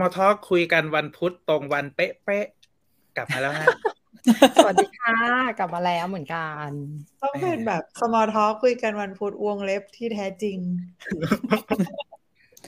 [0.00, 3.68] มาละฮะสมอทอคุยกันวันพุธตรงวันเป๊ะๆกลับมาแล้วฮะ
[4.56, 5.16] สวัสดีค่ะ
[5.58, 6.68] กลับมาแล้วเหมือนกัน
[7.22, 10.58] ต้องเป็นแบบสมอทอคุยกันวันพุธวงเล็บที่แท้จริง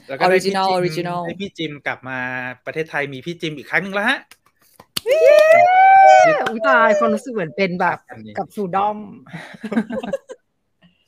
[0.07, 2.19] แล้วก็ได้พี่ Original จิม Original ได้พี่จิมกลับมา
[2.65, 4.19] ประเทศไทยมีพี่จิมอีกครั้งหนึ่งแล้วฮะ
[5.07, 7.97] อุ้ยตายคนรู้สึกเหมือนเป็นแบบ
[8.37, 8.97] กับสูดอม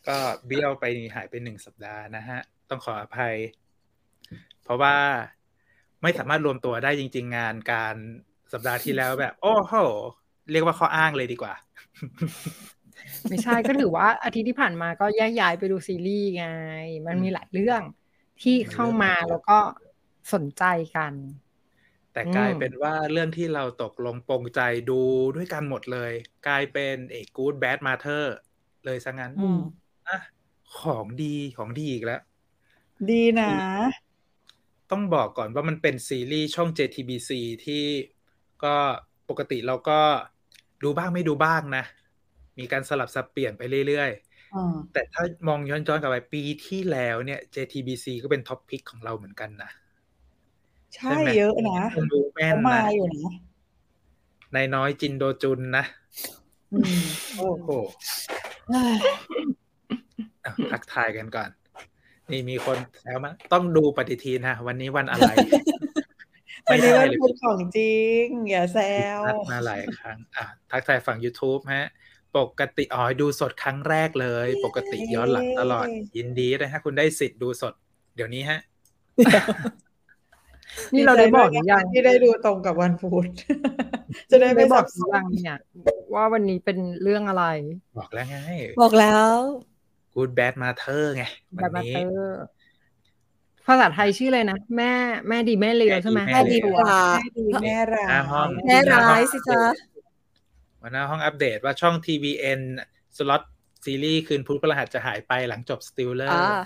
[0.07, 2.39] ก็เบี้ยวไปหายไปหนึ่งสัปดาห์นะฮะ
[2.69, 3.35] ต้องขออภัย
[4.63, 4.95] เพราะว่า
[6.01, 7.95] ไม่สามารถรวมตัวได้จริง ๆ งานการ
[8.53, 9.73] สัปดาห์ที่แล้วแบบ โอ้โห
[10.51, 11.53] เรียกว่าข้ออ้างเลยดีกว่า
[13.29, 16.45] ไม่ใช่ก็ถือว่าอาทิตย์ที่ผ่านมาก็แยกย้ายไปดูซีรีส์ไง
[17.07, 17.81] มันมีหลายเรื่อง
[18.41, 19.57] ที่เข้ามาแล้วก็
[20.33, 20.63] สนใจ
[20.95, 21.13] กัน
[22.13, 24.99] แต่กลายเป็นว่าเรื่องที่เราตกลงปรงใจดู
[25.35, 26.11] ด้วยกันหมดเลย
[26.47, 28.35] กลายเป็นเอกกูดแบดมาเธอร์
[28.85, 29.59] เลยซะงั้นอืม
[30.07, 30.17] อะ
[30.81, 32.21] ของดีของดีอีกแล้ว
[33.09, 33.51] ดีนะ
[34.91, 37.31] ต้องบอกก่อนว่ามันเป็นซีรีส์ช่อง JTBC
[37.65, 37.83] ที่
[38.63, 38.75] ก็
[39.29, 39.99] ปกติเราก็
[40.83, 41.83] ดูบ้างไม่ดูบ้างนะ
[42.59, 44.11] มีการสลับสับเปลี่ยนไปเรื่อย
[44.55, 49.69] อ่าๆแต่ถ้ามองย้อนๆกลับไปปีที่แล้วเนี่ย JTBC ก็เป็น top pick ของเราเหมือนกันนะ
[50.95, 53.31] ใช่ใช่ไหมเยอะนะคนดูแม่นเขามานะอยู่นะ
[54.55, 55.85] นายน้อยจินโดจุนนะ
[56.73, 57.03] อืม
[57.37, 57.69] โอ้โห
[58.71, 61.49] อะทักทายกันก่อน
[62.31, 65.29] นี่มีคนแซวมาต้องดูปฏิทินฮะ วันนี้วันอะไร
[66.69, 68.79] วัไม่นนี้ได้วันเลยพุธของจริง อย่าแซ
[69.17, 71.85] วนัดมาหลายครั้ง อะทักทายฝั่ง YouTube ฮะ
[72.37, 77.73] ปกติอ๋อดูสดครั้งแรกเลย ปกติย้อนหลังตลอด ยินดีนะฮะ คุณได้สิทธิ์ดูสด
[78.15, 78.59] เดี๋ยวนี้ฮะ
[80.93, 83.27] นี่เราได้บอกหรือยังที่ได้ดูตรงกับวันพุธ
[84.31, 85.57] จะได้ไม่บสัอกบหสรือนยังเนี่ย
[86.15, 87.45] ว่าวันนี้เป็นเรื่องอะไร
[87.99, 88.37] บอกแล้วไง
[88.81, 89.33] บอกแล้ว
[90.17, 91.23] Good Bad Mother ไง
[91.55, 92.43] แบวับนมานี้เตอร์
[93.67, 94.91] ภาษาไทยชื่ออะไรนะ แม่
[95.29, 99.61] แม่ดีแม่เลวใช่ไหมแม่ดีกว่าแม่ดีแม่ร้าหน้าห้องยแม่ร้ายสิจ๊ะ
[100.81, 102.61] วันหน้าห้องอัปเดตว่าช่อง TVN
[103.17, 103.43] สล็อต
[103.85, 106.61] ซีรีส์คืนพุธพฤหัสจะหายไปหลังจบ Stiller อ่า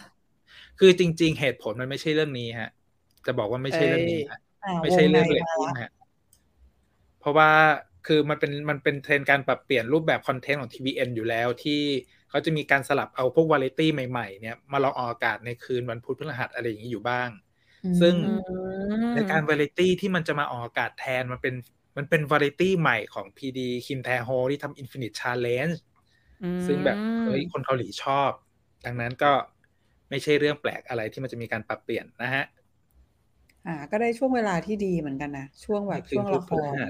[0.80, 2.70] คือจริง ๆ เหตุผลมันไม่ใช่เรื่องนี้ฮะ
[3.26, 5.92] จะบอกว่าไม่ใช่เรื่องนี้ฮะอ่าไม่ใช่เรื่องวในเลตติ้งฮะ
[7.20, 7.50] เพราะว่า
[8.08, 11.82] คือมันเป็นมันเป็นเทรนด์การปรับเปลี่ยนรูปแบบคอนเทนต์ของ TVN อยู่แล้วที่
[12.32, 17.30] เขาจะมีการสลับเอาพวกวาไรตี้ใหม่ๆเนี่ยมาลองออกอากาศในคืนวันพุธพฤหัสอะไรอย่างนี้อยู่บ้าง
[18.02, 18.14] ซึ่ง
[19.16, 21.56] ในการวาไรตี้ที่มันจะมาออกอากาศแทนมันเป็น
[21.98, 25.76] มันเป็นวาไรตี้ใหม่ของ PD คิมแทโฮที่ทำ Infinite Challenge
[26.68, 28.32] ซึ่งแบบเฮ้ยคนเกาหลีชอบ
[28.86, 29.32] ดังนั้นก็
[30.10, 32.46] ไม่ใช่เรื่องแปลกอะไรที่มันจะมีการปรับเปลี่ยนนะฮะ
[33.68, 36.90] อ่า ก็ได้ช่วงเวลาที่ดีเหมือนกันนะ ช่วงแบบช่วงละคร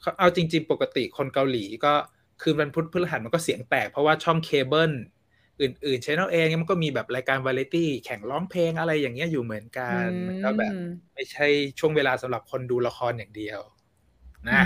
[0.00, 1.94] เขาเอาจริง ๆ ปกติคนเกาหลีก็
[2.42, 4.92] คืนวันพุธพฤหัสมันก็เสียงแตก เพราะว่าช่องเคเบิล
[5.62, 10.72] อื่นๆชแนลเองมันก็มีแบบรายการวาไรตี้แข่งร้องเพลงอะไรอย่างเงี้ยอยู่เหมือนกันมันก็แบบ
[11.14, 11.46] ไม่ใช่
[11.78, 13.60] ช่วงเวลาสำหรับคนดูละครอย่างเดียว
[14.48, 14.62] นะ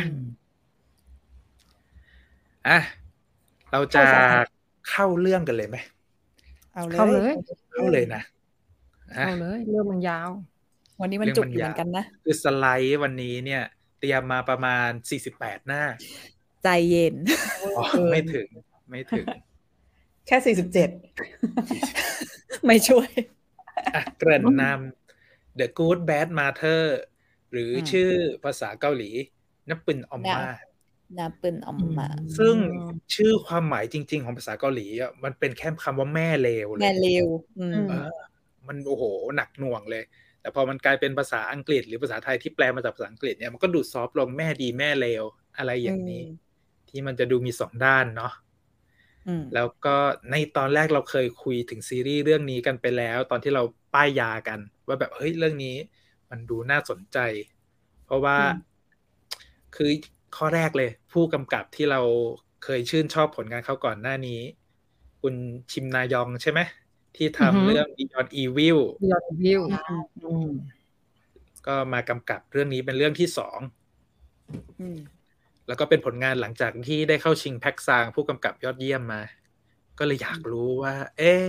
[2.68, 2.78] อะ
[3.72, 4.02] เราจะ
[4.90, 5.76] เข้าเรื่องกันเลยไหม
[6.74, 7.34] เอาเลย เข้าเลย
[7.72, 8.22] เข้าเลยนะ
[9.16, 10.30] อะเข้าเลยเรื่องมันยาว
[11.00, 13.62] วันนี้มันจุกอยู่เหมือนกันนะ คือสไลด์วันนี้เนี่ย
[14.00, 14.88] เตรียมมาประมาณ
[15.28, 15.82] 48หน้า
[16.62, 17.14] ใจเย็น
[17.76, 18.48] อ๋อไม่ถึง
[18.90, 19.26] ไม่ถึง
[20.26, 20.90] แค่สี่สิบเจ็ด
[22.66, 23.08] ไม่ช่วย
[23.94, 26.82] อะเกริ่นนำ The Good Bad Mother
[27.52, 28.10] หรืออมชื่อ
[28.44, 29.10] ภาษาเกาหลี
[29.68, 30.44] นับปินออมมา
[31.18, 32.06] นาปืนออกมา
[32.38, 32.54] ซึ่ง
[33.14, 37.26] ชื่อความหมายจริง ๆ ของภาษาเกาหลีอะมันเป็นแค่คำว่าแม่เลวเลแม่ยเลว
[37.58, 38.18] อืมเออ
[38.66, 39.04] มันโอ้โห
[39.36, 40.04] หนักหน่วงเลย
[40.40, 45.24] แต่พอมันกลายเป็นภาษาอังกฤษ หรือภาษาไทยที่แปลมาจากภาษาอังกฤษเนี่ยมันก็ดูซอฟต์ลงแม่ดีแม่เลว
[45.58, 46.51] อะไรอย่างนี้อืม
[46.92, 48.32] ที่มันจะดูมีสองด้านเนาะ
[49.26, 49.96] อืมแล้วก็
[50.30, 53.62] ในตอนแรกเราเคยคุยถึงซีรีส์เรื่องนี้กันไปแล้ว ตอนที่เรา
[53.94, 55.76] ป้ายยากัน ว่าแบบเฮ้ยเรื่องนี้
[56.30, 57.18] มันดูน่าสนใจ
[58.04, 58.54] เพราะว่าอืม
[59.76, 59.90] คือ
[60.36, 62.00] ข้อแรกเลย ผู้กำกับที่เรา
[62.64, 64.40] เคยชื่นชอบผลงานเขาก่อนหน้านี้
[65.20, 65.34] คุณ
[65.72, 66.60] ชิมนายองใช่ไหม
[67.16, 68.78] ที่อือฮึทำเรื่อง Beyond Evil
[69.10, 69.62] ยอดวิว
[70.22, 70.48] อืม
[71.66, 73.58] ก็มากำกับเรื่องนี้เป็นเรื่องที่สอง
[74.80, 75.21] อืม
[75.72, 79.20] แล้วก็เป็นผลงานหลังจากที่ได้เข้าชิงแพ็กซางผู้กำกับยอดเยี่ยมมา
[79.98, 81.42] ก็เลยอยากรู้ว่า เอ๊ะ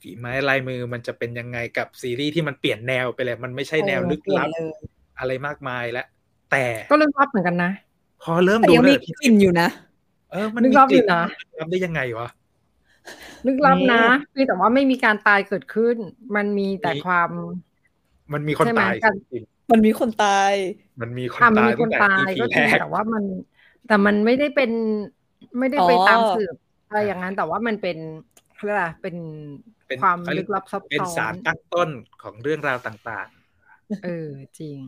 [0.00, 4.72] ฝีไม้ลายมือมันจะเป็นยังไงกับซีรีส์ที่มันเปลี่ยนแนวไปเลย มันไม่ใช่แนวลึกลับเออ
[5.18, 6.06] อะไรมากมายแล้ว
[6.50, 7.70] แต่ก็เรื่องรับเหมือนกันนะ
[8.22, 9.68] พอเริ่มแต่ดูยังเลมียกลิ่นอยู่นะ
[10.32, 12.28] เออ มันลึมีกลับกลิ่นอยู่นะลึกลับได้ยังไงวะ
[13.46, 14.02] ลึกลับนะ
[14.32, 15.96] เพียงแต่ว่าไม่มีการตายเกิดขึ้น
[16.36, 17.30] มันมีแต่มีความ
[18.32, 23.22] มันมีคนใช่ไหมตายกันจริงมันมีคนตายๆมันมีคนอะมันตายมีคตั้นงแต่ตาย EP ก็จแรริงกแต่ว่ามัน
[23.86, 24.70] แต่มันไม่ได้เป็น
[25.58, 26.56] ไม่ได้ไปอ๋อตามสืบ
[26.88, 27.98] อะไรอย่างนั้นแต่ว่ามันเป็น
[28.54, 29.16] เขาเรียกอะไรเป็น
[29.88, 31.88] เป็นความเขาเรีลึยกลับซับเป็นซ้อสารนตั้งต้น
[32.22, 33.28] ของเรื่องราวต่าง
[34.04, 34.28] เออ
[34.58, 34.78] จริง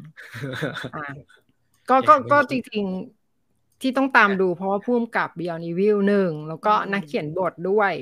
[0.43, 1.07] ๆอะ
[1.89, 7.93] ก็ก็อย่างนี้ก็จริงๆที่ต้องตามดูเพราะว่าพุ่มกับ Beyond Evil หนึ่งแล้วก็นักเขียนบทด้วย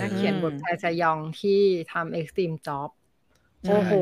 [0.00, 1.60] นักเขียนบทแพรชยองที่
[1.92, 2.90] ทำ Extreme Job
[3.66, 3.92] โอ้โห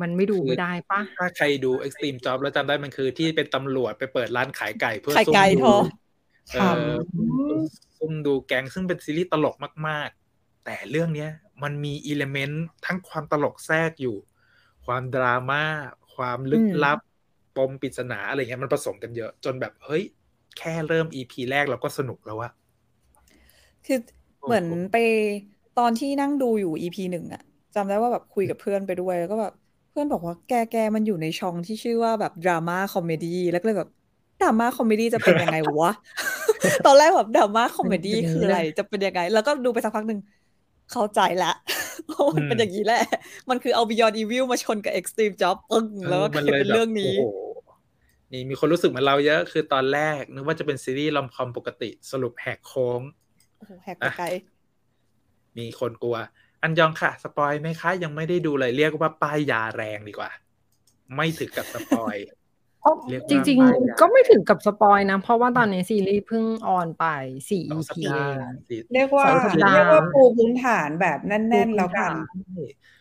[0.00, 5.76] มันไม่ดูไม่ได้ปะถ้าใครดู Extreme Job แล้วจำได้มันคือที่เป็นตำรวจไปเปิดร้านขายไก่เพื่อขายซุ่มไก่ดูพอ
[6.52, 6.56] เอ
[6.88, 6.92] อ
[7.98, 9.54] ซุ่มดูแก๊งซึ่งเป็นซีรีส์ตลก
[9.88, 11.30] มาก ๆ แต่เรื่องเนี้ย
[11.62, 14.16] มันมีอิเลเมนต์ทั้งความตลกแทรกอยู่
[14.86, 15.64] ความดราม่า
[16.14, 16.98] ความลึกลับ
[17.56, 20.04] ปมปริศนาอะไรเงี้ยมันผสมกันเยอะ จนแบบเฮ้ย
[20.58, 22.52] แค่เริ่ม EP แรกเราก็สนุกแล้วอะ
[23.86, 23.98] คือ
[24.46, 24.96] เหมือนไป
[25.78, 27.42] ตอนที่นั่งดูอยู่ EP หนึ่งอะ
[27.76, 29.52] จำได้ว่าแบบคุยกับเพื่อนไปด้วยแล้วก็แบบ
[29.90, 33.90] เพื่อนบอกว่าแกแกมันอยู่ในช่องที่ชื่อว่าแบบ drama comedy แล้วก็เลยแบบ
[34.42, 35.92] drama comedy จะเป็นยังไงวะ
[36.86, 40.20] ตอนแรกแบบ drama comedy คืออะไร จะเป็นยังไง แล้วก็ดูไปสักพักหนึ่ง
[40.92, 41.52] เข้าใจละ
[42.18, 43.02] ว่ามันเป็นอย่างนี้แหละ
[43.50, 47.38] มันคือเอา Beyond Evil มาชนกับ Extreme Job ปึ้งแล้วก็กลายเป็นเรื่องนี้โอ้โห
[48.32, 53.00] นี่มีคนรู้สึกเหมือนเราเยอะ คือตอนแรกนึกว่าจะเป็นซีรีส์ rom-com ปกติ สรุปแหกโค้ง
[53.58, 54.26] โอ้โหแหกไปไกล
[55.58, 56.16] มีคนกลัว
[56.62, 60.30] 안녕ค่ะ spoil ไหมคะ ยังไม่ได้ดูเลย เรียกว่าป้ายยาแรงดีกว่า
[61.16, 62.16] ไม่ถึงกับ spoil
[62.80, 67.06] เพราะเรียกว่าจริงไปอะๆก็ไม่ถึงกับ spoil นะ เพราะว่าตอนนี้ซีรีส์เพิ่ง on ไป
[67.50, 72.10] สี่สอง EP สัปดาห์เองสิเรียกว่าสองสัปดาห์เรียกว่าปูพื้นฐานแบบแน่น ๆ แล้วกัน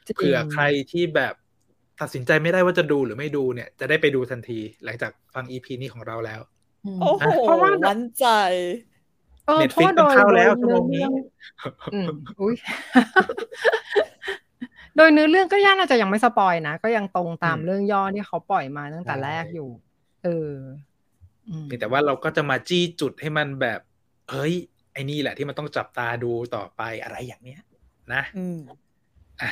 [0.07, 1.33] จริงเผื่อใครที่แบบ
[2.01, 6.41] ตัดสินใจไม่ได้ว่าจะดูหรือไม่ดูเนี่ย จะได้ไปดูทันที หลังจากฟัง EP นี้ของเราแล้ว
[6.83, 8.27] โอ้โหเพราะว่ามั่นใจ
[9.47, 11.13] เออ Netflix เพราะว่าโดยต้องเข้าแล้วโดยชั่วโมงนี้เรื่อง
[11.93, 12.09] อืม
[12.41, 12.55] อุ้ย
[14.97, 19.69] โดยเนื้อเรื่องก็ย่าน่าจะยังไม่สปอยนะ ก็ยังตรงตามอืมเรื่องย่อที่เขาปล่อยมาตั้งแต่ใช่แรกอยู่
[20.23, 20.51] เออ
[21.49, 23.79] อืมเพียงแต่ว่าเราก็จะมาจี้จุดให้มันแบบ
[24.31, 24.53] เฮ้ย
[24.93, 27.61] ไอ้นี่แหละที่มันต้องจับตาดูต่อไปอะไรอย่างเนี้ย
[28.13, 28.59] นะอืม
[29.41, 29.51] อะ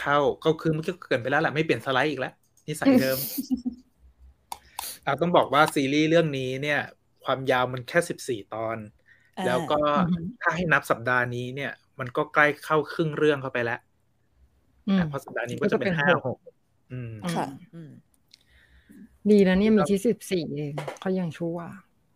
[0.00, 2.34] เข้าก็คือมันก็เกินไปแล้วแหละไม่เปลี่ยนสไลด์อีกแล้ว
[2.66, 3.18] นิสัยเดิม
[5.04, 6.80] อะต้องบอกว่าซีรีส์เรื่องนี้เนี่ย
[7.26, 8.78] ความยาวมันแค่สิบสี่ตอน
[9.38, 13.80] อ่าแล้วก็อือฮึถ้าให้นับสัปดาห์นี้เนี่ย มันก็ใกล้เข้าครึ่งเรื่องเข้าไปแล้ว
[14.88, 16.38] อืมอะเพราะสัปดาห์นี้ก็จะเป็นก็จะเป็นห้าหกหก
[16.92, 17.90] อืมอืมค่ะอืม
[19.30, 21.58] ดีนะเนี่ยมีที่สิบสี่เองเขายังชั่ว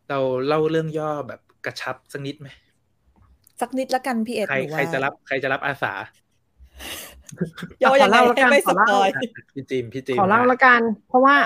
[0.09, 2.49] เราเล่าเรื่องย่อแบบกระชับสักนิดไหม
[3.61, 5.93] สักนิดละกันพี่เอ็ดใครหนูใครว่าจะรับใครจะรับอาสา
[7.83, 9.09] ย่อยังไงขอเล่าละกัให้นไม่ขสอเล่าปอย
[9.55, 11.37] พี่จิมพี่จิมขอเล่าละกัน เพราะว่า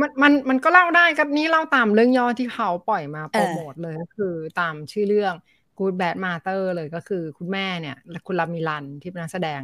[0.00, 5.34] มันมันมันก็เล่าได้ครับนี่เล่าตามเรื่องย่อที่เขาปล่อยมาโปรโมทเลยก็คือตามชื่อเรื่อง
[5.78, 9.60] Good Bad Mother เลยก็คือคุณแม่เนี่ยและคุณลามิลันที่เป็นนักแสดง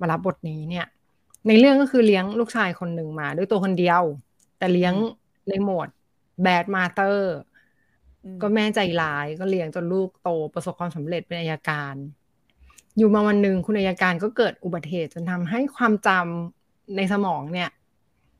[0.00, 0.86] มารับบทนี้เนี่ย
[1.48, 4.02] ในเรื่องก็คือเลี้ยงลูกชายคนหนึ่งมา ด้วยตัวคนเดียว
[4.58, 4.94] แต่เลี้ยง
[5.48, 5.88] ในโหมด
[6.46, 7.18] Bad Mother
[8.24, 11.94] อืมก็แม่ใจร้ายก็เลี้ยงจนลูกโตประสบความสำเร็จเป็นอัยการ
[12.96, 17.70] อยู่มาวันหนึ่งคุณอัยการก็เกิดอุบัติเหตุจนทำให้ความจำในสมองเนี่ย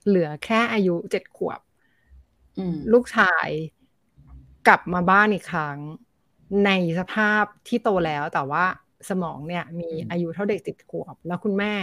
[0.09, 1.61] เหลือแค่อายุเจ็ดขวบ
[2.59, 3.49] อืมลูกชาย
[4.67, 5.79] กลับมาบ้านอีกครั้ง
[6.67, 8.65] ในสภาพที่โตแล้วแต่ว่า
[9.09, 11.75] สมองเนี่ย มีอายุเท่าเด็กติดขวบ แล้วคุณแม่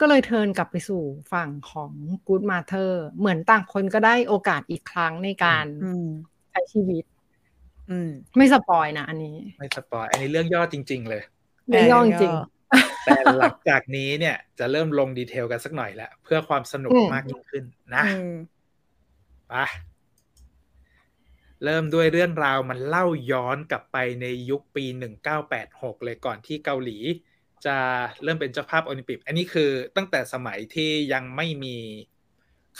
[0.00, 1.02] ก็เลยเทิร์นกลับไปสู่
[1.32, 1.92] ฝั่งของ
[2.26, 6.06] Good Mother เหมือนต่างคนก็ได้โอกาสอีกครั้งในการอืม
[6.50, 7.04] ใช้ชีวิต
[7.90, 11.22] อืมไม่ spoil นะอันนี้ ไม่ spoil อันนี้เรื่องย่อจริง ๆ เลย
[11.68, 12.34] เรื่องย่อจริง
[13.04, 18.34] แต่หลังจากนี้เนี่ยจะเริ่มลง detail กันสักหน่อยแล้วเพื่อความสนุกอืมมากยิ่งขึ้นนะอืม
[19.48, 19.54] ไป
[21.64, 24.84] เริ่มด้วยเรื่องราวมันเล่าย้อนกลับไปในยุคปี
[25.44, 26.98] 1986 เลยก่อนที่เกาหลี
[27.66, 27.76] จะ
[28.22, 31.76] เริ่มเป็นเจ้าภาพโอลิมปิก อันนี้คือตั้งแต่สมัยที่ยังไม่มี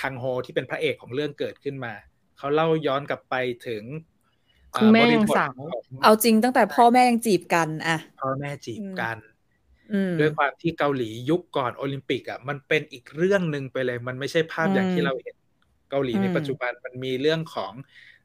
[0.00, 1.95] คังโฮที่เป็นพระเอกของเรื่องเกิดขึ้นมา
[2.38, 3.35] เขาเล่าย้อนกลับไป
[3.67, 3.85] ถึง
[4.75, 5.67] คุณแม่บริยังบทสาวของ
[6.02, 9.32] เอาจริงตั้งแต่พ่อแม่ยังจีบกันอะพ่อแม่จีบกันอืม
[10.18, 15.37] ด้วยความที่เกาหลียุคก่อนโอลิมปิกอะมันเป็นอีกเรื่องหนึ่งไปเลย มันไม่ใช่ภาพอย่างอืมที่เราเห็น
[15.90, 17.72] เกาหลีในอืมปัจจุบันมันมีเรื่องของ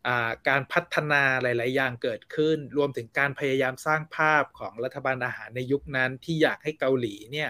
[0.07, 7.50] อ่าการพัฒนาหลาย ๆ อย่างเกิดขึ้น รวมถึงการพยายามสร้างภาพของรัฐบาลอาหารในยุคนั้นที่อยากให้เกาหลีเนี่ย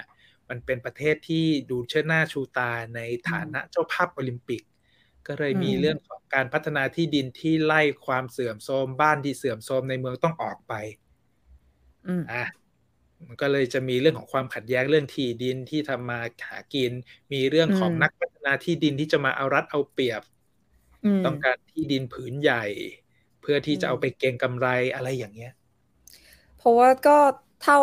[0.49, 4.63] มันเป็นประเทศที่ดูเชิดหน้าชูตาในฐานะเจ้าภาพโอลิมปิก
[5.27, 10.73] ก็เลยมีอืมเรื่องของการพัฒนาที่ดินที่ไล่ความเสื่อมโทรมบ้านที่เสื่อมโทรมในเมืองต้องออกไป
[12.07, 12.41] อืมอะ
[13.27, 16.17] มันก็เลยจะมีเรื่องของความขัดแย้งเรื่องที่ดินที่ทำมา
[16.49, 16.91] หากิน
[17.33, 20.21] มีเรื่องของอืมนักพัฒนาที่ดินที่จะมาเอารัดเอาเปรียบ
[21.03, 22.55] อืมต้องการที่ดินผืนใหญ่
[23.39, 25.49] เพื่อที่จะอืมเอาไปเก็งกำไรอะไรอย่างเงี้ย
[26.55, 27.11] เพราะว่าก็
[27.59, 27.77] เท่า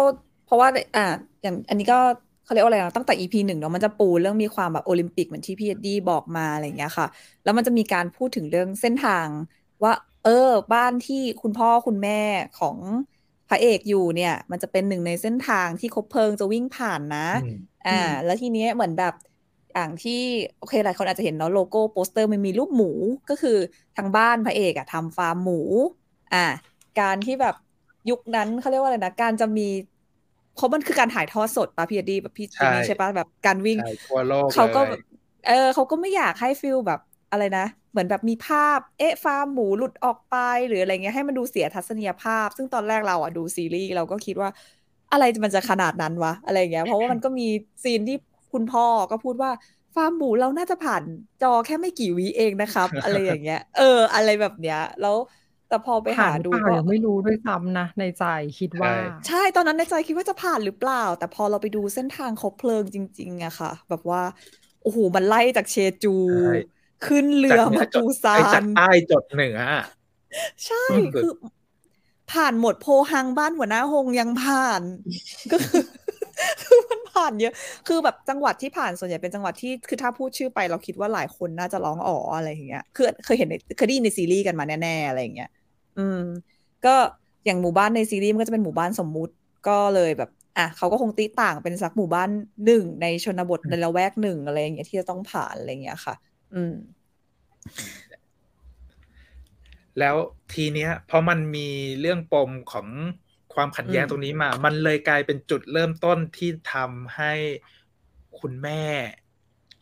[0.44, 1.02] เพราะว่าอ่า
[1.42, 1.96] อย่างอันนี้ก็
[2.42, 7.06] เขาเรียกว่าอะไรนะตั้งแต่ EP หนึ่งเนาะมันจะปูเรื่องมีความแบบโอลิมปิกเหมือนที่พี่เอ็ดดี้บอกมาอะไรอย่างเงี้ยค่ะ
[7.42, 9.28] แล้วมันจะมีการพูดถึงเรื่องเส้นทาง
[9.84, 10.30] ว่า เออ
[10.72, 12.12] บ้านที่คุณพ่อคุณแม่
[12.54, 12.78] ของ
[13.48, 17.50] พระเอกอยู่เนี่ย มันจะเป็นหนึ่งในเส้นทางที่คบเพลิงจะวิ่งผ่านนะอืม
[17.84, 19.12] อ่าอืมแล้วทีเนี้ยเหมือนแบบ
[19.72, 20.12] อย่างที่
[20.56, 22.86] โอเคหลายคนอาจจะเห็นเนาะโลโก้โปสเตอร์มันมีรูปหมู
[23.28, 23.50] ก็คือ
[23.94, 25.54] ทางบ้านพระเอกอะทำฟาร์มหมู
[26.30, 26.38] อ่า
[26.96, 27.54] การที่แบบ
[28.08, 29.62] ยุคนั้นเขาเรียกว่าอะไรนะการจะมี
[30.52, 34.98] เพราะมันคือการถ่ายทอดสดปะพี่อดีแบบพี่ใช่จิมมี่ใช่ปะแบบการวิ่งใช่ทั่วโลกเขาก็เลย
[35.44, 36.98] เออเขาก็ไม่อยากให้ feel แบบ
[37.30, 37.62] อะไรนะ
[37.94, 40.34] เหมือนแบบมีภาพ เอ๊ะฟาร์มหมูหลุดออกไป
[40.66, 44.50] หรืออะไรเงี้ยให้มันดูเสียทัศนียภาพ ซึ่งตอนแรกเราอะดูซีรีส์เราก็คิดว่า
[45.10, 47.44] อะไรมันจะขนาดนั้นวะอะไรเงี้ย เพราะว่ามันก็มี
[47.84, 48.14] scene ที่
[48.52, 49.50] คุณพ่อก็พูดว่า
[49.94, 51.02] ฟาร์มหมูเราน่าจะผ่าน
[51.40, 53.82] จอแค่ไม่กี่วิเองนะครับ อะไรอย่างเงี้ย เออ
[54.14, 55.16] อะไรแบบเนี้ย แล้ว
[55.66, 58.22] แต่พอไปหาผ่านดูเปล่าก็ยังไม่รู้ด้วยซ้ำนะในใจ
[58.58, 58.94] คิดว่า
[59.26, 64.20] ใช่ใช่ตอนนั้นในใจคิดว่าจะผ่านหรือเปล่า แต่พอเราไปดูเส้นทางเขาเพลิงจริง ๆอะค่ะ แบบว่า
[64.80, 69.84] โอ้โหมันไล่จากเชจูใช่ ขึ้นเรือจากหนืมาจดปูซาไอ้จากนใต้จดเหนืออะ
[70.66, 71.32] ใช่อืมคือ
[72.32, 74.82] ผ่านหมดโพฮังบ้านหัวหน้าฮงยังผ่าน
[75.52, 75.82] ก็คือ
[76.62, 77.52] คือมันผ่านเยอะ
[77.88, 85.50] คือแบบจังหวัดที่ผ่านส่วนใหญ่เป็นจังหวัดที่คือถ้าพูดชื่อไปเราคิดว่าหลายคนน่าจะร้องอ๋ออะไรอย่างเงี้ยคือเคยเห็นในเคยได้ยินในซีรีส์กันมาแน่ๆอะไรอย่างเงี้ย
[85.98, 86.20] อืม
[86.86, 86.94] ก็
[87.46, 89.34] อย่างหมู่บ้านในซีรีส์มันก็จะเป็นหมู่บ้านสมมุติ
[89.68, 92.28] ก็เลยแบบอะเขาก็คงตีต่างเป็นสักหมู่บ้าน
[92.66, 96.14] หนึ่งในชนบทในละแวกหนึ่งอะไรอย่างเงี้ยที่จะต้องผ่านอะไรอย่างเงี้ยค่ะ
[96.54, 96.74] อืม
[99.98, 100.16] แล้ว
[100.54, 101.68] ทีเนี้ยพอมันมี
[102.00, 102.88] เรื่องปมของ
[103.54, 107.32] ความขัดแย้งอืมตรงนี้มา มันเลยกลายเป็นจุดเริ่มต้นที่ทำให้
[108.40, 108.82] คุณแม่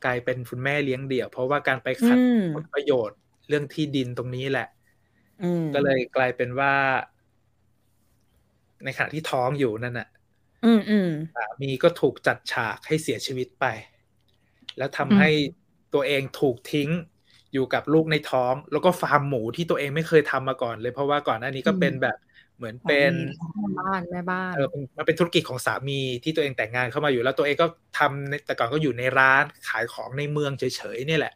[0.04, 4.66] กลายเป็นคุณแม่เลี้ยงเดี่ยว เพราะว่าการไปขัดอืมผลประโยชน์เรื่องที่ดินตรงนี้แหละ
[5.42, 6.74] อืมก็เลยกลายเป็นว่า
[8.84, 10.08] ในขณะที่ท้องอยู่นั่นน่ะ
[10.64, 13.66] อืมอืมสามีก็ถูกจัดฉากให้เสียชีวิตไป
[14.78, 15.30] แล้วทำอืมให้
[15.94, 16.90] ตัวเองถูกทิ้ง
[17.52, 22.16] อยู่กับลูกในท้อง แล้วก็ฟาร์มหมูที่ตัวเองไม่เคยทำมาก่อนเลยเพราะว่าก่อนหน้านี้ก็เป็นแบบ
[22.56, 23.12] เหมือนเป็น
[23.56, 27.66] แม่บ้านแม่บ้านเออเป็นมันเป็นธุรกิจของสามีที่ตัวเองแต่งงานเข้ามาอยู่แล้วตัวเองก็
[27.98, 31.34] ทำในแต่ก่อนก็อยู่ในร้านขายของในเมืองเฉยๆเนี่ยแหละ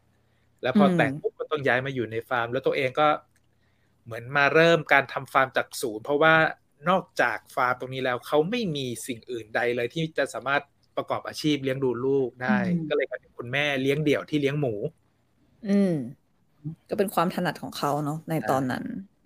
[0.63, 3.09] แล้วพออมแต่งปุ๊บก็ต้องย้ายมาอยู่ในฟาร์ม แล้วตัวเองก็
[4.05, 6.35] เหมือนมาเริ่มการทำฟาร์มจากศูนย์เพราะว่า
[6.89, 10.63] นอกจากฟาร์มตรงนี้แล้วเขาไม่มีสิ่งอื่นใดเลยที่จะสามารถ
[10.97, 14.75] ประกอบอาชีพเลี้ยงดูลูกได้อืมก็เลยกลายเป็นคุณแม่เลี้ยงเดี่ยวที่เลี้ยงหมู
[15.63, 15.89] อืม
[16.89, 18.85] ก็เป็นความถนัดของเขาเนาะในตอนนั้น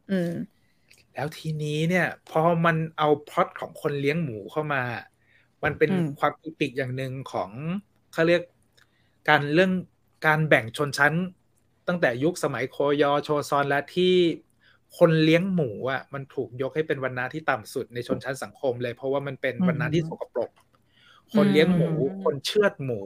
[0.09, 0.29] อืม
[1.15, 4.83] แล้วทีนี้เนี่ย พอมันเอาพล็อตของคนเลี้ยงหมูเข้ามา
[5.65, 7.51] มันเป็นอืมความอีปิกอย่างหนึ่งของ
[8.13, 8.43] เขาเรียก
[9.29, 9.73] การเรื่อง
[10.27, 11.15] การแบ่งชนชั้น
[11.89, 14.15] ตั้งแต่ยุคสมัยโคยอโชซอนและที่
[14.99, 20.51] คนเลี้ยงหมูอะมันถูกยกให้เป็นวรรณะที่ต่ำสุดในชนชั้นสังคมเลย เพราะว่ามันเป็นวรรณะที่สกปรก
[21.35, 23.01] คนเลี้ยงหมูอืมคนเชือดหมู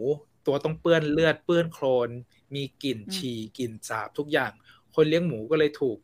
[0.47, 2.11] ตัวต้องเปื้อนเลือดเปื้อนโคลน
[2.55, 4.53] มีกลิ่นอืมฉี่กลิ่นสาบทุกอย่าง
[4.95, 5.99] คนเลี้ยงหมูก็เลยถูก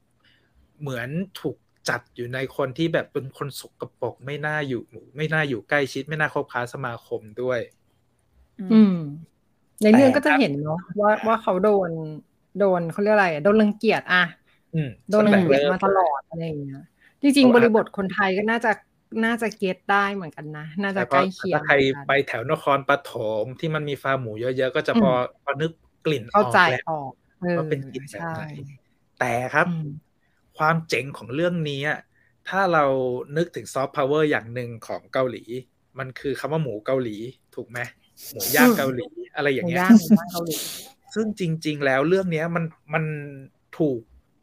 [0.81, 1.09] เหมือน
[1.41, 1.57] ถูก
[1.89, 7.61] จัดอยู่ในคนที่แบบเป็นคนสกปรกไม่น่าอยู่หมู่ไม่น่าอยู่ใกล้ชิด ไม่น่าคบค้าสมาคมด้วย
[8.59, 8.91] อืม
[9.83, 11.91] ในเรื่องแต่ก็จะเห็นเนาะว่าว่าเขาโดน
[12.57, 14.19] โดนเขาเรียกอะไรอะโดนรังเกียจอะ
[14.75, 16.79] อืมโดนรังเกียจตั้งแต่มาตลอดอะไรอย่างเงี้ย
[17.23, 18.71] จริงเพๆบราะว่าริบทคนไทยก็น่าจะ
[19.25, 23.13] น่าจะเก็ตได้เหมือนกันนะ น่าจะแต่ใกล้เคียงถ้าใครเหมือนกันไปแถวนครปฐ
[23.43, 25.11] มที่มันมีฟาร์มหมูเยอะๆ ก็จะอืมพอ
[25.43, 25.71] พอนึก
[26.07, 28.45] กลิ่นอเข้าอกใจแล้วออกเออว่าเป็นกลิ่นแบบใช่ไหน
[29.21, 29.87] แต่ครับอืม
[30.59, 31.99] ความเจ๋งของเรื่องนี้อะ
[32.49, 32.85] ถ้าเรา
[33.37, 35.45] นึกถึงซอฟต์พาวเวอร์อย่างหนึ่งของเกาหลี
[35.99, 37.17] มันคือคำว่าหมูเกาหลี
[37.55, 37.79] ถูกไหม
[38.33, 40.57] หมูย่างเกาหลี อะไรอหย่างมูเงี้ยย่างหมูย่างเกาหลี
[41.15, 42.65] ซึ่งจริง ๆ แล้วเรื่องเนี้ยมัน
[42.95, 43.05] มัน
[43.79, 44.01] ถูก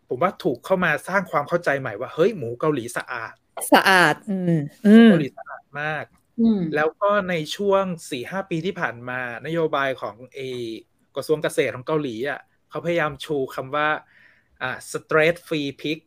[0.08, 3.34] ผมว่าถูกเข้ามาสร้างความเข้าใจใหม่ว่าเฮ้ยหมูเกาหลีสะอาด
[3.74, 4.54] สะอาดอืม
[4.86, 6.06] อืมเกาหลีสะอาดมาก
[6.40, 10.42] อืมแล้วก็ในช่วงสี่ห้าปีที่ผ่านมา นโยบายของเอ
[11.16, 13.88] กระทรวงเกษตรของเกาหลีอะเขาพยายามชูคำว่า
[14.62, 15.98] อ่า stress free pig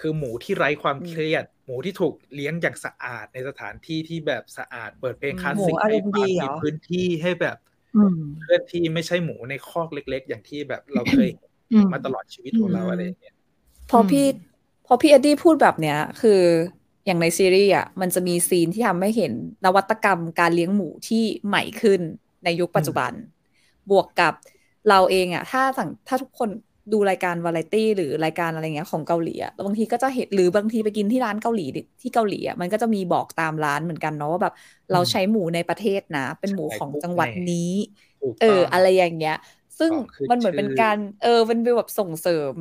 [0.00, 7.56] คือหมูที่ไร้ความเครียด หมูที่ถูกเลี้ยงอย่างสะอาดในสถานที่ที่แบบสะอาดเปิดเพลงคลาสสิกหมูให้ R&B ฟังเหรมีอพื้นที่ให้แบบ
[7.94, 13.34] อืมเคลื่อนที่ไม่ใช่หมูในคอกเล็ก ๆ อย่างที่แบบเราเคยเห็นอืมมาตลอดชีวิตของเราอืมอะไรอย่างเงี้ย
[13.90, 14.26] พอพี่
[14.86, 16.40] พอพี่เอ็ดดี้พูดแบบเนี้ย คือ
[17.06, 19.32] อย่างในซีรีส์อะมันจะมีซีนที่ทำให้เห็น
[19.64, 22.00] นวัตกรรมการเลี้ยงหมูที่ใหม่ขึ้น
[22.44, 23.12] ในยุคปัจจุบัน
[23.90, 24.34] บวกกับ
[24.88, 26.50] เราเองอะถ้าสั่งถ้าทุกคน
[26.92, 31.66] ดูรายการวาไรตี้หรือรายการอะไรเงี้ยของเกาหลีอะแล้วบางทีก็จะเห็นหรือบางทีไปกินที่ร้านเกาหลี
[32.02, 34.52] ที่เกาหลีอะมันก็จะมีบอกตามร้านเหมือนกันเนาะว่าแบบ
[34.92, 37.70] เราใช้หมูในประเทศนะ เป็นหมูของจังหวัดนี้
[38.20, 39.34] ถูกเอต้องอะไรอย่างเงี้ย
[39.78, 42.56] ซึ่งของขึ้นมันเหมือนเป็นชื่อการ เออเป็นแบบส่งเสริม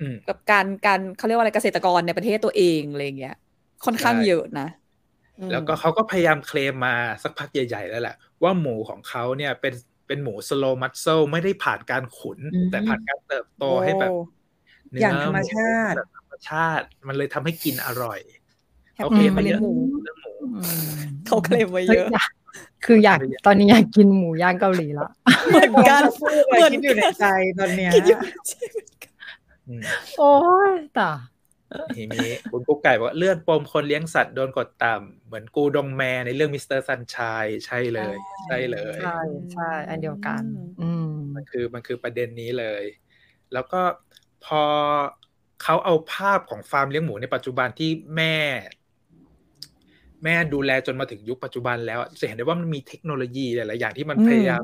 [0.00, 3.34] อืมกับการการเขาเรียกว่าอะไรเกษตรกรในประเทศตัวเองอะไรอย่างเงี้ย
[3.84, 4.68] ค่อนข้างใช่เยอะนะ
[5.38, 9.74] อืมแล้วก็เขาก็พยายามเคลมมาสักพักใหญ่ ๆ แล้วแหละ ว่าหมูของเขาเนี่ยเป็น
[10.06, 14.20] เป็นหมูสโลมัตเซลไม่ได้ผ่านการขุนอืมแต่ผ่านการเติบโตให้แบบโอ้
[14.90, 18.20] เนื้อย่างธรรมชาติแบบธรรมชาติ มันเลยทำให้กินอร่อย
[18.96, 22.30] แฮปเขาปี้เคลมเขามาเลี้เยยงอะหมูเรื่องหมูอืมเขาเคลมไว้เฮ้เยยอะอยาก
[22.84, 25.08] คืออยากตอนนี้อยากกินหมูย่างเกาหลีละ
[25.50, 27.24] เหมือนกันจะพูดอะไรเหมือนคิดอยู่ในใจ
[27.58, 28.18] ตอนเนี้ยคิดอยู่
[29.68, 29.82] อืม
[30.18, 30.32] โอ้
[30.68, 31.12] ยตา
[31.94, 36.80] ทีนี้คุณกุ๊กไก่บอกว่าเลื่อนปมคนเลี้ยงสัตว์โดนกดต่ำเหมือนกูดงแมในเรื่อง Mr.
[36.80, 39.16] Sunshine ใช่เลย ใช่เลย ใช่
[39.52, 40.44] ใช่อันเดียวกัน
[40.80, 41.02] อืม
[41.34, 42.84] มันคือมันคือประเด็นนี้เลย
[43.52, 43.76] แล้วก็
[44.40, 44.62] พอ
[45.62, 48.36] เขาเอาภาพของฟาร์มเลี้ยงหมูในปัจจุบันที่แม่
[50.24, 54.62] แม่ดูแลจนมาถึงยุคปัจจุบันแล้วอะจะเห็นได้ว่ามันมีเทคโนโลยีหลายๆอย่างที่มันอืมพยายาม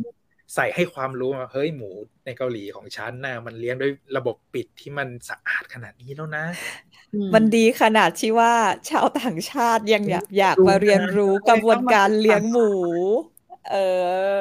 [0.55, 1.91] ใส่ให้ความรู้ว่าเฮ้ยหมู
[2.25, 6.45] ในเกาหลีของฉันนะมันเลี้ยงด้วยระบบปิดที่มันสะอาดขนาดนี้แล้วนะ
[7.35, 8.53] มันดีขนาดที่ว่า
[8.91, 12.71] ชาวต่างชาติยังอยากอยากดูมาเรียนรู้กระบวนการเลี้ยงหมู
[13.71, 13.77] เอ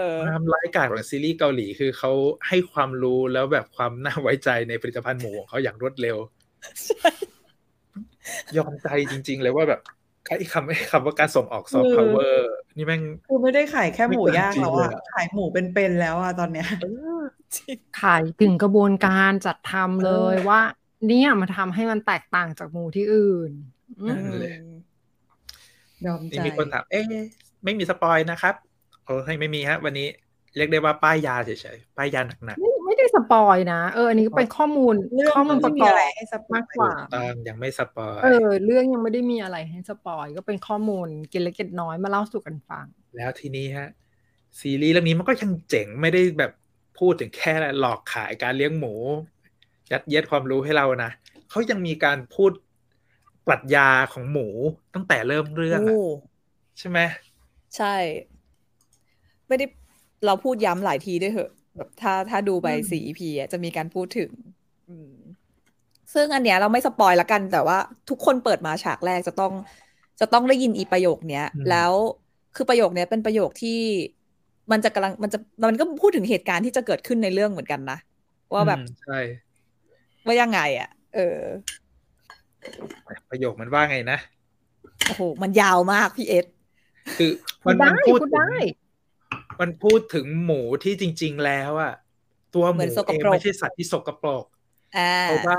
[0.04, 2.12] อความร้ายกาจของซีรีส์เกาหลีคือเขา
[2.48, 6.18] ให้ความรู้แล้วแบบความน่าไว้ใจในผลิตภัณฑ์หมูของเขาอย่างรวดเร็ว
[8.58, 9.82] ยอมใจจริง ๆ เลยว่าแบบ
[10.28, 16.68] ไอ้คำไอ้คำว่าการส่งออกซอฟต์พาวเวอร์นี่แม่งคือไม่ได้ขายแค่หมูย่างแล้วไม่อะเกินจริงเลยอะขายหมูเป็นๆแล้วอะตอนเนี้ย
[18.02, 20.62] ขายถึงกระบวนการจัดทำเลยว่า
[21.08, 23.52] เนี่ยมันทำให้มันแตกต่างจากหมูที่อื่น
[24.00, 24.54] อืมนั่นเลย
[26.06, 27.04] ยอมนี่ใจมีคนถามเอ๊ะ
[27.64, 28.56] ไม่มี spoil นะครับ
[29.06, 30.08] โอ้ให้ไม่มีฮะ วันนี้
[30.58, 42.86] เรียกได้ว่าป้ายยาเฉยๆป้ายยาหนักไม่ ไม่ได้ spoil นะ เอออันนี้ก็เป็นข้อมูลเรื่องข้อมูลประกอบไม่มีอะไรให้ spoil มากๆกว่าถูกต้องยังไม่สปอยเออ เรื่องยังไม่ได้มีอะไรให้สปอยก็เป็นข้อมูลเกล็ดเล็กเกล็ดน้อยมาเล่าสู่กันฟัง
[43.18, 43.88] แล้วทีนี้ฮะ
[44.60, 46.52] ซีรีส์เรื่องนี้มันก็ยังเจ๋งไม่ได้แบบ
[47.00, 48.94] พูดถึงแค่หลอกขายการเลี้ยงหมู
[49.92, 51.12] ยัดเยียดความรู้ให้เรานะ
[51.50, 52.52] เขายังมีการพูด
[53.48, 54.48] ปรัชญาของหมู
[54.94, 56.04] ตั้งแต่เริ่มเรื่องอะโอ้
[56.80, 57.00] ใช่ไหม
[57.78, 57.96] ใช่
[59.48, 59.66] ไม่ได้
[60.26, 61.61] เราพูดย้ำหลายทีด้วยเหอะแบบ
[62.02, 64.32] ถ้าถ้าดูไปอืมสี่ EP อะจะมีการพูดถึง
[64.90, 65.14] อืม
[66.14, 67.78] ซึ่งอันเนี้ยเราไม่สปอยละกัน แต่ว่า
[68.10, 69.54] ทุกคนเปิดมาฉากแรกจะต้อง
[70.20, 71.92] จะต้องได้ยินอีประโยคเนี้ย แล้ว
[72.56, 73.80] คือประโยคเนี้ยเป็นประโยคที่
[74.72, 77.98] มันจะกำลังมันจะมันก็พูดถึงเหตุการณ์ที่จะเกิดขึ้นในเรื่องเหมือนกันนะ
[78.54, 79.20] ว่าแบบอืมใช่
[80.26, 81.40] ว่ายังไงอะ เออ
[83.30, 84.18] ประโยคมันว่าไงนะ
[85.06, 86.46] โอ้โหมันยาวมากพี่เอส
[87.18, 87.32] คือ
[87.64, 88.54] พูมัดนได้มันพูดพูดถึงได้
[89.62, 91.92] มันพูดถึงหมูที่จริง ๆ แล้วอะ
[92.52, 94.46] ตัวหเหมืมูอนสกเองปรกไม่ใช่สัตว์ที่สกปรก
[94.94, 95.58] อ่าเพราะว่า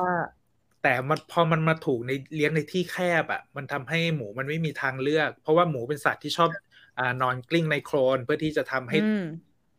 [0.80, 6.50] แต่มันพอมันมาถูกในเลี้ยงในที่แคบอะมันทำให้หมูมันไม่มีทางเลือก เพราะว่าหมูเป็นสัตว์ที่ชอบ
[6.98, 9.18] อ่านอนกลิ้งในโคลนเพื่อที่จะทำให้อืม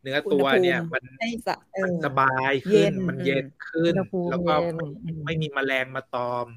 [0.01, 6.47] เนื้อตัวเนี่ยอุณหภูมิมันให้จะเออสบายเย็ขึ้นนมันเย็นขึ้นอุณหภูมิแล้วก็เย็นไม่อืมไม่มีแมลงมาตอม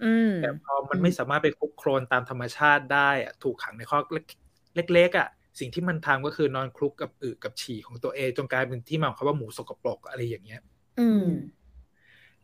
[0.00, 4.04] อืมแต่พอมันไม่สามารถไปคลุกโคลนตามธรรมชาติได้อะถูกขังในคอก
[4.74, 10.60] เล็กๆอะ สิ่งที่มันทำก็คือนอนคลุกกับอึกับฉี่ของตัวเองจนกลายเป็นที่มาของคำว่าหมูสกปรกอะไรอย่างเงี้ย
[11.00, 11.26] อืม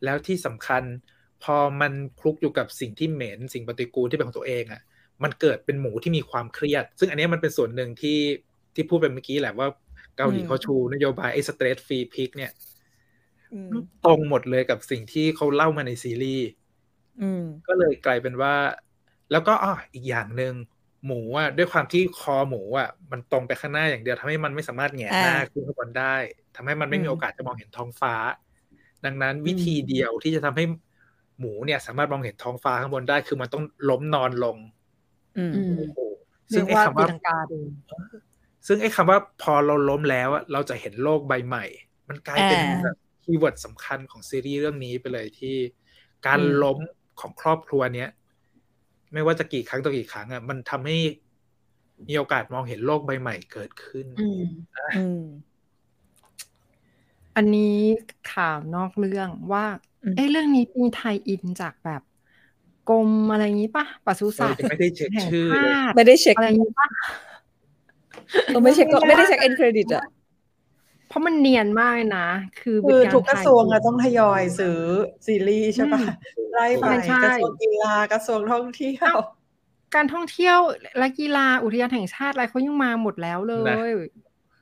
[0.03, 0.83] แล้วที่สำคัญ
[1.43, 4.81] พอมันคลุกอยู่กับสิ่งที่เหม็นสิ่งปฏิกูลที่เป็นของตัวเองอะ
[5.23, 8.19] มันเกิดเป็นหมูที่มีความเครียด ซึ่งอันเนี้ยมันเป็นส่วนหนึ่งที่
[8.75, 9.67] ที่พูดไปเมื่อกี้แหละว่า
[10.17, 12.51] เกาหลีอืมเขาชูนโยบายไอ้ stress-free pig เนี่ย
[13.53, 13.67] อืม
[14.05, 16.47] ตรงหมดเลยกับสิ่งที่เขาเล่ามาในซีรีส์
[17.21, 18.53] อืมก็เลยกลายเป็นว่า
[19.31, 20.53] แล้วก็อ้ออีกอย่างหนึ่ง
[21.05, 26.15] หมูอะด้วยความที่คอหมูอะมันตรงไปข้างหน้าอย่างเดียวทำให้มันไม่สามารถแหงนหน้าอ่าขึ้นข้างบนได้
[26.55, 28.13] ทำให้มันไม่มีอืมโอกาสจะมองเห็นท้องฟ้า
[29.05, 30.63] ดังนั้นวิธีเดียวที่จะทำให้
[31.39, 34.57] หมูเนี่ย สามารถมองเห็นท้องฟ้าข้างบนได้ คือมันต้องล้มนอนลง
[35.35, 35.97] อืมอืมโอ้โห
[36.49, 37.59] เรีซึ่ยงกไอ้ว่าคำตีว่าลังกาดู
[38.67, 41.65] ซึ่งไอ้คำว่าพอเราล้มแล้วอะเราจะเห็นโลกใบใหม่
[42.09, 45.55] มันกลายเป็นอ่าแบบ keyword สำคัญของซีรีส์เรื่องนี้ไปเลยที่
[46.27, 46.77] การอืมล้ม
[47.19, 48.09] ของครอบครัวเนี้ย
[49.13, 50.97] ไม่ว่าจะกี่ครั้งต่อกี่ครั้งอะมันทำให้
[52.07, 54.41] มีโอกาสมองเห็นโลกใบใหม่เกิดขึ้นอืม
[54.97, 55.21] อืม
[57.35, 57.77] อันนี้
[58.33, 59.65] ข่าวนอกเรื่องว่า
[60.03, 62.01] อืมเอ้เรื่องนี้มีไทยอินจากแบบ
[62.89, 66.87] กรมอะไรอย่างนี้ปะปศุสัตว์เออไม่ได้เช็คแห่งชื่อเลยชาติไม่ได้เช็คอะไรอย่างนี้ปะ
[68.45, 70.22] เออไม่เช็คก็ไม่ได้เช็คเอ็นเครดิตอะเพ
[71.13, 72.27] ราะมันเนียนมากเลยนะ
[72.59, 74.79] คือคือเป็นทุกกระทรวงอะถ่ายต้องทยอยซื้อ
[75.25, 76.01] ซีรีส์ใช่ปะ
[76.53, 79.15] ไล่ไปใช่กระทรวงกีฬากระทรวงท่องเที่ยว
[79.95, 80.59] การท่องเที่ยว
[80.97, 83.53] และกีฬาอุทยานแห่งชาติอะไรเขายังมาหมดแล้วเล
[83.89, 83.91] ย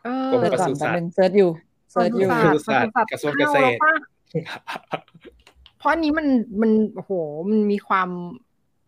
[0.05, 1.49] เออกรมปศุสัตว์ เปิดก่อนศุสัแป๊บนึง search อยู่
[1.91, 3.93] search อยู่ปศุสัตว์กระทรวงเกษตรข้า
[4.41, 4.61] แล้ว
[4.91, 5.01] ปะ
[5.77, 6.27] เพราะอันนี้มัน
[6.61, 7.11] มันโอ้โห
[7.49, 8.09] มันมีความ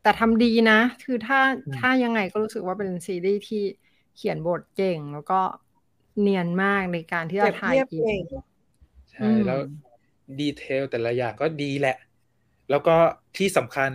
[0.04, 3.64] แต่ทำดีนะ คือถ้าอืมถ้ายังไงก็รู้สึกว่าเป็นซีรีส์ที่
[4.18, 5.40] เขียนบทเก่งแล้วก็
[6.20, 8.24] เนียนมากในการที่เปรีจะยบถ่ายเทียบอิเก่งน
[9.14, 9.60] ใช่แล้ว
[10.40, 11.98] detail แต่ละอย่างก็ดีแหละ
[12.70, 12.96] แล้วก็
[13.38, 13.90] ที่สำคัญ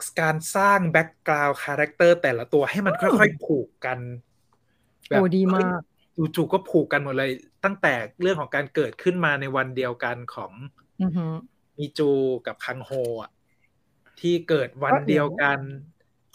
[0.00, 3.98] คือการสร้าง background character แต่ละตัวให้มันค่อยๆผูกกัน
[5.08, 5.80] โอ้ดีมาก
[6.14, 7.30] เฮ้ยจู่ๆก็ผูกกันหมดเลย
[7.64, 10.52] ตั้งแต่เรื่องของการเกิดขึ้นมาในวันเดียวกันของ
[11.00, 11.32] อือหือ
[11.78, 12.10] มีจู
[12.46, 12.90] กับคังโฮ
[13.22, 13.30] อะ
[14.20, 15.58] ที่เกิดวันเดียวกัน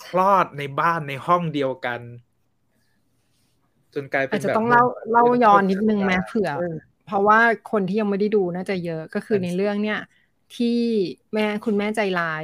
[0.05, 2.01] คลอดในบ้านในห้องเดียวกัน
[3.97, 7.39] จนกลายเป็อาจนจะแบบต้องเล่าเล่าย้อนนิดนึงไหมเป็เผื่อเออเพราะว่า
[7.71, 9.99] คนที่ยังไม่ได้ดูน่าจะเยอะก็คือเป็นในเรื่องเนี่ย
[10.55, 10.79] ที่
[11.33, 12.43] แม่คุณแม่ใจร้าย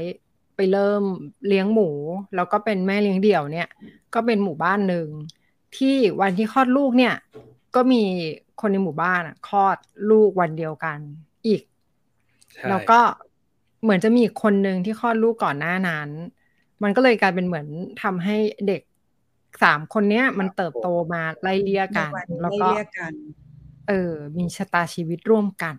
[0.55, 1.03] ไปเริ่ม
[1.47, 1.89] เลี้ยงหมู
[2.35, 3.67] แล้วก็เป็นแม่เลี้ยงเดี่ยวเนี่ย
[4.13, 5.07] ก็เป็นหมู่บ้านหนึ่ง
[5.77, 7.15] ที่วันที่คลอดลูกเนี่ย
[7.75, 8.03] ก็มี
[8.61, 9.77] คนในหมู่บ้านอะคลอด
[10.09, 10.99] ลูกวันเดียวกัน
[11.47, 11.61] อีก
[12.53, 12.99] ใช่แล้วก็
[13.83, 16.09] เหมือนจะมีอีกคนหนึ่งที่คลอดลูกก่อนหน้านั้น
[16.83, 17.67] มันก็เลยกลายเป็นเหมือน
[18.03, 18.35] ทำให้
[18.67, 18.81] เด็ก
[19.63, 23.13] สามคนเนี้ยมันเติบโตมาไล่เลี่ยกันในวันแล้วไล่ก็เรียกกัน
[23.89, 25.75] เออ มีชะตาชีวิตร่วมกัน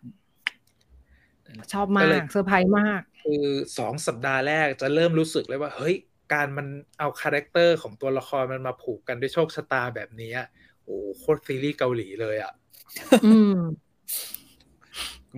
[1.72, 3.46] ชอบมาก็เลยเซอร์ไพรส์มาก คือ
[3.78, 5.94] สองสัปดาห์แรกจะเริ่มรู้สึกเลยว่า เฮ้ย
[6.32, 6.66] การมัน
[6.98, 10.46] เอา character ของตัวละครมันมาผูกกันด้วยโชคชะตาแบบนี้อะ
[10.84, 12.52] โอ้โหโคตรซีรีส์เกาหลีเลยอะ
[13.26, 13.58] อืม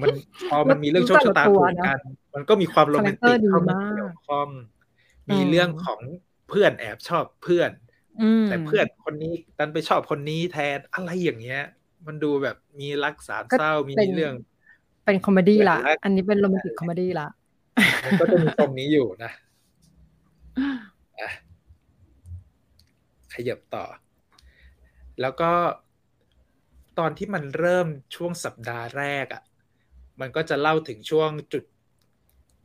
[0.00, 0.08] มัน
[0.48, 1.98] พอมันมีเรื่องโชคชะตาแต่ละตัวผูกกัน
[2.34, 4.48] มันก็มีความโรแมนติกคาแรคเตอร์ดีเข้ามามากเกี่ยวข้อง
[5.28, 6.00] อืมมีเรื่องของ
[6.48, 7.85] เพื่อนแอบชอบเพื่อนอืม
[8.48, 11.62] แต่เพื่อนคนนี้ดันไปชอบคนนี้แทนอะไรอย่างเงี้ย
[12.06, 14.34] มันดูแบบมีรักสามเศร้าก็มีเป็นเรื่อง
[15.04, 17.26] เป็น comedy ละและอันนี้เป็น romantic comedy ละ
[18.04, 19.32] มันก็จะมีตรงนี้อยู่นะ
[21.20, 21.30] อะ
[23.34, 23.84] ขยับต่อ
[25.20, 25.52] แล้วก็
[26.98, 29.42] ตอนที่มันเริ่มช่วงสัปดาห์แรกอะ่ะ
[30.20, 31.64] มันก็จะเล่าถึงช่วงจุด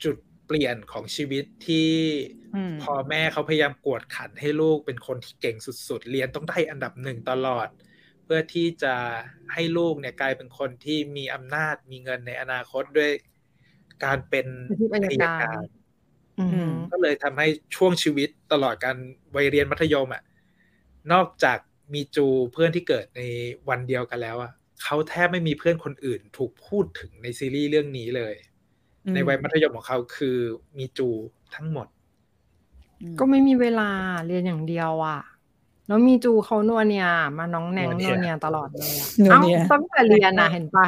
[0.04, 1.90] จุดเป ลี่ยนของชีวิตที่
[2.56, 7.68] อืมพอแม่เขาพยายามกวดขันให้ลูกเป็นคนที่เก่งสุดๆ เรียนต้องได้อันดับหนึ่งตลอด
[8.24, 8.96] เพื่อที่จะ
[9.54, 13.12] ให้ลูกเนี่ยกลายเป็นคนที่มีอำนาจมีเงินในอนาคตด้วย
[14.04, 14.48] การเป็น
[14.94, 15.66] อาชีพอัยการ
[16.40, 18.98] อืมก็เลยทำให้ช่วงชีวิตตลอดการ
[19.36, 20.24] วัยเรียนมัธยมอะ
[21.12, 21.58] นอกจาก
[21.94, 23.22] มีจูเพื่อนที่เกิดใน
[23.70, 24.52] วันเดียวกันแล้วอะ
[24.84, 28.34] เขาแทบไม่มีเพื่อนคนอื่นถูกพูดถึงในซีรีส์เรื่องนี้เลย
[29.14, 30.38] ในวัยมัธยมของเขาคือ
[30.78, 31.08] มีจู
[31.56, 31.88] ทั้งหมด
[33.20, 33.90] ก็ไม่มีเวลา
[34.28, 35.20] เรียนอย่างเดียวอะ
[35.88, 40.88] แล้วมีจูเขานัวเนียมาน้องแนงนัวเนีนัยวเนียตลอดเลยอะนัวเอ้าเนียตั้งแต่เรียนนะเห็นปะ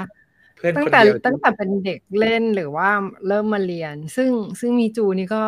[0.58, 2.90] เพื่อนตั้คงนแต่เดียวตั้งแต่เป็นเด็กเล่นหรือว่า
[3.28, 5.44] เริ่มมาเรียน ซึ่งซึ่งมีจูนี่ก็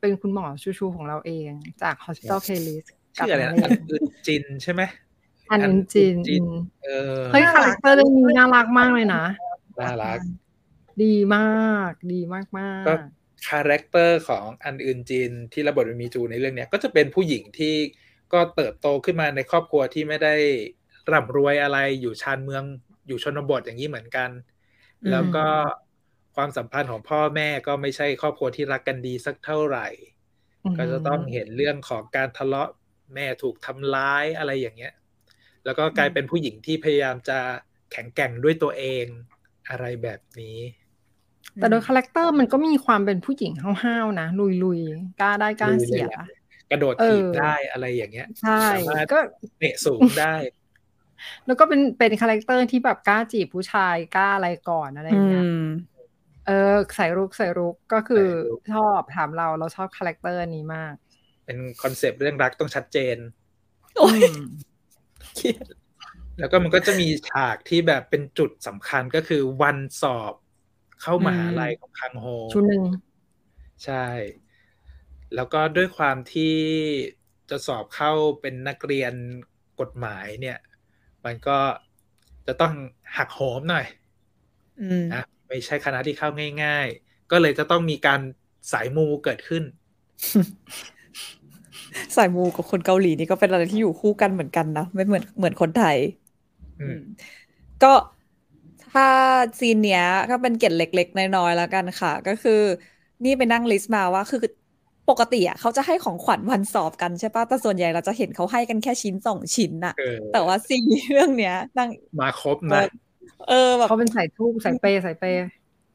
[0.00, 1.50] เป็นคุณหมอชูชูของเราเอง
[1.82, 4.82] จาก Hospital Playlist กับชื่ออะไรนันะกเรียอันนอื่นจินใช่ไหม
[5.50, 6.46] อันอินจินจิน
[6.84, 9.22] เออเฮ้ยคาแรคเตอร์เรื่องนี้น่ารักมากเลยนะ
[9.80, 10.18] น่ารัก
[11.04, 12.94] ดีมากดีมากมากก็
[13.48, 17.74] คาแรคเตอร์ของอันอื่นจินที่ระบทเป็นมีจูในเรื่องเนี้ยก็จะเป็นผู้หญิงที่
[18.32, 20.34] ก็เติบโตขึ้นมาในครอบครัวที่ไม่ได้
[21.12, 22.62] ร่ำรวยอะไรอยู่ชานเมือง
[23.06, 24.30] อยู่ชนบทอย่างนี้เหมือนกัน
[25.02, 25.46] อืมแล้วก็
[26.36, 29.88] ความสัมพันธ์ของพ่อแม่ก็ไม่ใช่ครอบครัวที่รักกันดีสักเท่าไหร่
[30.78, 32.70] ก็จะต้องเห็นเรื่องของการทะเลาะ
[33.14, 34.94] แม่ถูกทำร้ายอะไรอย่างเงี้ย
[35.64, 37.38] แล้วก็กลายเป็นผู้หญิงที่พยายามจะ
[37.92, 39.06] แข็งแกร่งด้วยตัวเอง
[39.70, 40.58] อะไรแบบนี้
[41.60, 44.28] แต่โดย character มันก็มีความเป็นผู้หญิงห้าวๆนะ
[44.64, 46.26] ลุยๆกล้าได้กล้าเสียลุยเลยแหละ
[46.70, 49.18] กระโดดเออถีบได้อะไรอย่างเงี้ยใช่สามารถก็
[49.58, 50.34] เตะสูงได้
[51.46, 55.64] แล้วก็เป็นเป็น character ที่แบบกล้าจีบผู้ชายกล้าอะไรก่อนอะไรอย่างเงี้ยอืม
[56.46, 60.94] เออใส่รุกใส่รุกก็คือใส่รุกชอบถามเราเราชอบ character นี้มาก
[61.44, 63.16] เป็นคอนเซปต์เรื่องรักต้องชัดเจน
[63.98, 64.44] โอ้ยอืม
[65.36, 65.66] เครียด
[66.40, 70.34] แล้วก็มันก็จะมีฉากที่แบบเป็นจุดสำคัญก็คือวันสอบ
[71.02, 72.82] เข้ามหาลัยของคังโฮชุดหนึ่ง
[73.84, 74.06] ใช่
[75.34, 76.56] แล้วก็ด้วยความที่
[77.50, 79.12] จะสอบเข้าเป็นนักเรียน
[79.80, 80.58] กฎหมายเนี่ย
[81.24, 81.58] มันก็
[82.46, 82.72] จะต้อง
[83.16, 83.86] หักโหมหน่อย
[84.82, 86.28] อืมนะไม่ใช่คณะที่เข้า
[86.64, 88.20] ง่าย ๆ ก็เลยจะต้องมีการ
[88.72, 89.62] สายมูเกิดขึ้น
[92.16, 95.96] สายมูกับคนเกาหลีนี่ก็เป็นอะไรที่อยู่คู่กันเหมือนกันนะ ไม่เหมือนเหมือนคนไทย
[96.80, 96.98] อืม
[97.82, 97.92] ก็
[98.92, 99.06] ถ้า
[99.60, 102.60] ซีนเนี้ยก็เป็นเกร็ดเล็ก ๆ น้อยๆแล้วกันค่ะ ก็คือ
[103.24, 104.40] นี่ไปนั่งลิสต์มาว่าคือ
[105.10, 111.88] ปกติอะเขาจะให้ของขวัญวันสอบกันใช่ปะแต่ส่วนใหญ่เราจะเห็นเขาให้กันแค่ชิ้นสองชิ้นน่ะ เออ แต่ว่าซีนเรื่องเนี้ยนั่ง
[112.20, 112.82] มาครบนะ
[113.48, 115.42] เออแบบ เขาเป็นสายทูบสายเปย์สายเปย์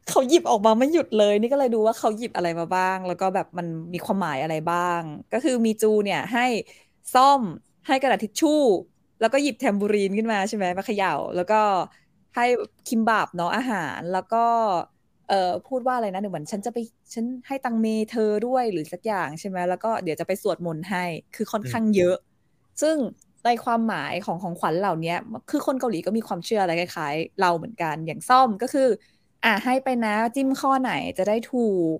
[0.09, 5.01] เขาหยิบออกมาไม่หยุดเลย นี่ก็เลยดูว่าเขาหยิบอะไรมาบ้าง แล้วก็แบบมันมีความหมายอะไรบ้าง
[5.33, 6.45] ก็คือมีจูเนี่ยให้
[7.13, 7.41] ซ่อม
[7.87, 8.61] ให้กระดาษทิชชู่
[9.19, 11.55] แล้วก็หยิบแทมบูรีนขึ้นมาใช่ไหมมาเขย่า แล้วก็
[12.35, 12.45] ให้
[12.87, 14.45] คิมบับเนาะอาหารแล้วก็
[15.27, 16.77] เอ่อพูดว่าอะไรนะเหมือนฉันจะไป
[17.13, 22.15] ฉันให้ตังเมเธอด้วยหรือสักอย่างใช่ไหมแล้วก็เดี๋ยวจะไปสวดมนต์ให้คือค่อนข้างเยอะ
[22.81, 22.97] ซึ่ง
[23.45, 25.13] ในความหมายของของขวัญเหล่านี้
[25.49, 28.89] คือคนเกาหลีก็มีความเชื่ออะไรคล้ายๆ เราเหมือนกันอย่างซ่อมก็คือ
[29.43, 31.57] อะให้ไปนะจิ้มข้อไหนจะได้ถู
[31.95, 31.97] ก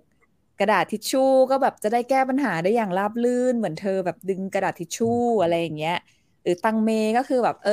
[0.60, 5.10] กระดาษทิชชู่ก็แบบจะได้แก้ปัญหาได้อย่างราบรื่นเหมือนเธอแบบดึงกระดาษทิชชู่
[5.41, 5.93] อะไรอย่างเงี้ย
[6.41, 7.72] หรือตังเมก็คือแบบเออ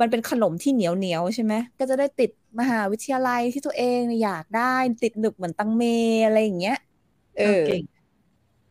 [0.00, 2.30] มันเป็นขนมที่เหนียวเหนียวใช่ไหมก็จะได้ติด
[2.60, 5.82] มหาวิทยาลัยที่ตัวเองอยากได้ติดหนึบเหมือนตังเม
[6.26, 6.78] อะไรอย่างเงี้ย
[7.38, 7.82] เออเก่ง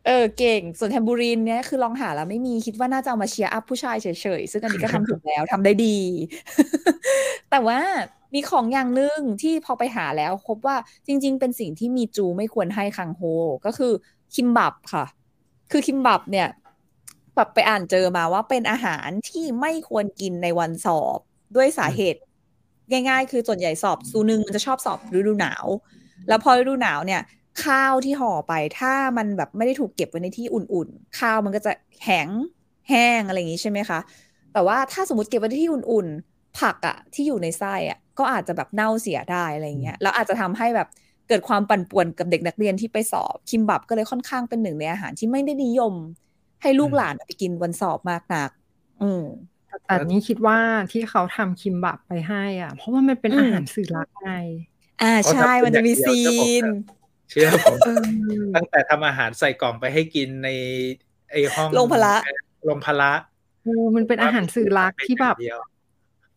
[0.06, 4.06] เออเก่ง ส่วนแทมบูรีนเนี่ยคือลองหาแล้วไม่มีคิดว่าน่าจะเอามาเชียร์อัพผู้ชายเฉ
[4.40, 5.98] ยๆ ซึ่งอันนี้ก็ทำถูกแล้วทำได้ดี
[7.50, 7.80] แต่ว่า
[8.34, 13.22] มีของอย่างหนึ่งที่พอไปหาแล้วพบว่าจริง ๆ เป็นสิ่งที่มีจูไม่ควรให้คังโฮ
[13.66, 13.92] ก็คือ
[14.34, 15.04] คิมบับค่ะ
[15.70, 16.48] คือคิมบับเนี่ย
[17.36, 21.18] แบบไปอ่านเจอมาว่าเป็นอาหารที่ไม่ควรกินในวันสอบ
[21.56, 22.20] ด้วยสาเหตุ
[22.90, 25.66] ง่าย ๆ คือส่วนใหญ่สอบซูนึงมันจะชอบสอบฤดูหนาว
[26.28, 27.22] แล้วพอฤดูหนาวเนี่ย
[27.64, 32.28] ข้าวที่ห่อไปถ้ามันแบบไม่ได้ถูกเก็บไว้ในที่อุ่นๆ ข้าวมันก็จะแข็ง
[32.88, 33.98] แห้งอะไรอย่างนี้ใช่ไหมคะ
[34.52, 40.88] แต่ว่าถ้าสมมติเก็บไว้ในที่อุ่นๆ ผักอะที่อยู่ในไส้อะก็อาจจะแบบเน่าเสียได้อะไรเงี้ยแล้วอาจจะทำให้แบบ
[41.28, 45.94] เกิดความปั่นป่วนกับเด็กนักเรียนที่ไปสอบคิมบับก็เลยค่อนข้างเป็นหนึ่งในอาหารที่ไม่ได้นิยม
[46.64, 48.50] ให้ลูกหลานไปกินวันสอบมากนัก
[49.02, 49.24] อืม
[49.86, 50.58] แต่นี้คิดว่า
[50.92, 54.32] ที่เขาทำคิมบับไปให้อะ เพราะว่ามันเป็นอืมอาหารสื่อรักไง
[55.02, 56.18] อ่าใช่มันจะมีซี
[56.62, 56.64] น
[57.30, 58.04] เชื่อผมเออ
[58.54, 60.48] ตั้งแต่ทำอาหารใส่กล่องไปให้กินใน
[61.30, 62.14] ไอห้องโรงพละ
[62.64, 63.12] โรงพละ
[63.64, 65.60] เออมันเป็นอาหารสื่อรักที่แบบเดียว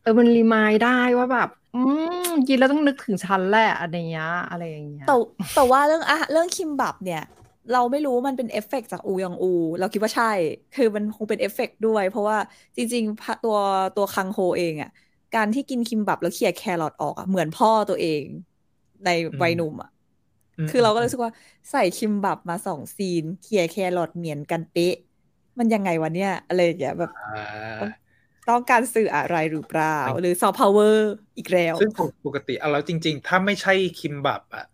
[0.01, 1.81] เออมัน remind ได้ว่าแบบ อื
[2.29, 5.15] มกินแล้วต้องนึกถึงฉันแหละอะไรเงี้ยอะไรอย่างเงี้ยแต่
[5.55, 7.23] แต่ว่าเรื่องอาหารเรื่องคิมบับเนี่ย
[7.71, 9.47] เราไม่รู้ว่ามันเป็นเอฟเฟกต์จากอูยองอู
[9.79, 10.25] เราคิดว่าใช่
[10.73, 12.37] คือมันคงเป็นเอฟเฟกต์ด้วย เพราะว่า
[12.77, 13.55] จริงๆพะตัว
[13.95, 14.89] ตัวคังโฮเองอะ
[15.33, 18.25] การที่กินคิมบับแล้วเขี่ยแครอทออกอะเหมือนพ่อตัวเอง
[19.03, 19.07] ใน
[19.41, 19.89] วัยหนุ่มอะ
[20.57, 21.31] มคือเราก็รู้สึกว่า
[21.71, 24.93] ใส่คิมบับมาสอง scene เขี่ยแครอทเหมือนกันเป๊ะ
[25.59, 27.11] มันยังไงวะเนี่ย อะไรอย่างเงี้ยแบบ
[27.79, 28.07] อ่า
[28.47, 29.87] ต้องการสื่ออะไรหรือเปล่า
[30.19, 31.01] หรือซอฟต์พาวเวอร์
[31.37, 31.89] อีกแล้ว ซึ่ง
[32.25, 34.65] ปกติเอาแล้วจริง ๆ ถ้าไม่ใช่คิมบับอะ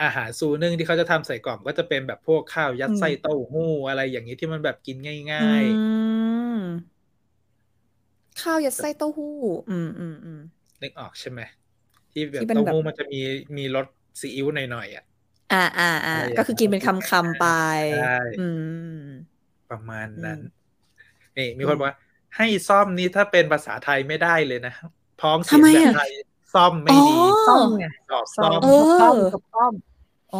[0.00, 4.96] อาหารซูนึงที่เขาจะทำใส่กล่องก็จะเป็นแบบพวกข้าวยัดอืมไส้เต้าหู้อะไรอย่างนี้ที่มันแบบกิน
[5.32, 6.12] ง่ายอื
[6.56, 7.02] ม
[8.40, 9.34] ข้าวยัดไส้เต้าหู้
[9.68, 11.40] อืมอืมอืมๆนึกออกใช่ไหม
[12.12, 13.20] ที่แบบที่เป็นเต้าแบบหู้มันจะมี
[13.56, 13.86] มีรส
[14.20, 15.04] ซีอิ๊วหน่อยๆอะ
[15.50, 17.42] อ่าอ่าอ่าอะไรอย่างก็คือกินเป็นคำคำๆไป
[17.86, 17.96] ใช่
[18.34, 18.58] อืม
[19.70, 20.40] ประมาณอืมนั้น
[21.36, 21.98] นี่มีคนบอกว่า
[22.36, 24.72] ให้ซ่อมนี้ถ้าเป็นภาษาไทยไม่ได้เลยนะ
[25.16, 26.10] พ้องเสียงทำไมแบบอะไทย
[26.52, 27.00] ซ่อมไม่ดีอ๋อ
[27.46, 29.72] ซ่อมไงตอบซ่ซ่ออมมเออซ่อมกับซ่อม
[30.34, 30.38] อ๋อ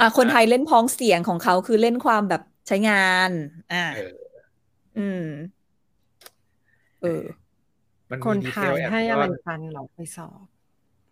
[0.00, 2.94] อะคนไทยเล่นพ้องเสียงของเขาคือเล่นความแบบใช้งา
[3.28, 3.30] น
[3.72, 4.12] อ่าเออ
[4.98, 5.22] อืม
[7.02, 7.24] เออ
[8.10, 10.40] มันคนมีดีไทเทลยแอบให้ซ่อะไรอนกันเหราไปสอบ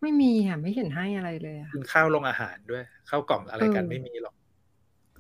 [0.03, 4.35] ไม่มีอะไม่เห็นให้อะไรเลยอะกินข้าวลงอาหารด้วยข้าวกล่องอะไรกันเออไม่มีหรอก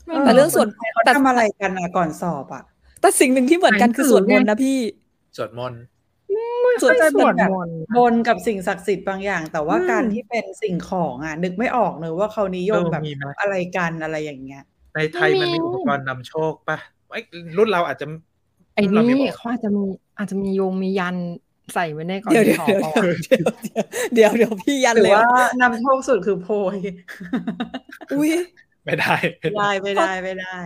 [0.06, 2.62] ไม่แต่เรื่องส่วนคนไทยเขาทำอะไรกันอะก่อนสอบอะ
[3.00, 4.78] แต่สิ่งหนึ่งที่เหมือนกันคือสวดมนต์นะพี่
[5.36, 5.97] สวดมนต์สวด
[6.32, 7.04] ไม่สวดแบ
[7.48, 14.62] บมนต์บนกับสิ่งศักดิ์สิทธิ์บางอย่าง แต่ว่าอืมการที่เป็นสิ่งของอะนึกไม่ออกเลยว่าเขานิยมเออแบบมีไหมอะไรกันอะไรอย่างเงี้ย
[14.94, 16.78] ในไทยมันมีอุปกรณ์นำโชคปะ
[17.10, 17.20] ไอ้
[17.56, 18.06] รุ่นเราอาจจะ
[18.74, 19.84] ไอ้รุ่เรานี่ม่บอกเขาอาจจะมี
[20.18, 21.16] อาจจะมีโยงมียัน
[21.74, 23.02] ใส่ไว้ในก่อนเดี๋ยวที่เดี๋ยวสอบ
[24.14, 26.78] เดี๋ยวเอาเดี๋ยวเดี๋ยวเดี๋ยวพี่ยันหรืเลอยเหรว่าอนำโชคสุดคือโพย
[28.12, 28.30] อุ้ย
[28.84, 30.56] ไม่ได้ไม่ได้ไม่ได้ไม่ได้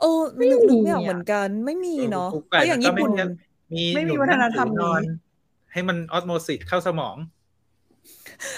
[0.00, 3.24] เออนึกนึกไม่ออกเหมือนกัน ไม่มีเนาะกุ๊กเพราะอย่างญี่ปุ่นก็
[3.72, 5.02] มีไม่มีหนุวัฒนธรรมนี้หงสือนอน
[5.72, 7.16] ให้มันออสโมซิสเข้าสมอง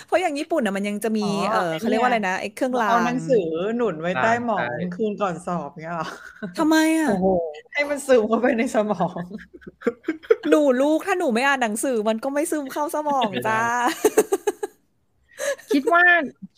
[0.07, 6.09] เพราะอย่างญี่ปุ่นอะมันยังจะมีอ๋อเออไอ้เขาเรียกว่าเนี่อะไรยนะไอ้เครื่องรางเอาหนังสือหนุนไว้ใต้หมอนใช่คืนก่อนสอบเงี้ยเหรอ
[6.59, 7.29] ทำไมอะโอ้โห
[7.73, 9.21] ให้มันซึมเข้าไปในสมอง
[10.51, 13.61] หนูลูกถ้าหนูไม่อ่านหนังสือมันก็ไม่ซึมเข้าสมองจ้า
[15.73, 16.03] คิดว่า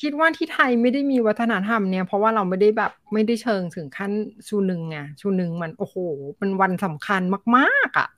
[0.02, 4.12] คิดว่าที่ไทยไม่ได้มีวัฒนธรรมเนี่ย เพราะว่าเราไม่ได้แบบไม่ได้เชิงถึงขั้น
[4.48, 5.96] ชูหนึ่งไงชูหนึ่งมันโอ้โห
[6.40, 7.22] มันวันสำคัญ
[7.56, 8.08] มาก ๆอะ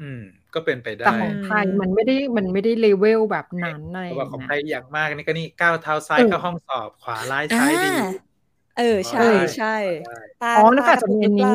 [0.00, 0.20] อืม
[0.54, 8.14] ก็เป็นไปได้แต่ของไทยมันไม่ได้มันไม่ได้เลเวลแบบนั้นอะไรเพอราะว่าย่างของเงี้ไทยยอย่างมากนี่ก็นี่ก้าวเท้าซ้ายเออเข้าห้องสอบขวาร้ายซ้ายดีอ่า
[8.74, 9.66] เออใช่เออใช่
[9.98, 11.54] ได้ตาอ๋อแล้วก็ตาอาจจะมีอันนี้กระตุกหรือเปล่า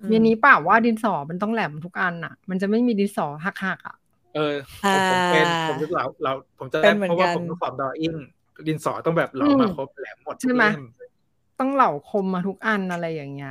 [0.00, 3.94] อืมมีอันนี้เปล่าว่าดินสอมันต้องแหลมทุกอันอะ มันจะไม่มีดินสอหักๆอะ
[4.34, 8.14] เอออ่าผมผมเป็นผมรู้เราเราผมจะเป็ได้นเหมือนเพราะว่ากันผมต้องสอบดออิ่ง
[8.66, 10.72] ดินสอต้องแบบเหลาอืมมาครบแหลมหมดใช่ไหมทุกเล่
[11.58, 13.50] ต้องเหล่าคมมาทุกอันอะไรอย่างเงี้ย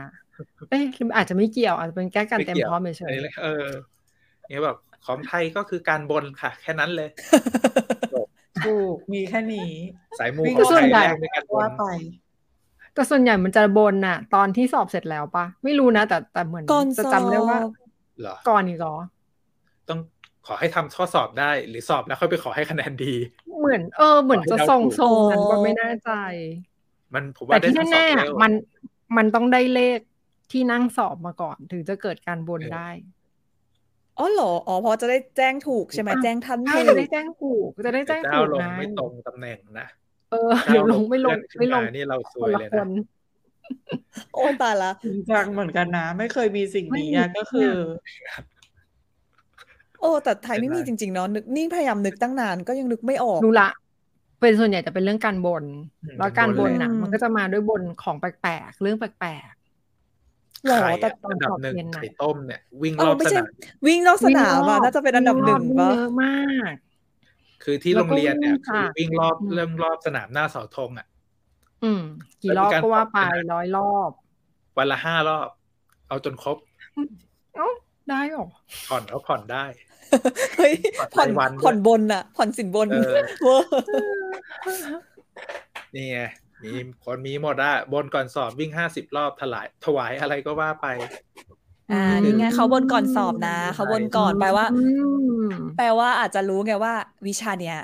[0.67, 3.49] เอ๊ะหรืออาจจะไม่เกี่ยวอาจจะเป็นแก้การเต็มพร้อมเฉอันยนี้เลยเออ
[4.53, 7.09] เนี่ยแบบของไทยก็คือการบนค่ะ แค่นั้นเลย
[8.65, 9.71] ถูกมีแค่นี้
[10.19, 17.59] สายมูวิ่งของส่วนไทยใหญ่แรกในการบนว่าไปๆแต่ส่วนใหญ่มันจะบนน่ะ ตอนที่สอบเสร็จแล้วปะไม่รู้นะ แต่แต่เหมือนก่อนจะสอบจำได้ว่า
[18.19, 18.95] เหรอก่อนอีกเหรอ
[19.89, 19.99] ต้อง
[20.47, 23.13] ขอให้ทำข้อสอบได้ หรือสอบแล้วค่อยไปขอให้คะแนนดี
[23.59, 26.11] เหมือน เออ เหมือนจะทรงทรงนั้นว่าไม่แน่ใจ
[27.13, 28.51] มันผมแต่ว่าได้ที่ทั้งสองแน่เลๆอะเวลมัน
[29.17, 29.99] มันต้องได้เลข
[30.51, 32.89] ที่นั่งสอบมาก่อน ถึงจะเกิดการบนเออได้
[34.17, 39.87] อ๋อเหรอ อ๋อเพราะจะได้แจ้งถูกใช่ไหมอะแจ้งทันใช่ถูจะกได้แจ้งถูกจะได้แจ้งเจ้าถูกลงไงไม่ตรงตำแหน่งนะ
[40.31, 42.89] เออเดี๋ยวลงไม่ลงเลื่อนขึ้นไม่ลงมานี่เราซควยนละเลยคนะน
[44.33, 47.71] โอ้ยตายละจริงจังเหมือนกันนะ ไม่เคยมีสิ่งนี้อะไม่มีก็คือ
[49.99, 53.69] โอ้แต่ไทยไม่มีจริงๆเนาะนึกนี่พยายามนึกตั้งนานก็ยังนึกไม่ออกรู้ละ
[54.41, 55.65] เป็นส่วนใหญ่จะเป็นเรื่องการบน
[56.03, 59.53] อืมแล้วการบนเป็นบนน่ะเลยมันก็จะมาด้วยบนของแปลกๆ เรื่องแปลก
[60.67, 63.47] หรอไข่แต่อะอันดับหนึ่งตอนสอบเย็นน่ะไข่ต้มเนี่ย วิ่งเอรออบไม่สใช่นาม
[63.85, 66.73] วิ่งนอกๆสนามวิ่งรอะบน่าจะเป็นอันดับหนึ่งวิ่รปะอบเยอะมาก
[67.63, 71.07] คือที่แล้โรวงก็เรียนเนี่ยวิ่งคือค่ะวิ่งรอบอืมเรื่องรอบสนามหน้าเสาธงอะ
[71.83, 72.01] อืม
[72.43, 74.09] กี่แล้วรมีอบการก็ว่าไปปรับขนาดร้อยรอบ
[74.77, 75.47] วันละห้ารอบ
[76.07, 76.57] เอาจนครบ
[77.55, 77.67] เอ้า
[78.09, 78.45] ได้หรอ
[78.89, 79.65] ผ่อนเขาผ่อนได้
[80.57, 83.67] เฮ้ยผ่อนผ่อนรายวันด้วยผ่อนบนอะผ่อนสินบนเออเวอร์
[85.95, 86.19] นี่ไง
[86.65, 86.73] มี
[87.05, 90.87] คนมีหมดอะบนก่อนสอบวิ่งห้าสิบรอบถลายถวายอะไรก็ว่าไป
[91.91, 94.83] อ่าอืมนี่ไงเขาบนก่อนสอบนะเขาบนก่อนแปลว่าอื
[95.45, 96.93] มแปลว่าอาจจะรู้ไงว่า
[97.27, 97.77] วิชาเนี้ย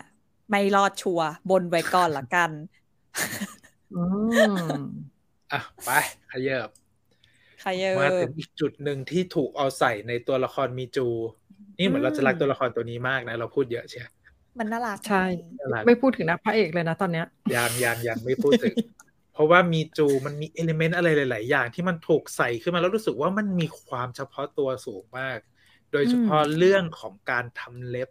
[0.50, 2.50] ไม่รอดชัวร์บนไว้ก่อนละกัน
[3.96, 4.04] อื
[4.72, 4.74] ม
[5.52, 5.90] อะไป
[6.32, 6.70] ขยับ
[7.62, 11.08] ใครเยอมาถึงอีกจุดหนึ่งที่ถูกเอาใส่ในตัวละครมีจู
[11.80, 14.10] นี่เหมือนเราจะรักตัวละครตัวนี้มากนะ เราพูดเยอะเชียว
[14.60, 15.26] มันน่ารักใช่
[15.60, 18.76] น่ารักไม่พูดถึงนะพระเอกเลยนะตอนเนี้ยยังยังยังไม่พูดถึง
[19.34, 25.40] เพราะว่ามีจูมันมีเอลิเมนต์อะไรหลาย ๆ อย่างที่มันถูกใส่ขึ้นมาแล้วรู้สึกว่ามันมีความเฉพาะตัวสูงมาก
[25.92, 28.10] โดยเฉพาะเรื่องของการทำเล็บ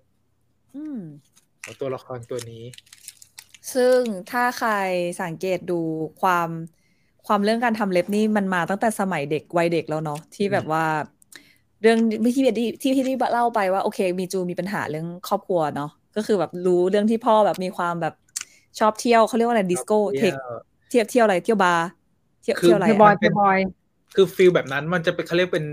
[0.76, 1.00] อืม
[1.64, 2.64] ของตัวละครตัวนี้
[3.74, 3.98] ซึ่ง
[4.30, 4.72] ถ้าใคร
[5.22, 5.80] สังเกตดู
[6.22, 6.48] ความ
[7.26, 10.84] ความเรื่องการทำเล็บนี่มันมาตั้งแต่สมัยเด็กวัยเด็กแล้วเนาะที่แบบว่า
[11.82, 11.98] เรื่อง
[12.36, 18.14] ที่ที่ที่ที่ที่เล่าไปว่าโอเค มีจูมีปัญหาเรื่องครอบครัวเนาะ ก็คือแบบรู้เรื่องที่พ่อแบบมีความแบบ
[18.78, 20.32] ชอบเที่ยวเขาเรียกว่าอะไรดิสโก้เทค
[20.88, 21.86] เที่ยวเที่ยวอะไรเที่ยวบาร์
[22.42, 23.58] เที่ยวคือเที่ยวอะไรเพย์บอยอะเพย์บอย
[24.14, 25.66] คือ feel แบบนั้นมันจะเป็นเขาเรียกเป็น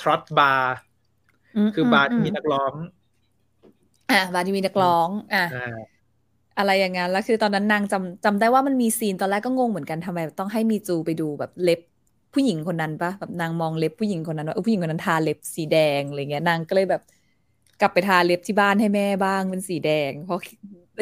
[0.00, 0.74] trot bar
[1.56, 2.74] มคือบาร์ที่มีนักร้อง
[4.10, 5.78] อะบาร์ที่มีนักร้อง อะอ่า
[6.58, 11.80] อะไรอย่างนั้นแล้วคือตอนนั้นนางจำจำได้ว่ามันมี scene ตอนแรกก็งงเหมือนกันทำไมต้องให้มีจูไปดูแบบเล็บ
[12.34, 17.02] ผู้หญิงคนนั้นปะแบบนางมองเล็บผู้หญิงคนนั้นว่าเออผู้หญิงคนนั้นทาเล็บสีแดงอะไรเงี้ยนางก็เลยแบบ
[17.80, 20.40] กลับไปทาเล็บที่บ้านให้แม่บ้างเป็นสีแดง เพราะ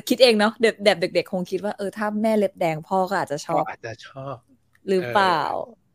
[0.09, 4.37] คิดเองเนาะเด็กเด็กเด็กๆคงคิดว่าเออถ้าแม่เล็บแดงพ่อก็อาจจะชก็อบอาจจะชอบ
[4.89, 5.43] หรือเปล่า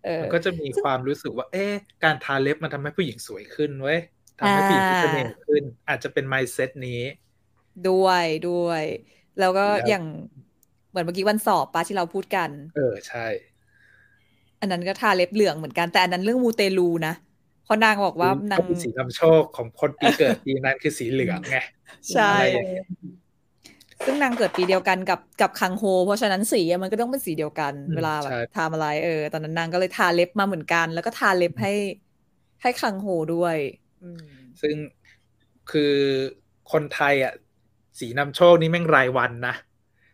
[0.06, 4.00] เออมันก็จะมีความรู้สึกว่า เอ๊ะการทาเล็บมันทำให้ผู้หญิงสวยขึ้นเว้ย
[4.40, 7.02] ทำให้ผู้หญิงมีเสน่ห์ขึ้น อาจจะเป็น mindset นี้
[7.90, 8.84] ด้วยด้วย
[9.40, 10.06] แล้วก็แล้วอย่าง
[10.90, 13.28] เหมือนเมื่อกี้วันสอบปะที่เราพูดกัน เออใช่
[14.60, 17.14] อันนั้นก็ทาเล็บเหลืองเหมือนกันแต่อันนั้นเรื่องมูเตลูนะ
[17.64, 21.58] เพราะนางบอกว่านางก็เป็นสีนำโชคของคนปีเกิดปีนั้นคือสีเหลืองไง
[22.12, 22.84] ใช่อะไรอย่างเงี้ย
[24.06, 31.70] ซึ่งนางเกิดปีเดียวกันกับกับคังโฮ เพราะฉะนั้นสีอะมันก็ต้องเป็นสีเดียวกันอืมเวลาแบบใช่ทำอะไรเออตอนนั้นนางก็เลยทาเล็บมาเหมือนกัน แล้วก็ทาเล็บให้
[32.62, 33.58] ให้คังโฮด้วย
[34.02, 34.24] อืม
[34.62, 34.76] ซึ่ง
[35.72, 35.94] คือ
[36.72, 37.34] คนไทยอะ
[38.00, 39.56] สีนำโชคนี่แม่งรายวันนะ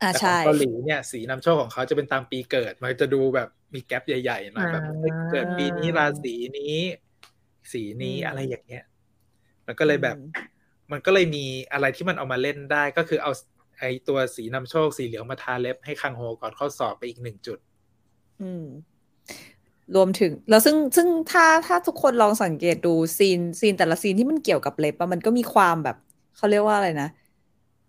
[0.02, 6.64] อ่าแต่ขอใช่งเกาหลีเนี่ยสีนำโชคของเขาจะเป็นตามปีเกิด มันจะดูแบบมี gap ใหญ่ๆหน่อยแบบเฮ้ยเกิดปีนี้ราศีนี้
[7.72, 8.84] สีนี้อะไรอย่างเงี้ย
[9.68, 10.16] มันก็เลยแบบ
[10.92, 13.32] มันก็เลยมีอะไรที่มันเอามาเล่นได้ก็คือเอา
[13.80, 17.60] ไอ้ตัวสีนำโชคสีเหลืองมาทาเล็บให้คังโฮก่อนเข้าสอบไปอีกหนึ่งจุด
[18.42, 18.66] อืม
[19.96, 25.98] รวมถึง แล้วซึ่งซึ่งถ้าถ้าทุกคนลองสังเกตดู scene scene แต่ละ scene ที่มันเกี่ยวกับเล็บอะมันก็มีความแบบ
[26.38, 27.10] เขาเรียกว่าอะไรนะ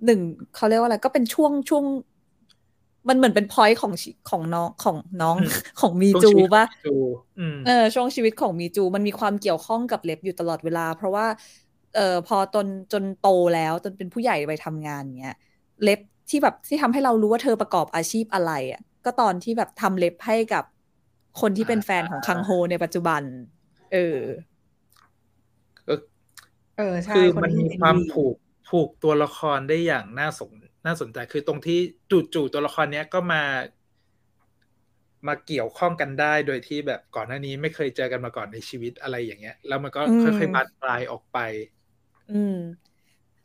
[0.05, 0.21] หนึ่ง
[0.57, 1.85] เขาเรียกว่าอะไรก็เป็นช่วงช่วง
[3.09, 6.97] มันเหมือนเป็นพอยต์ของชีของน้องของน้องอืมของมีช่วงจูชีวิตปะของจู
[7.39, 11.27] อืมเออช่วงชีวิตของมีจู มันมีความเกี่ยวข้องกับเล็บอยู่ตลอดเวลา เพราะว่า
[11.97, 15.37] เอ่อพอตนจนโตแล้วจนเป็นผู้ใหญ่ไปทำงานเงี้ย
[15.83, 20.65] เล็บที่แบบที่ทำให้เรารู้ว่าเธอประกอบอาชีพอะไรอะก็ตอนที่แบบทำเล็บให้กับ
[21.41, 23.23] คนที่เป็นแฟนของคังโฮในปัจจุบัน
[23.93, 24.19] เออ
[25.89, 25.95] ก็
[26.79, 28.35] เออใช่คือคนมันที่มีเป็นความลีดผูก
[28.69, 30.53] ผูกตัวละครได้อย่างน่าสน
[30.87, 31.79] น่าสนใจคือตรงที่
[32.35, 33.43] จู่ๆตัวละครเนี้ยก็มา
[35.29, 41.39] มาเกี่ยวข้องกันได้ โดยที่แบบก่อนหน้านี้ไม่เคยเจอกันมาก่อนในชีวิตอะไรอย่างเงี้ย แล้วมันก็อืมค่อยๆบานปลายออกไป
[42.33, 42.57] อืม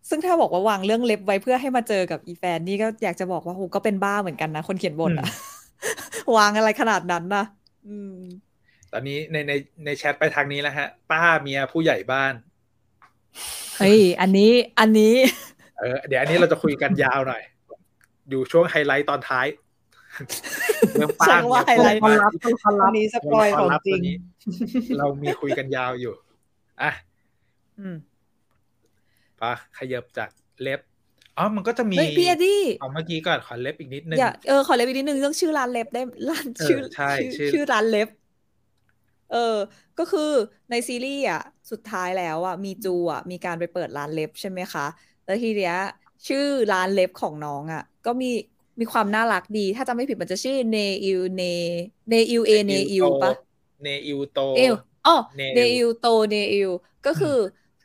[0.10, 5.28] ซึ่งถ้าบอกว่าวางเรื่องเล็บไว้เพื่อให้มาเจอกับอีแฟนนี่ก็อยากจะบอกว่าโหก็เป็นบ้าเหมือนกันนะ คนเขียนบทอะ
[6.38, 7.44] วางอะไรขนาดนั้นนะ
[7.88, 8.14] อืม
[8.92, 9.54] ตอนนี้ในใน
[9.86, 12.34] ในแชทไปทางนี้แล้วฮะ ป้าเมียผู้ใหญ่บ้าน
[13.78, 15.14] เฮ้ยอันนี้ อันนี้
[15.80, 17.44] เออเดี๋ยวอันนี้เราจะคุยกันยาวหน่อย
[18.30, 19.48] อยู่ช่วงไฮไลท์ตอนท้าย
[20.94, 24.16] เรื่องป้าใช่ว่าไฮไลท์ความลับต้องความอัลันบนี้สปอยของจริงตัวนี้
[24.98, 26.14] เรามีคุยกันยาวอยู่
[26.82, 26.92] อะ
[27.80, 27.98] อืม
[29.42, 30.30] ปะขยับจาก
[30.62, 30.80] เล็บ
[31.38, 38.08] อ๋อมันก็จะมีเฮ้ยพี่เอ็ดดี้เอาเมื่อกี้ก่อนขอเล็บอีกนิดนึงอย่าเออขอเล็บอีกนิดนึงเรื่องชื่อร้านเล็บได้ร้านเออชื่อใช่ชื่อชื่อร้านเล็บ
[39.32, 39.58] เออ
[40.00, 40.32] ก็คือ
[40.70, 44.86] ในซีรีส์อะ สุดท้ายแล้วอะมีจูอะมีการไปเปิดร้านเล็บใช่ไหมคะ
[45.26, 45.74] แล้วทีเนี้ย
[46.28, 46.40] ชื่อ
[46.72, 48.28] ร้านเล็บของน้องอะ ก็มี
[48.80, 51.42] มีความน่ารักดี ถ้าจำไม่ผิดมันจะชื่อเนอิวเน
[52.08, 53.32] เนอิวเอเนอิวปะ
[53.82, 54.74] เนอิวโตเอล
[55.06, 56.70] อ๋อ Nail เนอิลโตเนอิล
[57.04, 57.30] ก็คือ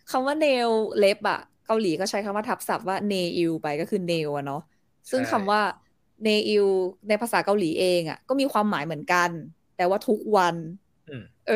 [0.09, 4.59] คำว่า nail เล็บอะเกาหลีก็ใช้คำว่าทับศัพท์ว่าเนอิลไปก็คือเนลอะเนาะ
[5.11, 5.61] ซึ่งใช่คำว่า
[6.23, 6.65] เนอิล
[7.09, 9.31] ในภาษาเกาหลีเองอะก็มีความหมายเหมือนกัน
[9.75, 10.57] แต่ว่าทุกวัน
[11.09, 11.55] อืมเออ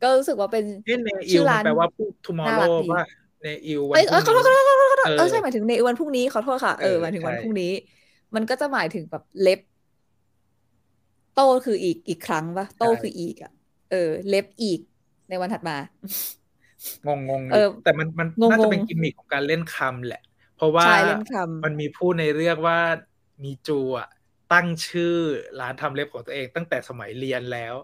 [0.00, 2.10] ก็รู้สึกว่าเป็นเอ๊ะเนอิชื่ลอมัร้านนแปลว่าพรุ่ง
[2.46, 3.00] น่ารัก tomorrow ดีว่า
[3.40, 7.66] เนอิลวันเอ้ยพเอรุ่องขอโทษขอโทษขอโทษขอโทษเออเออใช่หมายถึงในวันพรุ่งนี้ขอโทษค่ะเออเออหมายถึงวันใช่พรุ่งนี้
[8.34, 9.58] มันก็จะหมายถึงแบบเล็บ
[11.32, 13.50] โตคืออีกอีกครั้งปะโตคืออีกอะ
[13.88, 13.96] เออ
[14.28, 14.80] เล็บอีก
[15.28, 15.74] ในวันถัดมา
[17.06, 20.22] งงงงเออแต่มันมันงงๆน่าจะเป็นกิมมิคของการเล่นคำแหละ
[20.56, 22.78] เพราะว่าใช่เล่นคำมันมีพูดในเรื่องว่า
[23.44, 24.08] มีจูอะ
[24.52, 25.14] ตั้งชื่อ
[25.60, 27.74] ร้านทำเล็บของตัวเองตั้งแต่สมัยเรียนแล้ว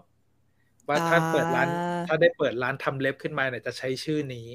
[0.89, 4.49] ว่าถ้าเปิดร้านอ่าถ้าได้เปิดร้านทำเล็บขึ้นมาเนี่ยจะใช้ชื่อนี้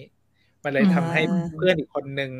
[0.64, 2.30] มันเลยทำให้อ่าเพื่อนอีกคนนึง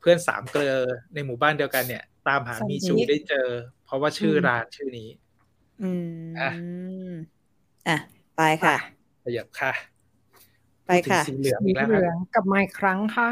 [0.00, 0.76] เพื่อนสามเกลอ
[1.14, 3.48] ในหมู่บ้านเดียวกันเนี่ย ตามหาสามีมีจูได้เจอ
[3.84, 5.08] เพราะว่าชื่อร้านชื่อนี้
[5.80, 6.50] อืมอะ
[7.86, 7.96] อะ
[8.34, 8.74] ไปค่ะ
[9.24, 9.72] ขยับค่ะ
[10.86, 13.30] ไปค่ะพูดถึงสีเหลืองสีอีกแล้วเหคลืรัอบงกลับมาอีกครั้งค่ะ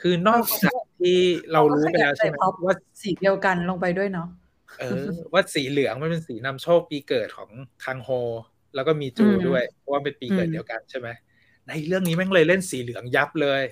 [0.00, 1.18] คือนอกจากที่
[1.52, 4.28] เรารู้ไปแล้วใช่ไหมเขาก็ขยับใส่ว่าสีเดียวกันลงไปด้วยเนาะ
[4.76, 4.84] เออ
[5.32, 7.50] ว่าสีเหลืองมันเป็นสีนำโชคปีเกิดของ
[7.84, 8.08] คังโฮ
[8.74, 11.08] แล้วก็มีจูอืมด้วย เพราะว่าเป็นปีเกิดอืมเดียวกันใช่ไหม
[11.70, 13.62] ในเรื่องนี้แม่งเลยเล่นสีเหลืองยับเลย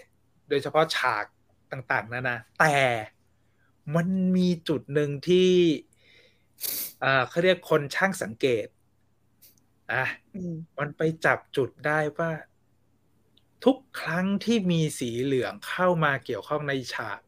[0.49, 1.25] โดยเฉพาะฉาก
[1.73, 2.77] ต่าง ๆนานาแต่
[3.95, 5.51] มันมีจุดหนึ่งที่
[7.05, 8.67] อ่าเขาเรียกคนช่างสังเกต
[9.93, 12.31] อะอืมมันไปจับจุดได้ว่า
[13.65, 17.21] ทุกครั้งที่มีสีเหลืองเข้ามาเกี่ยวข้องในฉาก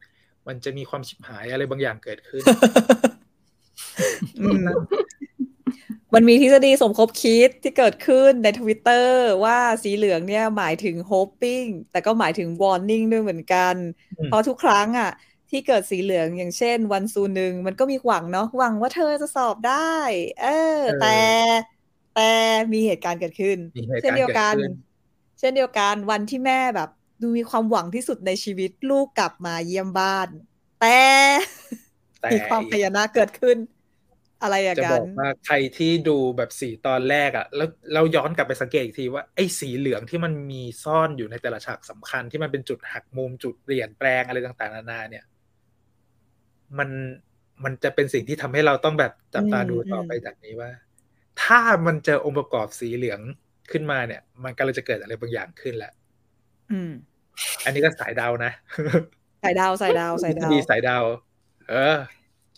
[0.47, 2.43] มันจะมีความชิบหายอะไรบางอย่างเกิดขึ้น
[4.41, 4.47] อื
[6.13, 13.75] มมันมีทฤษฎีสมคบคิดที่เกิดขึ้นในทวิตเตอร์ว่าสีเหลืองเนี่ยหมายถึง hoping แต่ก็หมายถึง warning ด้วยเหมือนกัน
[14.17, 15.11] อืมเพราะทุกครั้งอะ
[15.49, 19.97] ที่เกิดสีเหลืองอย่างเช่น วันซูหนึ่งมันก็มีหวังเนาะหวังว่าเธอจะสอบได้
[20.41, 20.47] เอ
[20.77, 21.15] อ แต่
[22.15, 22.31] แต่
[22.73, 24.71] มีเหตุการณ์เกิดขึ้นมีเหตุเช่นการณ์เดียวเกิดกันขึ้น
[25.39, 26.89] เช่นเดียวกันวันที่แม่แบบ
[27.21, 30.27] ดูมีความหวังที่สุดในชีวิตลูกกลับมาเยี่ยมบ้าน
[30.81, 30.99] แต่
[32.19, 33.57] แต่มีความพยานาคเกิดขึ้น
[34.41, 45.25] อะไรอย่างจะบนั้อนกว่าใครที่ดูแบบสีตอนแรกอะ่ะแล้วเราย้อนกลับไปสังเกตอีกทีว่าไอ้สีเหลืองที่มันมีซ่อนอยู่ในแต่ละฉากสำคัญที่มันเป็นจุดหักมุมจุดเปลี่ยนแปลงอะไรต่างๆนานา เนี่ย
[46.77, 46.89] มัน
[47.63, 50.71] มันจะเป็นสิ่งที่ทำให้เราต้องแบบจับตาดูต่อไปจากนี้ว่า
[51.43, 53.19] ถ้ามันเจอองค์ประกอบสีเหลือง
[53.71, 55.91] ขึ้นมาเนี่ย มันก็เลยจะเกิดอะไรบางอย่างขึ้นแหละ
[56.71, 56.91] อืม
[57.65, 58.51] อันนี้ก็สายดาวนะ
[59.41, 61.03] ใส่ดาวใส่ดาวใส่ดาวดีสายดาว
[61.69, 61.97] เออ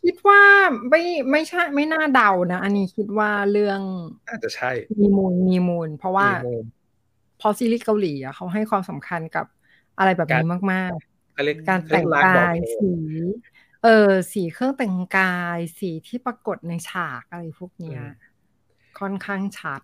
[0.04, 0.41] คิดว่า
[0.89, 3.82] ไม่ไม่ใช่ไม่น่าเดานะ อันนี้คิดว่าเรื่อง
[4.28, 6.66] น่าจะใช่มีมูลมีมูล เพราะว่ามีมุม
[7.41, 9.45] พอซีรีส์เกาหลีอะเขาให้ความสำคัญกับ
[9.97, 10.91] อะไรแบบนี้มาก
[11.34, 12.93] เขาเรียกๆการแต่งเขเรียลกายบอกเหตุสี
[13.84, 18.01] เออสีเครื่องแต่งกาย สีที่ปรากฏในฉากอะไรพวกเนี้ย
[18.99, 19.82] ค่อนข้างชัด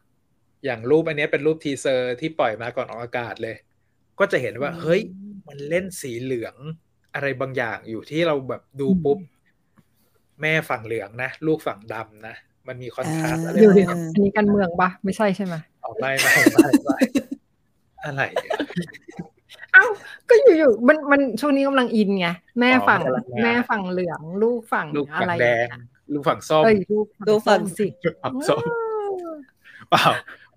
[0.65, 3.55] อย่างรูปอันเนี้ยเป็นรูป teaser ที่ปล่อยมาก่อนออกอากาศเลย
[4.19, 5.01] ก็จะเห็นว่าอืมเฮ้ย
[5.47, 6.55] มันเล่นสีเหลือง
[7.13, 9.17] อะไรบางอย่างอยู่ที่เราแบบดูปุ๊บ
[10.41, 12.35] แม่ฝั่งเหลืองนะ ลูกฝั่งดำนะ
[12.67, 16.97] มันมี contrast อะไรอยู่บางที่อย่างอันนี้การเมืองปะไม่ใช่ใช่ไหมออกไม่ไม่ไม่ไม่
[18.05, 18.57] อะไรอะ
[19.73, 19.85] เอ้า
[20.29, 22.27] ก็อยู่ๆมันมันช่วงนี้กำลังอินไง
[22.59, 25.83] แม่อ๋อฝั่งกำลังมาแม่ฝั่งเหลือง ลูกฝั่งลูกอะฝั่งไรแดอย่างงเงี้ย
[26.13, 27.87] ลูกฝั่งส้มเอ้ยลูกลูกฝั่งส้มสิ
[28.23, 28.63] ฝั่งส้ม
[29.89, 30.03] เปล่า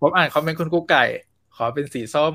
[0.00, 1.04] ผมอ่านคอมเมนต์คุณกุ๊กไก่
[1.56, 2.32] ขอเป็นสีส้ม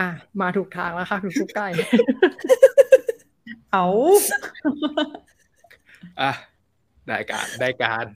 [0.00, 0.08] อะ
[0.40, 1.68] มาถูกทางแล้วค่ะคุณกุ๊กไก่
[3.76, 3.88] เอา
[6.20, 6.30] อะ
[7.06, 8.06] ได้การได้การ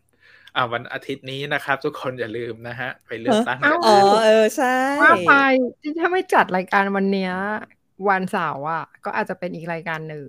[0.57, 5.33] อะวันอาทิตย์นี้นะครับ ทุกคนอย่าลืมนะฮะ ไปเลือกตั้งกันอ๋อเออใช่ว่าไป
[5.81, 7.33] ที่ถ้าไม่จัดรายการวันเนี้ย
[8.09, 10.27] วันเสาร์อะ ก็อาจจะเป็นอีกรายการหนึ่ง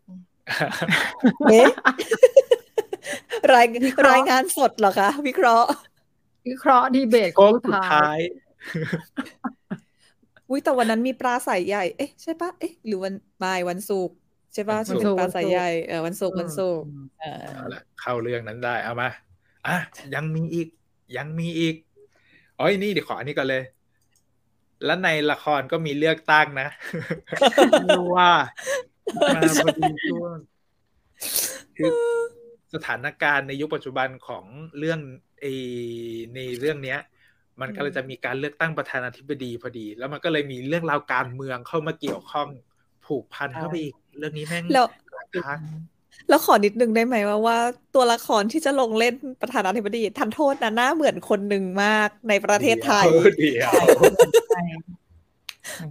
[1.49, 1.67] เอ๊ะ
[3.53, 5.69] รายวิเคราะห์รายงานสดเหรอคะ วิเคราะห์
[6.47, 8.21] วิเคราะห์ดีเบตโค้งสุดสุดท้าท้ายย
[10.49, 14.15] อุ้ยแต่วันนั้นมีปลาใสใหญ่ เอ๊ะใช่ปะเอ๊ะหรือวันไม่วันศุกร์
[14.54, 16.89] ใช่ปะวันศุที่กร์เป็นปลาใสใหญ่เออวันศุกร์วันศุกร์
[17.20, 19.10] เออเอาละเข้าเรื่องนั้นได้เอามา
[19.68, 19.78] อะ
[20.16, 20.68] ยังมีอีก
[21.18, 21.76] ยังมีอีก
[22.58, 23.64] อ๋อนี่เดี๋ยวขออันนี้ก่อนเลย
[24.86, 26.68] แล้วในละครก็มีเลือกตั้งนะ
[27.72, 28.32] ไม่รู้ว่า
[29.36, 30.38] มาพอดีช่วง
[31.78, 31.91] คือ
[32.74, 34.45] สถานการณ์ในยุคปัจจุบันของ
[34.80, 34.99] เรื่อง
[35.41, 35.45] เอ
[36.36, 36.99] ในเรื่องเนี้ย
[37.62, 42.47] มันก็เลยจะมีการเลือกตั้งประธานาธิบดีพอดี แล้วมันก็เลยมีเรื่องราวการเมืองเข้ามาเกี่ยวข้อง
[43.06, 44.86] ผูกพันเข้าไปอีก เรื่องนี้แม่งแล้ว
[45.45, 45.59] ทัก
[46.30, 47.57] แล้วขอนิดนึงได้ไหมว่าว่า
[47.95, 53.05] ตัวละครที่จะลงเล่นประธานาธิบดีทันโทษนะหน้าเหมือนคนหนึ่งมากในประเทศไทย
[53.39, 53.72] เดี๋ยว
[54.51, 54.64] ไม่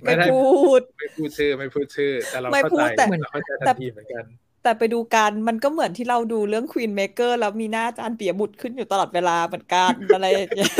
[0.03, 4.25] ไม่ได้พูดไม่พูดชื่อไม่พูดชื่อ แต่เราไม่เข้าพูใจดแต่เราเข้าใจทัแต่นทีเหมือนกัน
[4.63, 10.73] แต่ไปดูกันมันก็เหมือนที่เราดูเรื่อง Queen Maker แล้วมีหน้าอาจารย์เปียบุตรขึ้นอยู่ตลอดเวลาเหมือนกันอะไรอย่างเงี้ย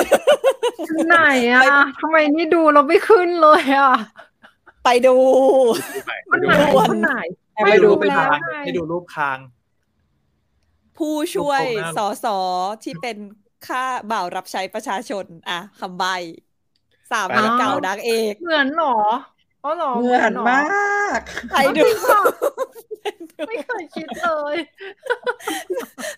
[1.07, 1.19] ไหน
[1.53, 1.63] อะ
[2.01, 3.95] ทำไมนี่ดูเราไม่ขึ้นเลยอะ
[4.85, 5.17] ไปดู
[6.31, 7.15] คนไหนดูคนไหน
[7.55, 9.39] ไปอบให้ไปดูดูรูปเป็นคางแล้วไงให้ดูรูปคาง
[10.99, 12.39] ผู้ช่วยโครงหน้าสอสอ
[12.85, 13.17] ที่เป็น
[13.67, 16.05] ข้าบ่าวรับใช้ประชาชน อะคำใบ
[17.11, 18.97] สามีเก่าดังเอกเหมือนหรอ
[19.65, 21.21] อ๋อหรอเหมือนหรมาก
[21.51, 21.83] ใครดู
[23.49, 24.57] ไม่เคยคิดเลย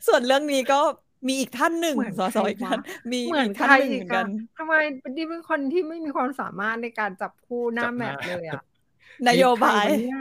[0.06, 0.80] ส่วนเรื่องนี้ก็
[1.26, 2.78] มีอีกท่านหนึ่งเหมือนสอสอใครอีกท่านวะ
[3.12, 4.74] มีเหมือนอีกใคท่านรหนึ่งอีเหมืกอนกัอะนทำไม
[5.16, 8.60] ดิเป็นคนที่ไม่มีความสามารถในการจับคู่หน้าจับหแมน้าทเลยอะ
[9.28, 10.18] นโยบายใครวะเนี่ย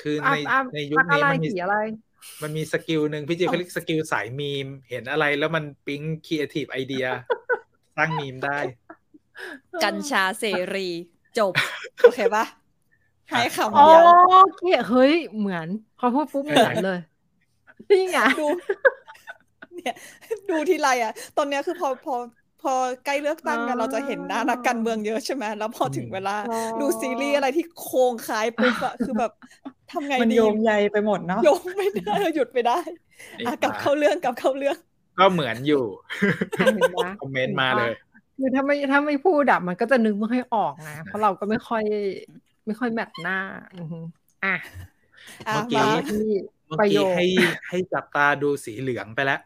[0.00, 1.76] คืออะในอะในยุคพักอะนี้ไรมันมีสีอะไร
[2.42, 7.06] มันมีสกิลหนึ่งพี่จีเขาเรียกสกิลสายมีม เห็นอะไรแล้วมันปิ๊งครีเอทีฟไอเดีย
[7.96, 8.58] สร้างมีมได้
[9.84, 10.88] กัญชาเสรี
[11.38, 11.54] จบ
[12.02, 12.44] โอเคปะ
[13.28, 14.04] ให้คำอ๋อเดียว
[14.56, 15.68] เกียเฮ้ยเหมือน
[15.98, 16.98] พอพูดปุ๊บเหมือนเลย
[17.90, 18.46] นี่ไงดู
[19.86, 19.98] เนี่ย
[20.50, 22.14] ดูทีไรอะ ตอนเนี้ยคือพอพอ
[22.62, 22.72] พอ
[23.04, 29.32] ใกล้เลือกตั้งกันเราจะเห็นหน้านักการเมืองเยอะใช่ไหมแล้วพอถึงเวลาอ๋อดูซีรีส์อะไรที่โครงคล้ายปุ๊บอะคือแบบ
[29.90, 32.78] ทำไงมันดีโยงใยไปหมดเนาะโยงไม่ได้หยุดไม่ได้
[33.46, 34.76] อะกลับเข้าเรื่องกลับเข้าเรื่อง
[35.18, 35.84] ก็เหมือนอยู่
[36.58, 37.92] อะเห็นปะคอมเมนต์มาเลย
[38.38, 41.82] คือถ้าไม่ถ้าไม่พูดอะมันก็จะนึกไม่ค่อยออกไงเพราะเราก็ไม่ค่อย
[42.66, 43.34] ไม่ค่อยแมทหน้า
[43.74, 43.98] อือฮึ
[44.42, 44.54] อะ
[45.46, 46.24] อะเมื่อกี้มามาที่
[46.68, 47.24] เมื่อประโยกี้คให้
[47.68, 49.40] ให้จับตาดูสีเหลืองไปแล้ว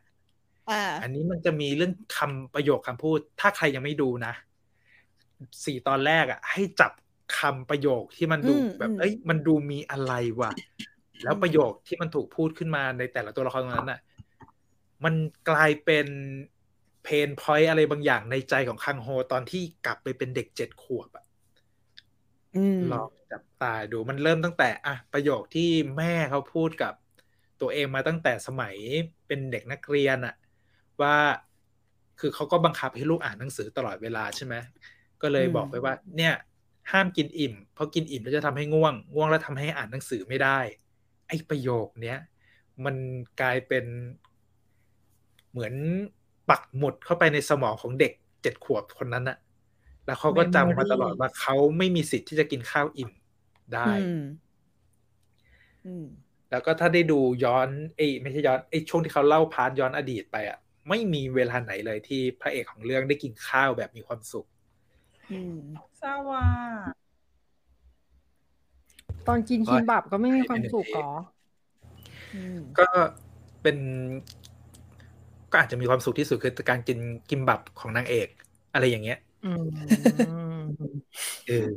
[0.70, 4.32] อ่าอันนี้มันจะมีเรื่องคำประโยคคำพูด ถ้าใครยังไม่ดูนะ
[5.64, 6.92] สี่ตอนแรกอะ ให้จับ
[7.38, 10.52] คำประโยคที่มันดูอืมแบบอืมเอ้ย มันดูมีอะไรวะ
[11.22, 14.00] แล้วประโยคที่มันถูกพูดขึ้นมาในแต่ละตัวละครตรงนั้นอะ
[15.04, 15.14] มัน
[15.50, 16.06] กลายเป็น
[17.04, 21.24] เพนพอยต์อะไรบางอย่างในใจของคังโฮตอนที่กลับไปเป็นเด็กเจ็ดขวบอะ
[22.54, 26.92] อืมลองจับตาดูมันเริ่มตั้งแต่ อะ ประโยคที่แม่เขาพูดกับ
[27.60, 28.76] ตัวเองมาตั้งแต่สมัย
[29.26, 30.34] เป็นเด็กนักเรียนอะ
[31.02, 31.16] ว่า
[32.20, 34.54] คือเขาก็บังคับให้ลูกอ่านหนังสือตลอดเวลาใช่ไหม
[35.22, 36.34] ก็เลยอืมบอกไปว่า เนี่ย
[36.92, 40.58] ห้ามกินอิ่ม เพราะกินอิ่มแล้วจะทำให้ง่วง ง่วงแล้วทำให้อ่านหนังสือไม่ได้
[41.28, 42.18] ไอ้ประโยคเนี้ย
[42.84, 42.96] มัน
[43.40, 43.84] กลายเป็น
[45.50, 45.74] เหมือน
[46.50, 49.38] ปักหมุดเข้าไปในสมองของเด็กเจ็ดขวบคนนั้นอะ
[50.06, 53.10] แล้วเขาก็จำมาตลอดว่าเขาไม่มีสิทธิ์ที่จะกินข้าวอิ่ม
[53.74, 54.16] ได้อืม
[55.84, 56.04] อืม
[56.50, 60.58] แล้วก็ถ้าได้ดูย้อนเอ้ยไม่ใช่ย้อนไอ้ช่วงที่เขาเล่าพาร์ทย้อนอดีตไปอะ
[60.90, 64.46] ไม่มีเวลาไหนเลยที่พระเอกของเรื่องได้กินข้าวแบบมีความสุข
[65.30, 65.54] อืม
[66.00, 66.46] ทราบว่า
[69.26, 71.10] ตอนกินคิมบับก็ไม่มีความสุขหรอ
[72.34, 72.86] อืมก็
[73.62, 73.76] เป็น
[75.52, 76.98] ก็อาจจะมีความสุขที่สุดคือการกิน
[77.30, 78.28] กิมบับของนางเอก
[78.72, 80.90] อะไรอย่างเงี้ยอืม
[81.48, 81.70] เออ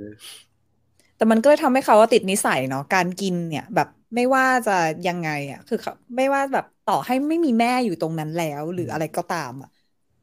[1.15, 4.71] แต่มันก็เลยทำให้เขาว่าติดนิสัยเนาะการกินเนี่ย แบบไม่ว่าจะ
[5.07, 9.69] ยังไงอะ คือเขาไม่ว่าแบบ ต่อให้ไม่มีแม่อยู่ตรงนั้นแล้ว หรืออะไรก็ตามอะ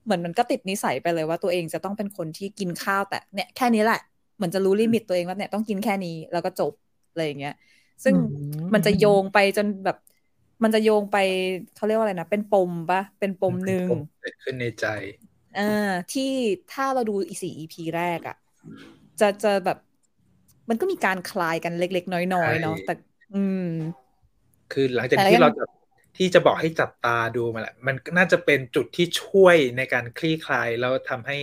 [0.04, 3.98] เหมือนมันก็ติดนิสัยไปเลยว่าตัวเองจะต้องเป็นคนที่กินข้าวแต่เนี่ยแค่นี้แหละ
[4.36, 6.72] เหมือนจะรู้ลิมิตตัวเองว่าเนี่ยต้องกินแค่นี้แล้วก็จบ
[7.08, 7.52] อะไรอย่างเงี้ย
[8.04, 9.96] ซึ่งอืมมันจะโยงไปจนแบบ
[10.62, 11.16] มันจะโยงไป
[11.72, 13.90] เขาเรียกว่าอะไรนะเป็นปมปะเป็นปมหนึ่ง
[14.20, 14.86] เกิดขึ้นในใจ
[15.54, 15.62] อ่า
[16.10, 16.22] ที่
[16.68, 18.34] ถ้าเราดูอีสี่ EP แรกอะ่ะ
[19.18, 19.76] จะจะแบบ
[20.68, 22.90] มันก็มีการคลายกันเล็ก ๆ น้อยๆเนาะใช่แต่
[23.30, 23.56] อืม
[24.70, 25.62] คือหลังจากแต่ที่ก็ยังเราจะ
[26.16, 31.38] ที่จะบอกให้จับตาดูมาแหละ มันน่าจะเป็นจุดที่ช่วยในการคลี่คลาย แล้วทำให้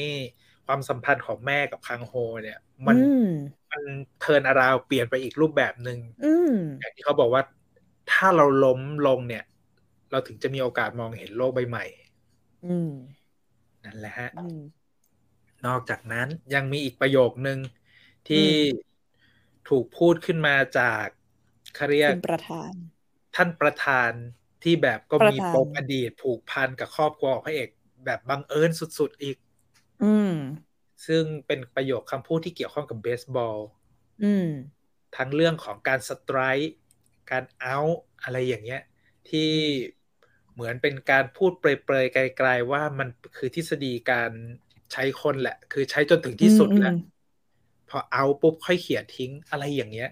[0.66, 2.14] ความสัมพันธ์ของแม่กับคังโฮ
[2.44, 2.58] เนี่ย
[2.88, 3.24] มันอืม
[3.72, 3.84] มัน
[4.18, 7.44] เทิร์นอาราวเปลี่ยนไปอีกรูปแบบหนึ่งอืมอย่างที่เขาบอกว่า
[8.08, 9.44] ถ้าเราล้มลงเนี่ย
[10.12, 11.84] เราถึงจะมีโอกาสมองเห็นโลกใบใหม่
[12.64, 12.88] อืม
[13.84, 14.88] นั่นแหละฮะอืม
[15.66, 17.60] นอกจากนั้นยังมีอีกประโยคนึง
[18.28, 18.78] ที่อืม
[19.68, 21.08] ถูกพูดขึ้นมาจาก
[21.76, 22.74] เขาเรียกคุณประธาน
[23.36, 24.12] ท่านประธาน
[24.68, 27.70] ที่แบบก็ประมีธานปมอดีตผูกพันกับครอบครัวของพระเอก
[28.06, 29.38] แบบบังเอิญสุดๆอีก
[30.02, 30.34] อืม
[31.06, 33.58] ซึ่งเป็นประโยคคำพูดที่เกี่ยวข้องกับเบสบอล
[34.22, 34.44] อืม
[35.16, 36.72] ทั้งเรื่องของการสไตร์
[37.32, 37.78] การเอา
[38.24, 38.82] อะไรอย่างเงี้ย
[39.30, 39.50] ที่
[40.54, 43.08] เหมือนเป็นการพูดเปรยๆไกลๆว่ามัน
[43.38, 44.32] คือทฤษฎีการ
[44.92, 46.98] ใช้คนแหละ คือใช้จนถึงที่สุดแหละอืม
[47.90, 50.10] พอเอาปุ๊บค่อยเขี่ยทิ้งอะไรอย่างเงี้ย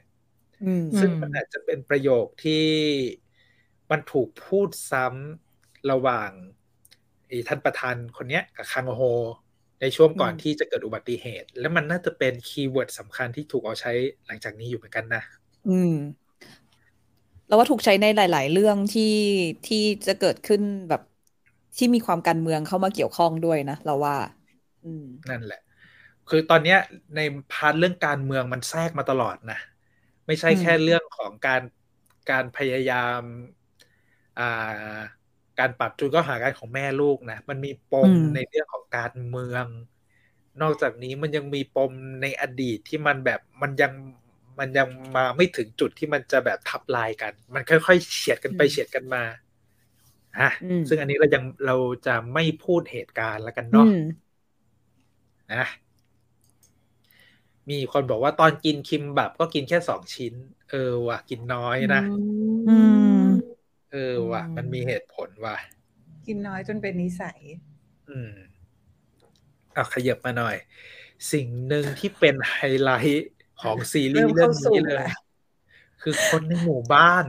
[0.61, 2.53] อืมซึ่งอืมมันอาจจะเป็นประโยคที่
[3.91, 6.31] มันถูกพูดซ้ำระหว่าง
[7.27, 9.01] ไอ้ท่านประธานคนเนี้ยกับคังโฮ
[9.81, 13.91] ในช่วงก่อนอืมที่จะเกิดอุบัติเหตุ และมันน่าจะเป็น keyword สำคัญที่ถูกเอาใช้
[14.25, 15.23] หลังจากนี้อยู่เหมือนกันนะ
[15.65, 15.91] อืม
[17.45, 19.03] แล้วว่าถูกใช้ในหลาย ๆ เรื่องที่
[19.65, 19.77] ที่
[20.07, 21.01] จะเกิดขึ้นแบบ
[21.77, 24.15] ที่มีความการเมืองเข้ามาเกี่ยวข้องด้วยนะเราว่า
[24.83, 25.57] อืม นั่นแหละ
[26.27, 26.77] คือตอนเนี้ย
[27.15, 27.19] ใน
[27.49, 29.55] part เรื่องการเมืองมันแทรกมาตลอดนะ
[30.27, 31.61] ไม่ใช่อืมแค่เรื่องของการ
[32.29, 33.64] การพยายามอ่า
[35.59, 39.65] การปรับจูนก็หากันของแม่ลูกนะมันมีปมในเรื่องของการเมือง
[40.61, 43.93] นอกจากนี้มันยังมีปมในอดีตที่มันแบบมันยัง
[44.59, 49.23] มันยังมาไม่ถึงจุดที่มันจะแบบทับลายกัน มันค่อยๆเฉียดกันไปอืมเฉียดกันมา
[50.39, 51.75] ฮะอืมซึ่งอันนี้เรายังเรา
[52.05, 53.91] จะไม่พูดเหตุการณ์แล้วกันอืเนาะม
[55.49, 55.65] นะ
[57.69, 60.33] มีคนบอกว่าตอนกินคิมบับก็กินแค่สองชิ้น
[60.69, 62.01] เออว่ะกินน้อยนะ
[62.65, 65.57] อืมเออว่ะอืมมันมีเหตุผลว่ะ
[66.27, 67.39] กินน้อยจนเป็นนิสัย
[68.09, 68.33] อืม
[69.75, 70.55] อะขยับมาหน่อย
[71.31, 73.29] สิ่งหนึ่งที่เป็นไฮไลท์
[73.61, 75.11] ของซีรีเริ่มส์เรื่องเข้าสู่นี้เลยแล้ว
[76.01, 77.25] คือคนในหมู่บ้าน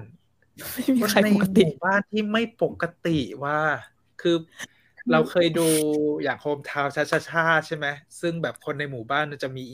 [0.75, 3.59] ไม่มีคนใครในปหกติมู่บ้านที่ไม่ปกติว่า
[4.23, 4.37] คือ
[5.13, 5.69] เราเคยดู
[6.23, 7.87] อย่าง Hometown Cha-Cha-Cha ใช่ไหม
[8.21, 9.65] ซึ่งแบบคนในหมู่บ้านมันจะมี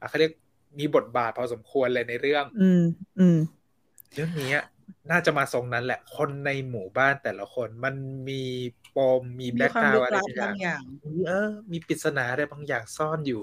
[0.00, 0.32] อะเขาเรียก
[0.78, 2.82] มีบทบาทพอสมควรเลยในเรื่อง อืม
[3.18, 3.38] อืม
[4.14, 4.54] เรื่องนี้
[5.10, 7.94] น่าจะมาทรงนั้นแหละ คนในหมู่บ้านแต่ละคนมัน
[8.28, 8.34] มี
[8.92, 13.42] ปมมีมีแบ็กความลึกลับอะไรบางอย่าบางอย่างมีเออ มีปริศนาอะไรบางอย่างซ่อนอยู่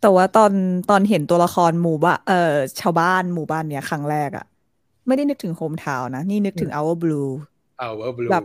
[0.00, 0.52] แต่ว่าตอน
[0.88, 2.34] ตอนเห็นตัวละครหมู่บ้านเอ่อ
[2.80, 4.44] ชาวบ้านหมู่บ้านเนี้ยครั้งแรกอะ
[5.06, 7.28] ไม่ได้นึกถึงโฮมทาวน์นะนี่นึกถึง Our Blue
[7.78, 8.44] เอาว่าบลูแบบ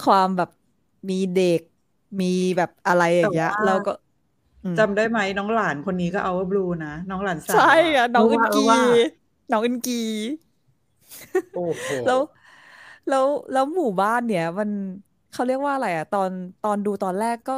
[0.00, 0.48] ความแบบ
[1.10, 1.60] มีเด็ก
[2.20, 3.90] มีแบบอะไรอย่างเงี้ยแต่ว่าแล้วก็
[4.62, 7.62] อืมจำได้ไหมน้องหลานคนนี้ก็เอาบลูนะ น้องหลานสาวใช่
[7.96, 8.80] อะน้องอึนกีว่า
[9.50, 9.94] น้องอึนกี
[11.52, 12.20] โอ้โหแล้ว
[13.08, 14.70] แล้วแล้วหมู่บ้านเนี่ย มัน
[15.30, 16.30] เขาเรียกว่าอะไรอะตอน
[16.62, 17.52] ตอนดูตอนแรกก็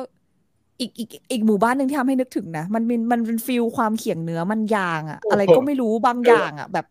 [0.81, 6.85] อีกอีกอีกหมู่บ้านหนึ่งที่ทำให้นึกถึงนะมันเป็นมันเป็นฟิลความเขียงเนื้อมันยางอะอะไรก็ไม่รู้บางอย่างอะแบบ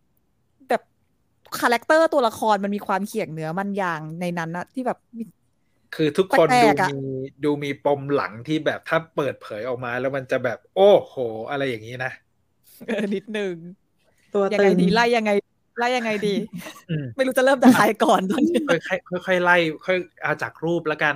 [0.68, 0.82] แบบ
[1.59, 5.24] คาแรคเตอร์ตัวละครมันมีความเขียงเนื้อมันยางในนั้นนะที่แบบมี
[5.91, 6.93] คือทุกคนแปลดูกๆอะมี
[7.43, 11.16] ดูมีปมหลังที่แบบถ้าเปิดเผยออกมา แล้วมันจะแบบ โอ้โห
[11.49, 12.09] อะไรอย่างนี้นะ
[12.86, 13.57] เออนิดนึง
[14.32, 15.32] ตัวยังตึไงงดีไล่ยังไง
[15.78, 16.36] ไล่ยังไงดี
[16.90, 21.16] อืมไม่รู้จะเริ่มจากใครก่อนตอนนี้ค่อยค่อยๆค่อยๆไล่ ค่อยเอาจากรูปแล้วกัน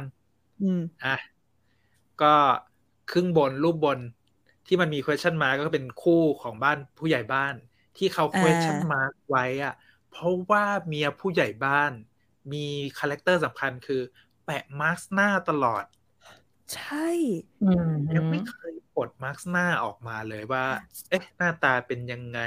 [0.63, 1.15] อืมอะ
[2.21, 2.33] ก็
[3.11, 3.99] ครึ่งบนรูปบน
[4.67, 7.53] ที่มันมี question mark ก็เป็นคู่ของบ้านผู้ใหญ่บ้าน
[7.97, 9.73] ที่เขาอ่า question mark ไว้อะ
[10.11, 11.91] เพราะว่าเมียผู้ใหญ่บ้าน
[12.53, 12.65] มี
[12.99, 14.01] character สำคัญคือ
[14.45, 15.83] แปะมาส์กหน้าตลอด
[16.75, 17.09] ใช่
[17.63, 20.65] อืมยังไม่เคยปลดมาส์กหน้าออกมาเลยว่า
[21.09, 22.39] เอ๊ะ หน้าตาเป็นยังไง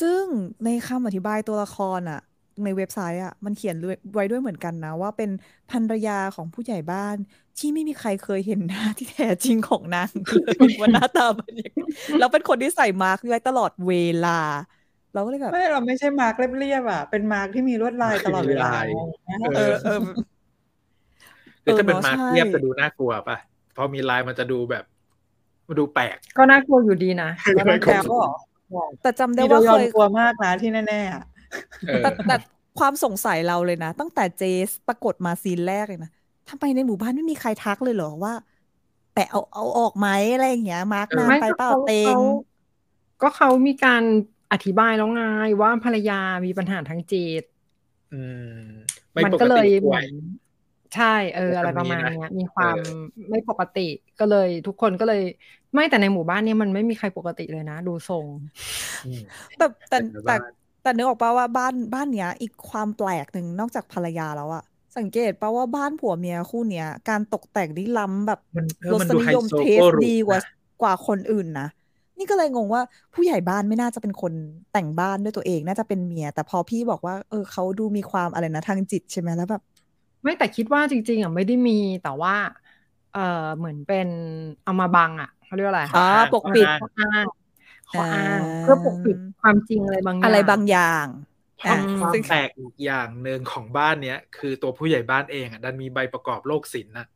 [0.00, 0.22] ซึ่ง
[0.64, 2.20] ในคำอธิบายตัวละครอะ
[2.64, 3.76] ในเว็บไซต์อะมันเขียน
[4.14, 5.30] ไว้ด้วยเหมือนกันนะ ว่าเป็น
[5.70, 7.16] ภรรยาของผู้ใหญ่บ้าน
[7.58, 11.80] ที่ไม่มีใครเคยเห็นหน้าที่แท้จริงของนางเลยว่าหน้าตาเป็นยังไง
[12.18, 13.92] แล้วเป็นคนที่ใส่มาส์กไว้ตลอดเว
[14.26, 14.40] ลา
[15.14, 18.86] เราก็เลยแบบไม่เราไม่ใช่มาส์กเรียบๆอะ เป็นมาส์กที่มีลวดลายตลอดเวลาลาย
[19.56, 20.00] เออเออเออ
[21.62, 23.36] หรือถ้าเป็นเออเนอะมาส์กใช่เทียบจะดูน่ากลัวป่ะ
[23.76, 24.84] พอมีลายมันจะดูแบบ
[25.68, 28.38] มันดูแปลก ก็น่ากลัวอยู่ดีนะแล้วน้องแก้วก็บอก
[29.00, 31.22] แต่จำได้มีโดว่ายอเคนยกลัวมากนะที่แน่ๆอะ
[31.84, 32.32] เออแต่แต่
[32.76, 36.10] ความสงสัยเราเลยนะ ตั้งแต่เจสปรากฏมาซีนแรกเลยนะ
[36.48, 38.32] ทำไมในหมู่บ้านไม่มีใครทักเลยเหรอว่า
[39.12, 42.14] แปะเอาเอาออกไหมอะไรอย่างเงี้ย มาร์กนานไม่ไปก็เปล่าเขาเต็งเขา
[43.20, 44.02] ก็เขามีการ
[44.52, 45.22] อธิบายแล้วไง
[45.62, 46.14] ว่าภรรยา
[46.44, 47.42] มีปัญหาทางจิต
[48.10, 48.42] อืม
[49.14, 50.06] ไม่มันปกก็เลติยป่เหวมืยอน
[50.92, 52.76] ใช่ เออ อะไรประมาณแบบนี้นะเนี้ยมีความเออ
[53.30, 53.80] ไม่ปกติ
[54.18, 55.20] ก็เลยทุกคนก็เลย
[55.74, 58.26] ไม่แต่ในหมู่บ้านเนี้มันไม่มีใครปกติเลยนะ ดูทรง
[59.06, 59.20] อืม
[59.58, 60.40] แต่แต่เป็นแต่บ้าน
[60.82, 64.64] แต่นึกออกป่าว่าบ้านบ้านเนี้ย อีกความแปลกหนึ่งนอกจากภรรยาแล้วอะ
[64.98, 70.44] สังเกตป่าว่าบ้านผัวเมียคู่เนี้ย การตกแต่งนี่ล้ำแบบมันเออรมันสดูนิไฮยมโซเทโกสหรูดีกว่านะ
[70.82, 71.68] กว่าคนอื่นนะ
[72.18, 72.82] นี่ก็เลยงงว่า
[73.14, 74.32] ผู้ใหญ่บ้านไม่น่าจะเป็นคน
[74.72, 79.62] แต่งบ้านด้วยตัวเองน่าจะเป็นเมีย แต่พอพี่บอกว่า เออเขาดูมีความอะไรนะทางจิตใช่ไหมแล้วแบบ
[80.22, 82.34] ไม่แต่คิดว่าจริง ๆอะไม่ได้มีแต่ว่า
[83.14, 84.08] เออเหมือนเป็น
[84.64, 87.24] เอามาบังอะ เขาเรียกว่าอะไรอ่าข้อปกปิดข้ออ้าง
[87.90, 91.06] ข้ออ้างข้ออ้างอ่าเพื่อปกปิดความจริงอะไรบางอย่างอะไรบางอย่าง
[91.62, 97.06] ความอ่าความซึ่งแปลกอีกอย่างหนึ่งของบ้านเนี้ยคือตัวผู้ใหญ่บ้านเองอะดันมีใบประกอบโรคศิลป์นะ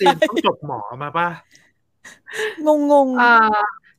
[0.00, 1.28] ศิลป์ต้องจบหมอมาป่ะ
[2.66, 3.56] งงงเอ่อ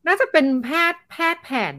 [0.08, 1.76] น่าจะเป็นแพทย์แพทย์แผน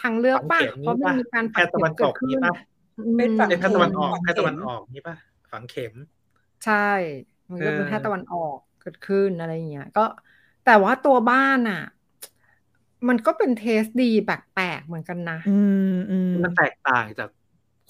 [0.00, 5.16] ทางเลือกฝังป่ะเข็มเพราะมันป่ะมีการแพทย์ตะวันตกฝังนี่เข็มป่ะเกิดขึ้นเป็นฝังไอ้แพทย์ตะวันออกฝังแพทย์เข็ตะวันมออกนี่ป่ะ
[5.52, 5.92] ฝังเข็ม
[6.64, 6.88] ใช่
[7.50, 10.04] มันก็เป็นเออแพทย์ตะวันออกเกิดขึ้นอะไรอย่างเงี้ยก็
[10.64, 11.80] แต่ว่าตัวบ้านอะ
[13.08, 15.76] มันก็เป็นเทสดีแปลกๆเหมือนกันนะอืม
[16.10, 17.28] อืมมันแตกต่างจาก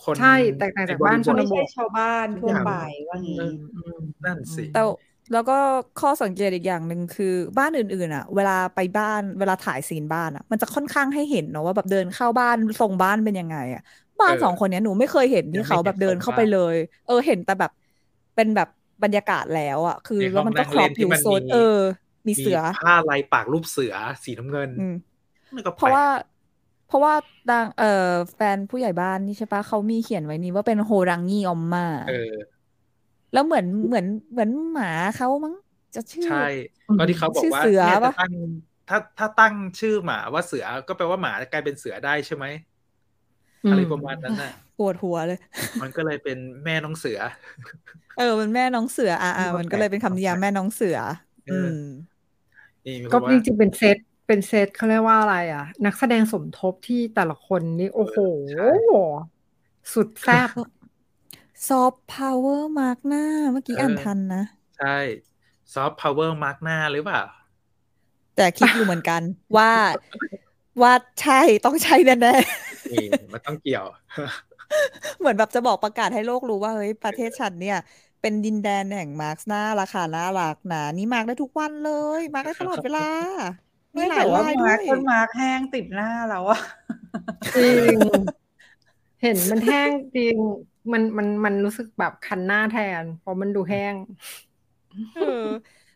[0.04, 2.68] คนใช่แตกต่างจากบ้านชนไม่บใช่ทชาวบ้านทั่วไป
[3.08, 3.44] ว่างี้เออ
[3.74, 3.94] อืม
[4.24, 4.78] นั่นสิแต่
[5.32, 5.54] แล้วก็
[5.96, 7.26] ข้อสังเกตอีกอย่างหนึ่งคือ
[7.58, 13.80] บ้านอื่นๆอะ เวลาไปบ้านเวลาถ่ายซีนบ้านอะ มันจะค่อนข้างให้เห็นเนาะว่าแบบเดินเข้าบ้านทรงบ้านเป็นยังไงอะ
[14.20, 17.70] บ้านเออสองคนเนี้ยหนูไม่เคยเห็นยังที่ไม่เขาเห็นแบบเดินทรงเข้าไปบ้านเลย เออเห็นแต่แบบ
[18.34, 18.68] เป็นแบบ
[19.02, 21.58] บรรยากาศแล้วอะ คือในห้แล้อวงมันก็นั่งครอเล่บนผิที่วมันโซนมีเออ
[22.26, 23.94] มีเสือผ้าลายปากรูปเสือ
[24.24, 24.92] สีน้ำเงินอืม
[25.54, 26.06] มันก็เพราะแปลกว่า
[26.86, 27.14] เพราะว่า
[27.48, 27.86] ดังเอ่อ
[28.36, 32.52] แฟนผู้ใหญ่บ้านนี่ใช่ปะเขามีเขียนไว้นี่ว่าเป็นโฮรังงีออมมาเออ
[33.32, 35.54] แล้วเหมือนเหมือนเหมือนหมาเขามั้ง
[35.94, 36.36] จะชื่อใช่
[36.96, 38.32] ก็ที่เขาบอกว่าชื่อเสือเนี่ยปะถ้าตั้ง
[38.88, 42.46] ถถ้าถ้าตั้งชื่อหมาว่าเสือก็แปลว่าหมากลายเป็นเสือได้ใช่ไหม
[43.68, 45.38] อะไรประมาณนั้นน่ะปวดหัวเลย
[45.80, 47.18] มันก็เลยเป็นแม่น้องเสือ
[48.14, 50.96] เออมันแม่น้องเสือ อ่าอ่ามันก็เลยเป็นคำนิยามแม่น้องเสือ
[51.46, 51.72] เออือม
[52.86, 58.16] นี่มีคนก็ว่าจริงๆเป็นเซตเป็นเซตเขาเรียกว่าอะไรอะ นักแสดงสมทบที่แต่ละคนนี่โอ้โห
[58.52, 58.70] ใช่
[59.92, 60.48] สุดแซ่บ
[61.68, 64.44] ซอฟต์พาวเวอร์มาส์กหน้าเมื่อกี้อ่านทันนะ
[64.78, 64.96] ใช่
[65.74, 67.22] ซอฟต์พาวเวอร์มาร์กหน้าหรือเปล่า
[68.36, 69.22] แต่คิดอยู่เหมือนกัน
[69.56, 69.70] ว่า
[70.82, 72.14] ว่าใช่ต้องใช่แน่
[72.92, 73.84] นี่มันต้องเกี่ยว
[74.52, 77.78] ๆ เหมือนแบบจะบอกประกาศให้โลกรู้ว่าเฮ้ยประเทศฉันเนี่ย
[78.22, 83.00] เป็นดินแดนแห่งมาร์กหน้าราคาน่ารักนะนี่มาร์กได้ทุกวันเลย มาร์กได้ตลอดเวลา
[83.96, 86.60] มีไม่หลาแต่ยว่าลายด้มาวยร์คต้นมาร์คแห้งติดหน้าแล้วอะ
[87.56, 87.96] จริง
[89.22, 90.36] เห็นมันแห้งจริง
[90.92, 93.94] มันมันมันรู้สึกแบบคันหน้าแทนเพราะมันดูแห้ง
[95.14, 95.46] เออ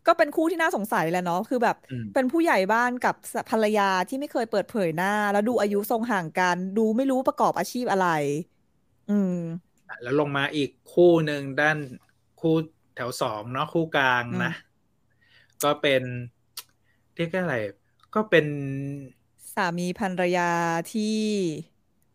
[0.07, 3.14] ก็เป็นคู่ที่น่าสงสัยแหละเนาะคือแบบอืมเป็นผู้ใหญ่บ้านกับ
[3.51, 8.09] ภรรยาที่ไม่เคยเปิดเผยหน้า แล้วดูอายุทรงห่างกัน ดูไม่รู้ประกอบอาชีพอะไร
[9.09, 9.33] อืม
[9.89, 11.79] อะแล้วลงมาอีกคู่หนึ่งด้าน
[12.47, 12.59] คู่
[12.97, 14.53] แถวสองเนาะคู่กลางนะ
[15.64, 16.03] ก็เป็น
[17.16, 17.57] เรียกว่าอะไร
[18.14, 18.47] ก็เป็น
[19.55, 20.51] สามีภรรยา
[20.92, 21.18] ที่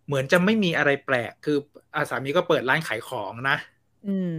[0.07, 1.57] เหมือนจะไม่มีอะไรแปลก คือ
[1.95, 3.57] อาสามีก็เปิดร้านขายของนะ
[4.07, 4.31] อืม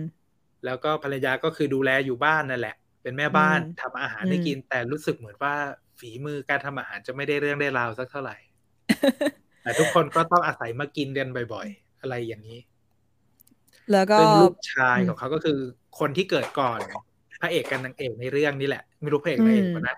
[0.64, 5.54] แล้วก็ภรรยาก็คือดูแลอยู่บ้านนั่นแหละ เป็นแม่บ้านอืมทำอาหารอืมให้กิน แต่รู้สึกเหมือนว่า
[5.98, 8.36] ฝีมือการทำอาหารจะไม่ได้เรื่องได้ราวสักเท่าไหร่
[9.62, 12.60] แต่ทุกคนก็ต้องอาศัยมากินกันบ่อย ๆ อะไรอย่างนี้
[13.92, 15.58] แล้วก็ซึ่งลูกชายอืมของเขาก็คือ
[15.98, 16.78] คนที่เกิดก่อน
[17.40, 19.96] พระเอกกับนางเอกในเรื่องนี่แหละ ไม่รู้พระเอกนางเอกอืมปะนะ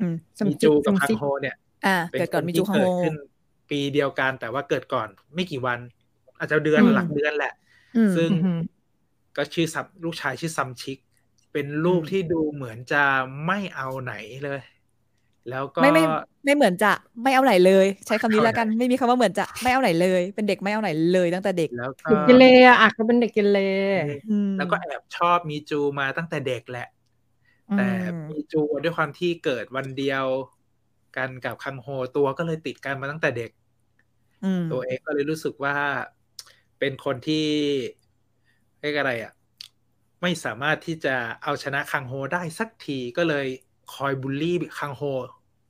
[0.00, 1.56] อืมสมมีจิจูกกับสมคัจิงกโฮเนี่ย
[1.86, 3.14] อ่าเป็นเกิดก่อนคนมิที่จูฮังเกิโฮดขึ้น
[3.70, 5.78] ปีเดียวกันแต่ว่าเกิดก่อนไม่กี่วัน
[6.38, 7.52] อาจจะเดือนอืมหลักเดือนแหละ
[7.96, 8.60] อืมซึ่งอือหือ
[9.36, 10.98] ก็ชื่อซัมลูกชายชื่อซัมชิก
[11.52, 13.02] เป็นลูกอืมที่ดูเหมือนจะ
[13.46, 14.14] ไม่เอาไหน
[14.44, 14.60] เลย
[15.50, 16.04] แล้วก็ไม่ไม่
[16.44, 16.92] ไม่เหมือนจะ
[17.22, 23.58] ไม่เอาไหนเลย ใช้คำนี้เอาไหนแล้วกันไม่มีคำว่าเหมือนจะไม่เอาไหนเลย เป็นเด็กไม่เอาไหนเลยตั้งแต่เด็กแล้วก็เด็กเกเรอะอะก็เป็นเด็กเกเร
[24.30, 26.88] อืมแล้วก็แอบชอบมีจูมาตั้งแต่เด็กแหละ
[27.76, 30.24] แต่อืมมีจูด้วยความที่เกิดวันเดียว
[31.16, 31.86] กันกับคังโฮ
[32.16, 33.50] ตัวก็เลยติดกันมาตั้งแต่เด็ก
[34.44, 35.76] อืมตัวเองก็เลยรู้สึกว่า
[36.78, 37.46] เป็นคนที่
[38.80, 39.32] เรียกอะไรอะ
[40.22, 43.46] ไม่สามารถที่จะเอาชนะคังโฮได้สักทีก็เลย
[43.94, 45.02] คอยบูลลี่คังโฮ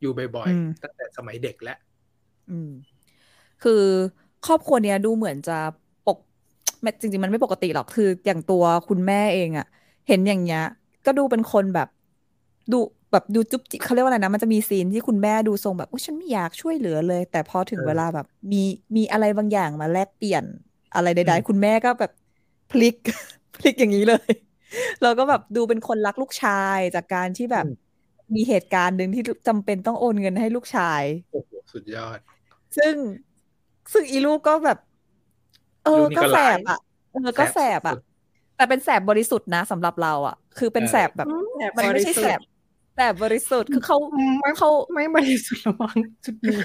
[0.07, 1.79] อยู่บ่อยอืมๆตั้งแต่สมัยเด็กแล้ว
[2.51, 2.71] อืม
[3.63, 3.83] คือ
[4.47, 5.59] ครอบครัวเนี้ยดูเหมือนจะ
[6.07, 6.19] ปก
[6.83, 9.67] ไม่จริง ๆ มันไม่ปกติหรอกคืออย่างตัวคุณแม่เองอะ
[10.09, 10.63] เห็นอย่างเงี้ย
[11.07, 11.89] ก็ดูเป็นคนแบบ
[12.73, 12.79] ดู
[13.13, 18.63] แบบดูจุ๊บจิ๊บเขาเรียกว่าอะไรนะมันจะมีซีนที่คุณแม่ดูทรงแบบโอ้ฉันไม่อยากช่วยเหลือเลย แต่พอถึงเออเวลาแบบ มี
[18.97, 20.45] มีอะไรบางอย่างมาแลกเปลี่ยน
[20.95, 22.13] อะไรใดอืมๆคุณแม่ก็แบบ
[22.71, 22.97] พลิก
[23.55, 24.31] พลิกอย่างนี้เลย
[25.03, 27.69] แล้วก็แบบดูเป็นคนรักลูกชายจากการที่แบบอื
[28.35, 32.21] มมีเหตุการณ์หนึ่งที่จำเป็นต้องโอนเงินให้ลูกชาย โอ้โหสุดยอด
[32.77, 32.97] ซึ่ง
[33.93, 34.79] ซึ่งอีลูกก็แบบ
[35.83, 36.77] เออ ลูกนี่ก็ก็แสร้ายบอะ
[37.11, 38.03] เออก็แสบอะ สุด
[38.55, 42.41] แต่เป็นแสบบริสุทธิ์นะสำหรับเราอะ คือเป็นเออแสบแบบแสบมันไม่ใช่บริสุทธิ์แสบ
[42.95, 43.97] แสบบริสุทธิ์คือเขา
[44.41, 46.61] ไม่เขา ไม่บริสุทธิ์ระวังจุดนี้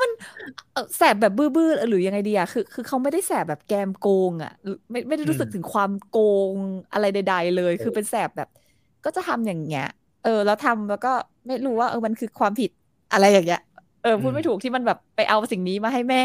[0.00, 0.10] มัน
[0.72, 4.52] เอ่อแสบแบบบื้อๆหรือยังไงดีอะคือคือเขาไม่ได้แสบแบบแกมโกงอะ
[4.90, 6.14] ไม่ไม่ได้รู้สึกอืมถึงความโก
[6.54, 6.56] ง
[6.92, 8.48] อะไรใด ๆ เลย คือเป็นแสบแบบ
[9.04, 9.84] ก็จะทำอย่างเงี้ย
[10.24, 11.12] เออ แล้วทำแล้วก็
[11.46, 12.70] ไม่รู้ว่าเออมันคือความผิด
[13.12, 13.60] อะไรอย่างเงี้ย
[14.02, 16.24] เออพูดไม่ถูกที่มันแบบไปเอาสิ่งนี้มาให้แม่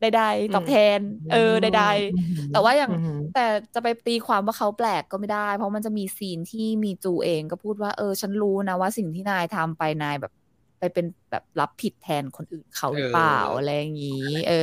[0.00, 1.00] ใดๆตอบแทน
[1.32, 10.32] เออใดๆแต่ว่าอย่างอืมแต่จะไปตีความว่าเขาแปลกก็ไม่ได้ เพราะมันจะมีซีนที่มีจูเองก็พูดว่าเออ ฉันรู้นะว่าสิ่งที่นายทำไปนายแบบ
[10.78, 14.10] ไปเป็นแบบรับผิดแทนคนอื่นเขาหรือเปล่าเออออะไรอย่างนี้
[14.46, 14.54] เออ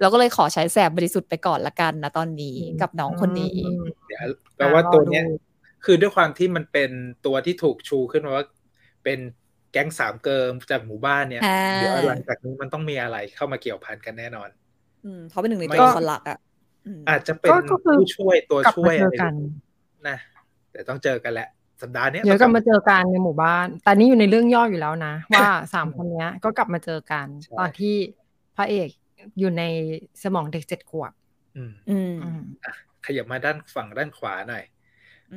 [0.00, 4.20] เราก็เลยขอใช้แสบบริสุทธิ์ไปก่อนละกันนะตอนนี้กับน้องคนนี้อืมเดี๋ยว
[4.56, 5.51] แปลว่าตัวเนี้ยรอดู
[5.84, 6.90] คือด้วยความที่มันเป็น
[7.26, 8.46] ตัวที่ถูกชูขึ้นมาว่า
[9.04, 9.18] เป็น
[9.72, 14.48] แก๊งสามเกิร์มจากหมู่บ้านเนี่ยอ่าเดี๋ยวหลังจากนี้มันต้องมีอะไรเข้ามาเกี่ยวพันกันแน่นอน
[15.04, 16.38] อืมเขาเป็นหนึ่งในไม่ตัวละครหลักอะ
[16.86, 19.32] อืมอาจจะเป็นก็ก็คือผู้ช่วยตัวกลับช่วมายเจอะอไรกัน
[20.08, 20.16] นะ
[20.72, 21.48] แต่ต้องเจอกันแหละ
[21.82, 27.94] สัปดาห์เนี้ยเดี๋ยวกลับมาต้องเจอกันในหมู่บ้าน แต่นี่อยู่ในเรื่องย่ออยู่แล้วนะ ว่าสามคนเนี้ยก็กลับมาเจอกันใช่ตอนที่
[28.56, 28.88] พระเอก
[29.38, 29.62] อยู่ใน
[30.22, 31.12] สมองเด็กเจ็ดขวบ
[31.56, 32.40] อืมอืมอืม
[33.06, 34.71] ขยับมาด้านฝั่งด้านขวาหน่อยอืม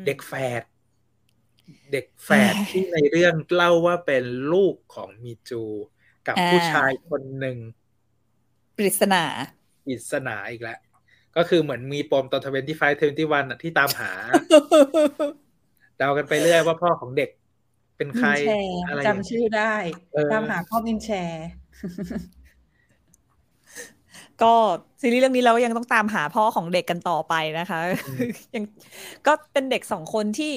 [0.06, 0.64] เด็กแฝด
[1.92, 4.24] เด็กแฝดเอ้ยที่ในเรื่องเล่าว่าเป็น
[4.54, 5.64] ลูกของมีจู
[6.28, 7.58] กับอ่าผู้ชายคนหนึ่ง
[8.78, 9.24] ปริศนา
[9.86, 10.80] ปริศนาอีกแล้ว
[11.36, 14.12] ก็คือเหมือนมีปมตอน Twenty-Five Twenty-One ที่ตามหา
[15.98, 17.30] เดากันไปเรื่อยว่าพ่อของเด็ก
[17.98, 19.74] เป็นใครมินแชร์อะไรอย่างจำชื่อได้
[20.14, 21.48] เออตามหาพ่อมินแชร์
[24.44, 24.54] ก็
[25.02, 28.64] ซีรีส์เรื่องนี้เราก็ยังต้องตามหาพ่อของเด็กกันต่อไปนะคะอืมยัง
[29.28, 30.54] ก็เป็นเด็กสองคนที่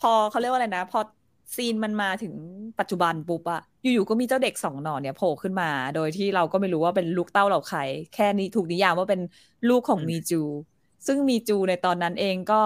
[0.00, 1.00] พอเขาเรียกว่าอะไรนะ พอ
[1.56, 2.34] ซีนมันมาถึง
[2.78, 7.80] ปัจจุบันปุ๊บอะอยู่ๆก็มีเจ้าเด็กสองหน่อเนี่ยโผล่ขึ้นมา โดยที่เราก็ไม่รู้ว่าเป็นลูกเต้าเหล่าใคร
[8.14, 9.20] แค่นี้ถูกนิยามว่าเป็น
[9.68, 10.42] ลูกของมีจู
[11.06, 12.60] ซึ่งมีจูในตอนนั้นเองก็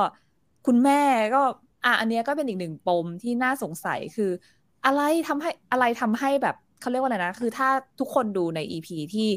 [0.66, 1.00] คุณแม่
[1.34, 1.42] ก็
[1.84, 4.30] อะอันเนี้ยก็เป็นอีกหนึ่งปมที่น่าสงสัยคือ
[4.84, 7.68] อะไรทำให้อะไรทำให้แบบเขาเรียกว่าอะไรนะ คือถ้า
[7.98, 9.28] ทุกคนดูในอีพีที่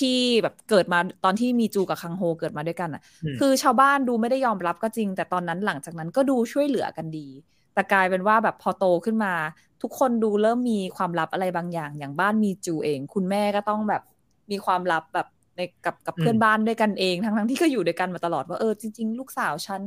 [0.00, 7.28] ที่แบบเกิดมาตอนที่มีจูกับคังโฮเกิดมาด้วยกันอะอืมคือชาวบ้านดูไม่ได้ยอมรับก็จริง แต่ตอนนั้นหลังจากนั้นก็ดูช่วยเหลือกันดี
[7.74, 9.34] แต่กลายเป็นว่าแบบพอโตขึ้นมา
[9.82, 14.02] ทุกคนดูเริ่มมีความลับอะไรบางอย่าง อย่างบ้านมีจูเอง คุณแม่ก็ต้องแบบ
[14.50, 15.26] มีความลับแบบ
[15.56, 19.82] ในกับกับเพื่อนบ้านด้วยกันเอง ทั้งทั้งๆที่ก็อยู่ด้วยกันมาตลอดว่าเออจริง ๆ ลูกสาวฉัน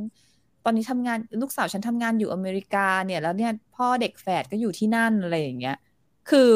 [0.64, 5.76] ตอนนี้ทำงานลูกสาวฉันทำงานอยู่อเมริกาเนี่ย แล้วเนี่ยพ่อเด็กแฝดก็อยู่ที่นั่นอะไรอย่างเงี้ย
[6.30, 6.50] คือ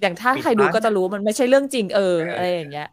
[0.00, 2.88] อย่างถ้าปิดใครดูบ้านก็จะรู้ว่ามันไม่ใช่เรื่องจริงเออเออออะไรอย่างเงี้ย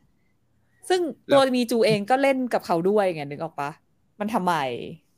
[0.89, 3.71] ซึ่งแล้วตัวมีจูเองก็เล่นกับเขาด้วยไงนึกออกปะ
[4.19, 4.53] มันทำไม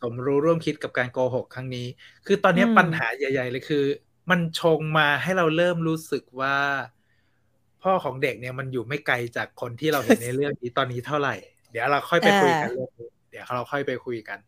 [0.01, 1.87] สมรู้ร่วมคิดกับการโกหกครั้งนี้
[2.25, 3.83] คือตอนเนี้ยอืมปัญหาใหญ่ ๆ เลยคือ
[4.31, 6.55] มันชงมาให้เราเริ่มรู้สึกว่า
[7.83, 11.35] พ่อของเด็กเนี่ยมันอยู่ไม่ไกลจากคนที่เราเห็นในเรื่องนี้ตอนนี้เท่าไหร่
[11.71, 14.39] เดี๋ยวเราค่อยไปคุยกันเรื่องนี้เดี๋ยวเราค่อยไปคุยกัน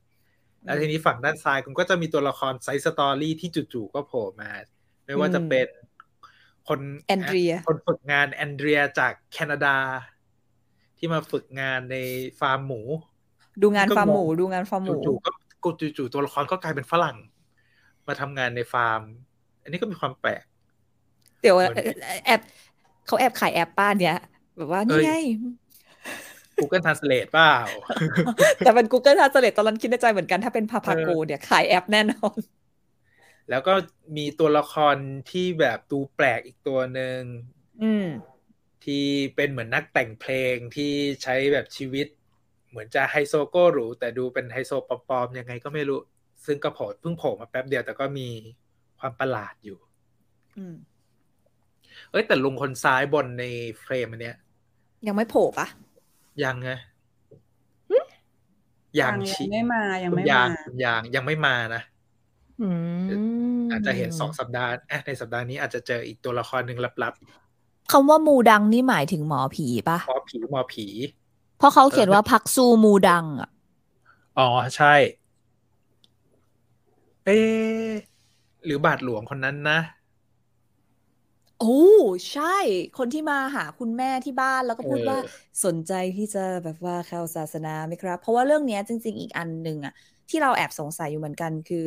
[0.65, 4.49] แล้วทีนี้ฝั่งด้านซ้ายคุณก็จะมีตัวละคร side story ที่จู่ๆก็โผล่มา
[5.05, 5.67] ไม่ว่าจะเป็น
[6.67, 9.75] คนแอนเดรียคนฝึกงานแอนเดรียจากแคนาดา
[10.97, 11.97] ที่มาฝึกงานใน
[12.39, 12.81] ฟาร์มหมู
[13.61, 15.31] ดูงานก็ฟาร์มงงหมู ดูงานฟาร์มหมูจู่ๆก็
[15.63, 17.17] กูจู่ๆตัวละครก็กลายเป็นฝรั่ง
[18.07, 19.01] มาทำงานในฟาร์ม
[19.63, 20.43] อันนี้ก็มีความแปลก
[21.41, 21.87] เดี๋ยวเหมือน
[22.25, 22.41] แอบ
[23.05, 24.17] เขาแอบขายแอปป้านเนี้ย
[24.57, 25.15] แบบว่าเอ้นี่ยไง
[26.59, 27.53] Google Translate เปล่า
[28.57, 32.37] แต่เป็น Google Translate ตอนนั้นคิดในใจเหมือนกันถ้าเป็นพาพาโกเออเนี่ยขายแอปแน่นอน
[33.49, 33.73] แล้วก็
[34.17, 34.95] มีตัวละคร
[35.31, 37.19] ที่แบบดูแปลกอีกตัวหนึ่ง
[37.83, 38.07] อืม
[38.85, 40.91] ที่เป็นเหมือนนักแต่งเพลงที่
[41.23, 42.07] ใช้แบบชีวิต
[42.69, 45.99] เหมือนจะไฮโซโก้หรูแต่ดูเป็นไฮโซปลอมๆยังไงก็ไม่รู้
[46.45, 48.29] ซึ่งก็โผล่เพิ่งโผล่มาแป๊บเดียวแต่ก็มี
[48.99, 49.79] ความประหลาดอยู่
[50.57, 50.75] อืม
[52.11, 53.45] เอ้ยแต่ลุงคนซ้ายบนใน
[53.81, 54.37] เฟรมอันเนี้ย
[55.07, 55.67] ยังไม่โผล่ปะ
[56.43, 56.69] ยังไง
[59.01, 60.49] ยังยัชิงไม่มายังไม่ยามาง
[60.83, 61.81] ยางยังไม่มานะ
[62.59, 62.63] อื
[62.99, 63.01] ม
[63.71, 67.13] อาจจะเห็นสองสัปดาห์อะในสัปดาห์นี้อาจจะเจออีกตัวละครหนึ่งลับ
[67.91, 70.85] คำว่ามูดังนี่หมายถึงหมอผีปะๆหมอผีหมอผี
[71.57, 73.49] เพราะเขาเขียนว่าพักซูมูดังอะ
[74.37, 74.43] อ๋อ
[74.75, 74.87] ใช่
[77.25, 77.91] เอ๊ะ
[78.65, 79.79] หรือบาทหลวงคนนั้นนะ
[81.57, 81.65] โอ้
[82.31, 82.43] ใช่
[82.93, 85.17] คนที่มาหาคุณแม่ที่บ้านแล้วก็พูดเออว่า
[85.63, 89.93] สนใจที่จะแบบว่าเข้าศาสนาไหมครับ เพราะว่าเรื่องเนี้ยจริง ๆ อีกอันหนึ่งอะ
[90.29, 91.77] ที่เราแอบสงสัยอยู่เหมือนกันคือ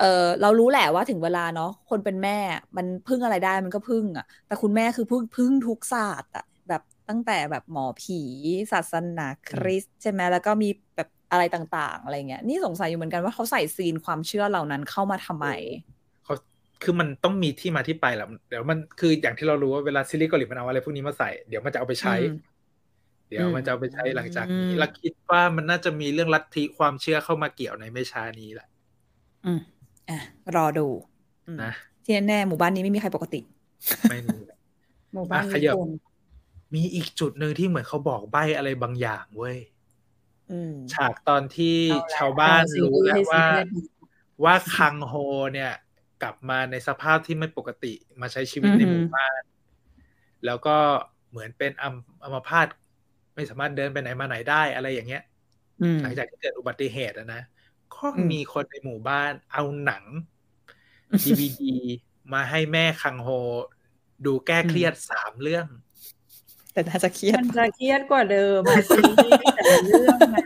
[0.00, 2.38] เออเรารู้แหละว่าถึงเวลาเนาะคนเป็นแม่
[2.76, 8.20] มันพึ่งอะไรได้มันก็พึ่งอะแต่คุณแม่คือพึ่งพึ่งทุกศาสตร์อะแบบตั้งแต่แบบหมอผี
[8.72, 15.46] ศาสนาคริสต์ใช่ไหมแล้วก็มีแบบอะไรต่าง ๆ อะไรเงี้ยนี่สงสัยอยู่เหมือนกันว่าเขาใส่ซีนความเชื่อเหล่านั้นเข้ามาทำไม
[16.24, 16.34] เขา
[16.82, 22.36] คือมันต้องมีที่มาที่ไปแหละเดี๋ยวมันคืออย่างที่เรารู้ว่าเวลาซีรีส์เกาหลีมันเอาอะไรพวกนี้มาใส่เดี๋ยวมันจะเอาไปใช้อืม
[23.28, 28.68] เดี๋ยวมันจะเอาไปใช้หลังจากนี้อืมแล้วคิดว่ามันน่าจะมีเรื่องลัทธิความเชื่อเข้ามาเกี่ยวในไม่ช้านี้แหละ
[29.46, 29.60] อืม
[30.10, 30.18] อะ
[30.56, 30.86] รอดู
[31.46, 31.72] อืมนะ
[32.04, 33.40] ที่แน่ๆหมู่บ้านนี้ไม่มีใครปกติ
[34.10, 34.58] ไม่มีแหละ
[35.14, 35.90] หมู่บ้านอะขญี่ยับปุ่น
[36.74, 39.56] มีอีกจุดหนึ่งที่เหมือนเขาบอกใบ้อะไรบางอย่างเว้ย
[40.52, 43.88] อืมฉากตอนที่เอาละชาวบ้านเอาซีรู้รีส์แล้วให้ว่าซีเรียสหน่อย
[44.44, 45.14] ว่าคังโฮ
[45.52, 45.72] เนี่ย
[46.22, 49.42] กลับมาในสภาพที่ไม่ปกติมาใช้ชีวิตในหมู่บ้าน
[50.46, 50.76] แล้วก็
[51.30, 52.66] เหมือนเป็นอัมอัมพาต
[53.34, 55.22] ไม่สามารถเดินไปไหนมาไหนได้อะไรอย่างเงี้ย
[55.82, 57.42] อืมหลังจากที่เกิดอุบัติเหตุอะนะ
[57.94, 60.04] ก็อืมมีคนในหมู่บ้านเอาหนัง
[61.24, 61.62] DVD
[62.32, 63.28] มาให้แม่คังโฮ
[64.24, 65.66] ดูแก้เครียดสามเรื่อง
[66.72, 70.42] แต่น่าจะเครียดมันจะเครียดกว่าเดิมอะซีรีส์แต่ละเรื่องนะ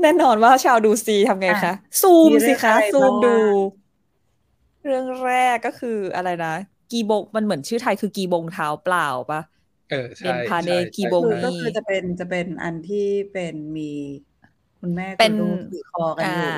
[0.00, 3.28] แน่นอนว่าชาวดูซีทำไงคะอะซูมมีเรื่สิองคะอะไรซูมบ้างดู
[4.82, 6.48] เรื่องแรกก็คืออะไรนะ
[6.88, 9.40] กีบงมันเหมือนชื่อไทยคือกีบงเท้าเปล่าปะ
[9.88, 12.98] เออเป็ใช่นพาเนใช่กีใช่บงคือใช่ก็คือจะเป็นจะเป็นอันที่
[13.32, 13.82] เป็นมี
[14.84, 16.48] คุณแม่เป็คุนณลูกถือคอกันอ่าอยู่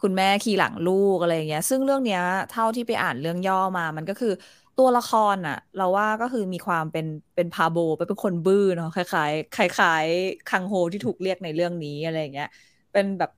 [0.00, 4.28] คุณแม่ขี่หลังลูกอะไรอย่างเงี้ย ซึ่งเรื่องเนี้ย เท่าที่ไปอ่านเรื่องย่อมามันก็คือ
[4.76, 12.46] ตัวละครอะเราว่าก็คือมีความเป็นเป็นพาโบเป็นคนบื้อเนาะคล้ายๆคล้ายๆคังโฮที่ถูกเรียกในเรื่องนี้อะไรอย่างเงี้ย
[12.92, 13.30] เป็นแบบ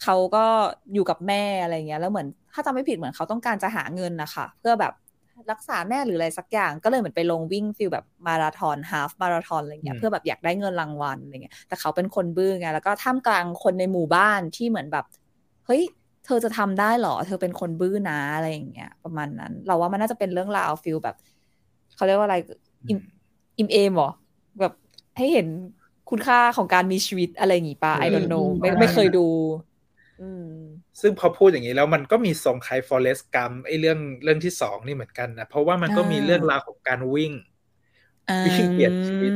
[0.00, 0.38] เขาก็
[0.92, 4.92] อยู่กับแม่อะไรเงี้ย แล้วเหมือนถ้าจำไม่ผิดเหมือนเขาต้องการจะหาเงินนะคะเพื่อแบบ
[5.50, 15.04] รักษาแม่หรืออะไรสักอย่าง ก็เลยเหมือนไปลงวิ่ง feel แบบมาราธอน half marathon อะไรเงี้ยอืมเพื่อแบบอยากได้เงินรางวัลอะไรเงี้ยแต่เขาเป็นคนบื้อไงแล้วก็ท่ามกลางคนในหมู่บ้านที่เหมือนแบบ
[15.66, 15.82] เฮ้ย
[16.26, 21.16] เธอจะทำได้เหรอ เธอเป็นคนบื้อนะอะไรอย่างเงี้ยประมาณนั้น เราว่ามันน่าจะเป็นเรื่องราว feel แบบ
[21.96, 22.36] เขาเรียกว่าอะไร
[22.88, 22.98] อิ่ม
[23.58, 24.10] อิ่มเอมเหรอ
[24.60, 24.72] แบบ
[25.16, 25.46] ให้เห็น
[26.10, 29.26] คุณค่าของการมีชีวิตอะไรอย่างงี้ป่ะ I don't know ไม่ไม่เคยดู
[30.20, 30.50] อืม
[31.00, 37.32] ซึ่งพอพูดอย่างนี้แล้วมันก็มีทรงคล้าย Forest Gump ไอ้เรื่องเรื่องที่สองนี่เหมือนกันนะ เพราะว่ามันก็มีอ่าเรื่องราวของการวิ่ง
[38.28, 39.32] อ่าวิ่งเปลี่ยนชีวิต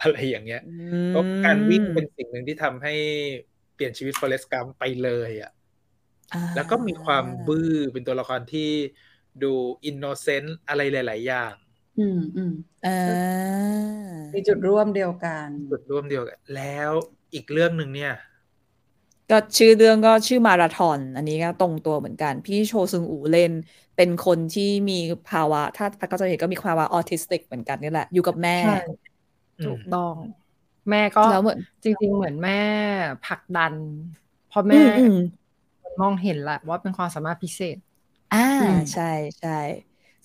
[0.00, 2.94] อะไรอย่างเงี้ยอืเพราะการวิ่งมเป็นสิ่งหนึ่งที่ทำให้
[3.74, 5.50] เปลี่ยนชีวิต Forest Gump ไปเลยอะ
[6.32, 8.70] อ่าแล้วก็มีความบื้อเป็นตัวละครที่
[9.42, 9.52] ดู
[9.84, 11.54] innocent อะไรหลาย ๆ อย่าง
[11.98, 12.52] อืมอืม
[12.84, 12.90] อ่า
[14.32, 16.90] มีจุดร่วมเดียวกัน จุดร่วมเดียวกัน แล้ว
[17.34, 18.12] อีกเรื่องหนึ่งเนี่ย
[19.28, 23.52] ก็ชื่อเรื่องก็ชื่อมาราธอน อันนี้ก็ตรงตัวเหมือนกัน พี่โชซึงอูเล่น
[23.94, 24.94] เป็นคนที่มี
[25.26, 28.70] ภาวะ ถ้าถ้าก็จะเห็นก็มีภาวะออทิสติกเหมือนกันนี่แหละ อยู่กับแม่ใช่
[29.58, 30.16] อืมถูกต้อง
[30.90, 32.52] แม่ก็แล้วเหมือนจริง ๆ เหมือนแม่
[33.22, 33.76] ผลักดัน
[34.46, 35.14] เพราะอืแม่มอืม
[36.00, 37.76] มองเห็นแหละว่าเป็นความสามารถพิเศษ
[38.30, 39.04] อ่าอืมใช่
[39.38, 39.50] ใช่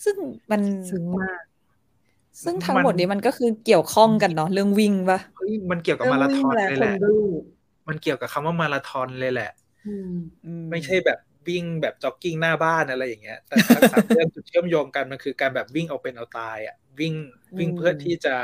[0.04, 0.18] ซึ่ง
[0.52, 1.42] มันซึ้งมาก
[2.44, 7.24] ซึ่งทั้งหมดนี้มันก็คือเกี่ยวข้องกันเนาะเรื่องวิ่งปะเฮ้ยมันเกี่ยวกับเรื่องมาราธวิ่งอนและเลยคแหนละดื้อ
[7.92, 9.52] มันเกี่ยวกับคำว่ามาราธอนเลยแหละ
[9.86, 10.08] อืม
[10.46, 17.14] อืไม่ใช่แบบวิ่งแบบจ็อกกิ้งหน้าบ้านอะไรอย่างเงี้ย แต่ทั้งสามเรื่องจุดเชื่อมโยงกันมันคือการแบบวิ่งเอาเป็นเอาตายอะวิ่ง
[17.60, 18.36] วิ่งเพื่อที่จะ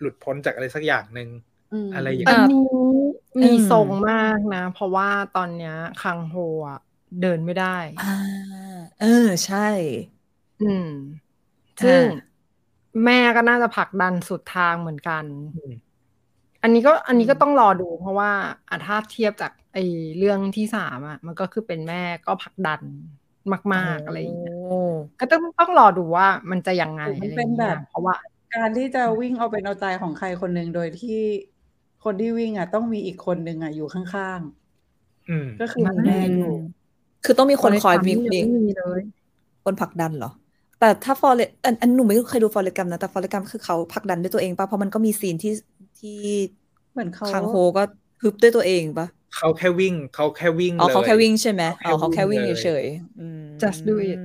[0.00, 1.28] หลุดพ้นจากอะไรสักอย่างหนึ่ง
[1.70, 2.56] อืมอะไรอย่างอัเงี้ยนนี้
[3.42, 6.34] มีทรงมากนะ เพราะว่าตอนเนี้ยคังโฮ
[6.68, 6.78] อะ
[7.20, 7.66] เดินไม่ได้
[7.98, 8.68] อ่า
[9.00, 9.06] เออ
[9.44, 9.58] ใช่
[10.60, 10.84] อืม
[11.82, 12.38] ซึ่งอ่า
[13.04, 15.26] แม่ก็น่าจะผลักดันสุดทางเหมือนกัน
[16.62, 18.30] อืมอันนี้ก็อันนี้ก็ต้องรอดู เพราะว่า
[18.68, 19.80] อะถ้าเทียบจากไอ้
[20.18, 22.82] เรื่องที่สามอะ มันก็คือเป็นแม่ก็ผลักดัน
[23.74, 24.74] มาก ๆอะไรอย่างเงี้ยโอ้
[25.20, 28.14] ก็ต้องต้องรอดูว่ามันจะยังไงมัอะไรนอเป็นย่างแบเงี้ยบเพราะว่า
[28.54, 31.20] การที่จะวิ่งเอาเป็นเอาตายของใครคนหนึ่งโดยที่
[32.04, 34.40] คนที่วิ่งอะ ต้องมีอีกคนหนึ่งอะอยู่ข้าง
[35.28, 36.54] อืมๆก็คือมีแม่อยู่
[37.24, 39.00] คือต้องมีคนคอยวิ่งฟอเรสต์กัมป์ยังไม่มีเลย
[39.64, 40.30] คนผลักดันเหรอ
[40.80, 45.52] แต่ถ้า Forrest อันอันหนูไม่เคยดู Forrest Gump นะแต่ Forrest Gump คือเขาผลักดันด้วยตัวเองป่ะเพราะมันก็มี scene ที่
[45.98, 46.10] ที่
[46.90, 47.82] เหมือนเขาคังโฮก็
[48.22, 54.20] ฮึบด้วยตัวเองป่ะเขาแค่วิ่งเขาแค่วิ่งอ๋อเลยเขาแค่วิ่งใช่ไหมเขาแค่อ๋อเขาแค่วิ่งวิ่งเลยเฉยๆอืม Just do it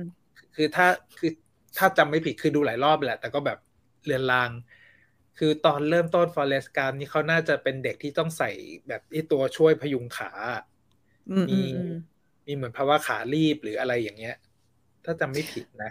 [0.54, 0.86] คือถ้า
[1.18, 1.30] คือ
[1.78, 3.58] ถ้าจำไม่ผิดคือดูหลายรอบแหละ แต่ก็แบบ
[4.04, 4.50] เลือนลาง
[5.38, 8.50] คือตอนเริ่มต้น Forest Gump นี่เขาน่าจะเป็นเด็กที่ต้องใส่
[8.88, 10.30] แบบไอ้ตัวช่วยพยุงขา
[11.28, 11.90] อืมอืมอืม
[12.46, 14.36] มีเหมือนภาวะขารีบหรืออะไรอย่างเงี้ย
[15.04, 15.90] ถ้าจำไม่ผิดนะ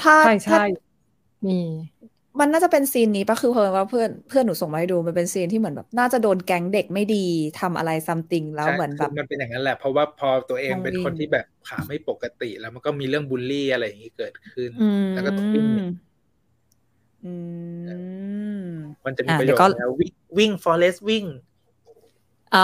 [0.00, 0.56] ถ้าใช่ถ้าใช่
[1.46, 1.52] มี
[2.40, 7.16] มันน่าจะเป็นซีนนี้ปะคือเพราะว่าเพื่อนเพื่อนหนูส่งมาให้ดูมันเป็นซีนที่เหมือนแบบน่าจะโดนแก๊งเด็กไม่ดี
[7.60, 15.82] ทำอะไรซัมติงแล้วใช่เหมือนแบบคือมันเป็นอย่างนั้นแหละ เพราะว่าพอตัวเองต้องเป็นวิ่งคนที่แบบขาไม่ปกติ แล้วมันก็มีเรื่องบูลลี่อะไรอย่างนี้เกิดขึ้นอืมแล้วก็ต้องวิ่งหนี
[17.24, 17.28] อื
[17.86, 18.68] ม
[19.04, 21.24] มันจะมีอะประเดี๋โยยวคก็แล้ววิ่งวิ่ง forest วิ่ง
[22.54, 22.58] อ่า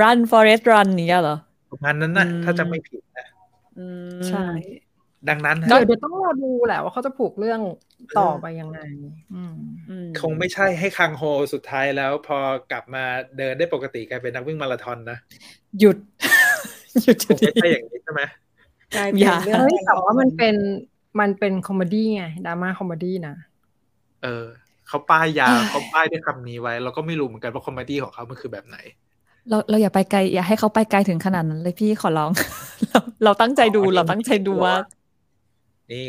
[0.00, 1.36] run forest run เนี่ยเหรอ
[1.70, 3.26] ประมาณนั้นนะอืมถ้าจำไม่ผิดนะ
[3.76, 4.38] อืมใช่
[5.28, 7.60] ดังนั้นเดี๋ยวฮะเดี๋ยวต้องรอดูแหละว่าเขาจะผูกเรื่อง
[8.18, 8.78] ต่อไปยังไง
[9.34, 9.54] อืม
[9.90, 12.38] อืมคงไม่ใช่ให้คังโฮสุดท้ายแล้ว พอ
[12.72, 13.04] กลับมา
[13.38, 15.18] เดินได้ปกติกลายเป็นนักวิ่งมาราธอนนะ
[15.80, 15.96] หยุด
[17.02, 18.22] หยุดคงไม่ใช่อย่างนี้ใช่ไหม
[18.96, 20.54] กลายเป็นอย่าเรื่องเฮ้ยแต่ว่ามันเป็น
[21.20, 23.34] มันเป็น comedy ไงดราม่า comedy นะ
[24.22, 24.46] เออ
[24.88, 28.78] เขาป้ายยาเขาป้ายด้วยคำนี้ไว้ เราก็ไม่รู้เหมือนกันว่า comedy ของเขามันคือแบบไหน
[29.48, 32.30] เราเราอย่าไปไกล อย่าให้เขาไปไกลถึงขนาดนั้นเลยพี่ขอร้อง
[32.90, 34.74] เราเราตั้งใจดูอ๋อนี่เราตั้งใจดูว่า
[35.92, 36.04] นี่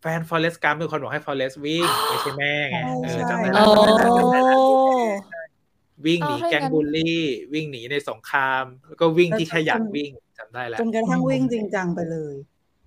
[0.00, 3.72] แฟน Forest Gump เป็นคนบอกให้ Forest วิ่งไม่ใช่แม่ไงเออใช่จำได้โอ้
[4.32, 4.64] แล้ว
[6.06, 7.20] วิ่งหนีเอาให้แก๊งงั้นบูลลี่
[7.52, 12.34] วิ่งหนีในสงคราม แล้วก็วิ่งที่แค่อยากวิ่งจำได้แล้วจนกระทั่งวิ่งจริงจังไปเลย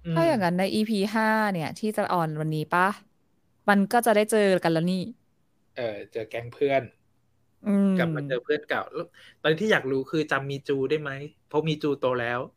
[0.05, 2.87] อืมถ้าอย่างนั้นใน EP ห้าเนี่ย ที่จะออนวันนี้ปะ
[3.69, 5.03] มันก็จะได้เจอกันแล้วนี่
[5.77, 6.81] เออเจอแก๊งเพื่อน
[7.67, 9.07] อืมกลับมาเจอเพื่อนเก่าแล้ว
[9.41, 11.11] ตอนนที่อยากรู้คือจำมีจูได้ไหม
[11.47, 12.56] เพราะมีจูโตแล้วอ่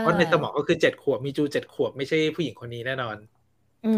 [0.04, 3.16] พราะในสมองก็คือเจ็ดขวบมีจูเจ็ดขวบไม่ใช่ผู้หญิงคนนี้แน่นอน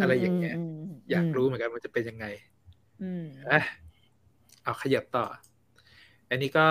[0.00, 2.26] อะไรอย่างเงี้ยมมอยากรู้เหมือนกันมันจะเป็นยังไง
[3.02, 3.60] อืมอะ
[4.64, 5.26] เอาขยับต่อ
[6.30, 6.66] อันนี้ก็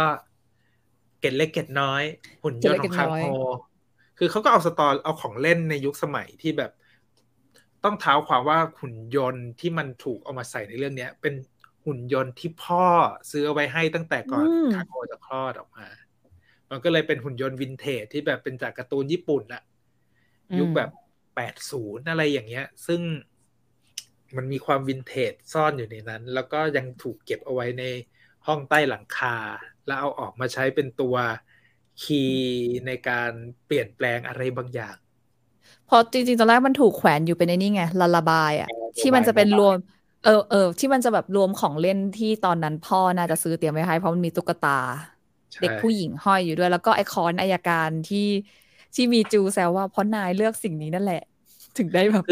[1.20, 2.04] เกร็ดเล็กเกร็ดน้อย
[2.44, 3.26] หุ่นยนต์ของคางโฮ
[4.18, 6.72] คือเขาก็เอาสตอเอาของเล่นในยุคสมัยที่แบบ
[7.84, 11.34] ต้องเท้าความว่าหุ่นยนต์ที่มันถูกเอามาใส่ในเรื่องเนี้ย เป็น
[11.86, 12.86] หุ่นยนต์ที่พ่อ
[13.32, 15.86] ซื้อเอาไว้ให้ตั้งแต่ก่อนคางโฮจะคลอดออกมา
[16.72, 19.64] มันก็เลยเป็นหุ่นยนต์วินเทจที่แบบเป็นจากการ์ตูนญี่ปุ่นอะ
[20.60, 20.90] ยุคแบบ
[21.36, 23.02] แปดศูนย์อะไรอย่างเงี้ย ซึ่ง
[24.36, 27.84] มันมีความวินเทจซ่อนอยู่ในนั้น แล้วก็ยังถูกเก็บเอาไว้ใน
[28.48, 29.36] ห้องใต้หลังคา
[29.88, 31.16] แล้วเอาออกมาใช้เป็นตัว
[32.04, 33.32] คีย์ในการ
[33.66, 34.96] เปลี่ยนแปลงอะไรบางอย่าง
[35.86, 39.76] เพราะจริงๆตอนแรกมันถูกแขวนอยู่เป็นในนี่ไงลาลาบายอะที่มันจะเป็นรวม
[40.26, 44.78] เออเออที่มันจะแบบรวมของเล่นที่ตอนนั้นพ่อน่าจะซื้อเตรียมไว้ให้เพราะมันมีตุ๊กตา
[45.19, 45.19] ใช่
[45.62, 48.28] เด็กผู้หญิงห้อยอยู่ด้วย แล้วก็ไอคอนอายการที่
[48.96, 51.24] ที่มีจูแซวว่าเพราะนายเลือกสิ่งนี้นั่นแหละ
[51.78, 52.26] ถึงได้แบบ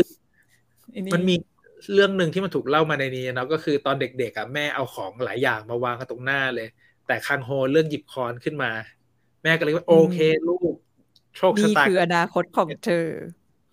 [0.91, 1.35] ไอ้มันมี
[1.93, 6.67] เรื่องหนึ่งที่มันถูกเล่ามาในนี้เนาะก็คือตอนเด็กๆอะแม่เอาของหลายอย่างมาวางกันตรงหน้าเลย
[7.07, 8.71] แต่คังโฮเลือกหยิบคอนขึ้นมา
[9.43, 10.73] แม่ก็เลยว่าโอเคลูก
[11.37, 13.05] โชคชะนี่ตาคืออนาคตของเธอ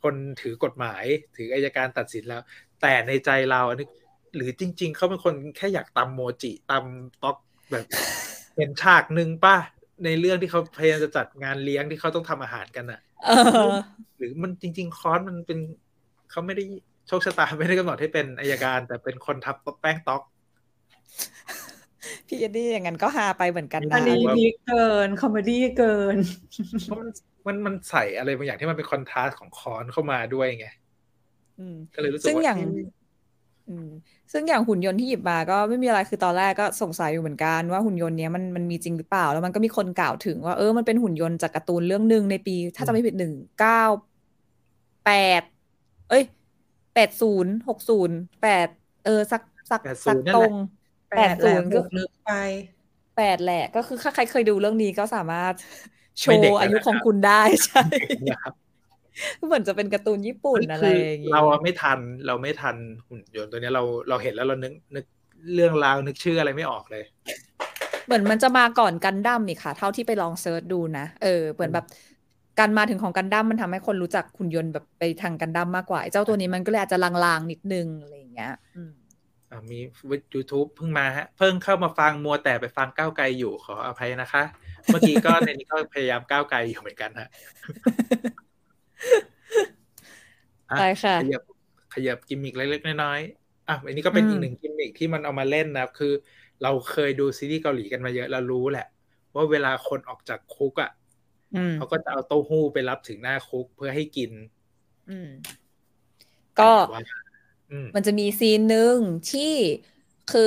[0.03, 1.05] คนถือกฎหมาย
[1.37, 2.43] ถืออัยการตัดสินแล้ว
[2.81, 3.89] แต่ในใจเราอันนี้
[4.37, 7.37] หรือจริง ๆเขาเป็นคนแค่อยากตำโมจิตำต๊อก
[7.71, 7.85] แบบ
[8.55, 9.57] เป็นฉากหนึ่งป่ะ
[10.05, 13.31] ในเรื่องที่เขาพยายามจะจัดงานเลี้ยงที่เขาต้องทำอาหารกันอะเอ
[13.69, 13.71] อ
[14.19, 15.59] หรือมันจริง ๆ คอนมันเป็น
[16.31, 16.65] เขาไม่ได้
[17.09, 20.23] โชคชะตาไม่ได้กำหนดให้เป็นอัยการ แต่เป็นคนทับแป้งต๊อก
[22.27, 26.17] พี่เอ็ดดี้อย่างนั้นก็ฮาไปเหมือนกันอันะนนี้ peak เกิน comedy เกิน
[26.83, 27.09] เพราะมัน
[27.47, 30.67] มันมันใส่อะไรบางอย่างที่มันเป็นคอนทราสต์ของคอนเข้ามาด้วยไง
[31.59, 32.45] อืมก็เลยรู้สึกซึ่งว่า
[33.67, 33.89] อย่างเอ๊ะอืม
[34.33, 43.83] ซึ่งอย่างหุ่นยนต์ที่หยิบมาก็ไม่มีอะไรคือตอนแรกก็สงสัยอยู่เหมือนกันว่าหุ่นยนต์เนี้ยมันมันมีจริงหรือเปล่า แล้วมันก็มีคนกล่าวถึงว่าเออมันเป็นหุ่นยนต์จากการ์ตูนเรื่องหนึ่งในปี ถ้าจำไม่ผิดหนึ่งเก้า
[45.07, 45.43] แปด
[46.11, 46.25] เอ้ย
[46.95, 48.69] แปดศูนย์หกศูนย์แปด
[49.05, 50.53] เออสักสักสัก80นั่นตแหรละง
[51.11, 52.31] แปแปดดแหศูละนย์บก็วกลึกไป
[53.17, 55.55] แปดแหละ ก็คือถ้าใครเคยดูเรื่องนี้ก็สามารถ
[56.21, 57.85] โชไม่เด็กว์แล้วอายุนะครับของคุณได้ใช่
[58.29, 58.55] นะครับ
[59.47, 62.77] เหมือนจะเป็นการ์ตูนญี่ปุ่นอะไรคืออย่างงี้เราอะไม่ทันเราไม่ทัน
[63.09, 65.05] หุ่นยนต์ตัวเนี้ยเราเราเห็นแล้วเรานึกนึก
[65.55, 67.05] เรื่องราวนึกชื่ออะไรไม่ออกเลย
[68.07, 71.87] เหมือนมันจะมาก่อนกันดั้มอีกค่ะ เท่าที่ไปลอง search ดูนะเออเหมือนแบบ
[72.59, 78.93] การมาถึงของกันดั้มมันทำให้คนรู้จักหุ่นยนต์แบบไปทางกันดั้มมากกว่าไอ้เจ้าตัวนี้มันก็เลยอาจจะลางๆนิดนึงอะไรอย่างเงี้ยอืม
[79.51, 79.79] อ่ามี
[80.11, 84.43] วิด YouTube เพิ่งมาฮะ เพิ่งเข้ามาฟังมัวแต่ไปฟังก้าวไกลอยู่ขออภัยนะคะ
[84.87, 87.29] เมื่อกี้ก็ในนี้ก็พยายามก้าวไกลอยู่เหมือนกันฮะ
[90.71, 91.43] อะใช่ค่ะขยับ
[91.95, 96.13] ขยับกิมมิกเล็กๆน้อยๆอะอันนี้ก็เป็นอืมอีกหนึ่งกิมมิกที่มันเอามาเล่นนะครับคือ
[96.63, 98.87] เราเคยดูซีรีส์เกาหลีกันมาเยอะเรารู้แหละ
[99.35, 100.91] ว่าเวลาคนออกจากคุกอะ
[101.55, 104.31] อืมเขาก็จะเอาเต้าหู้ไปรับถึงหน้าคุกเพื่อให้กิน
[105.09, 105.29] อืม
[106.55, 107.01] ก็แต่ว่า
[107.71, 109.41] อืมมันจะมีซีนหนึ่งที่
[110.27, 110.41] คือ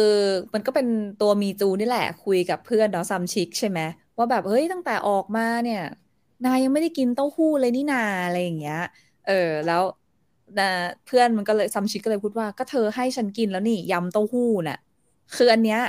[0.53, 0.87] มันก็เป็น
[1.17, 3.79] ตัวมีจูนี่แหละ คุยกับเพื่อนเนาะซัมชิกใช่ไหม
[4.17, 5.79] ว่าแบบเฮ้ยตั้งแต่ออกมาเนี่ย
[6.45, 8.81] นายยังไม่ได้กินเต้าหู้เลยนี่นาอะไรอย่างเงี้ย
[9.27, 9.83] เออ แล้ว
[10.59, 10.69] นะ
[11.05, 14.79] เพื่อนมันก็เลยซัมชิกก็เลยพูดว่าก็เธอให้ฉันกินแล้วนี่ยำเต้าหู้น่ะ
[15.35, 15.79] คืออันเนี้ย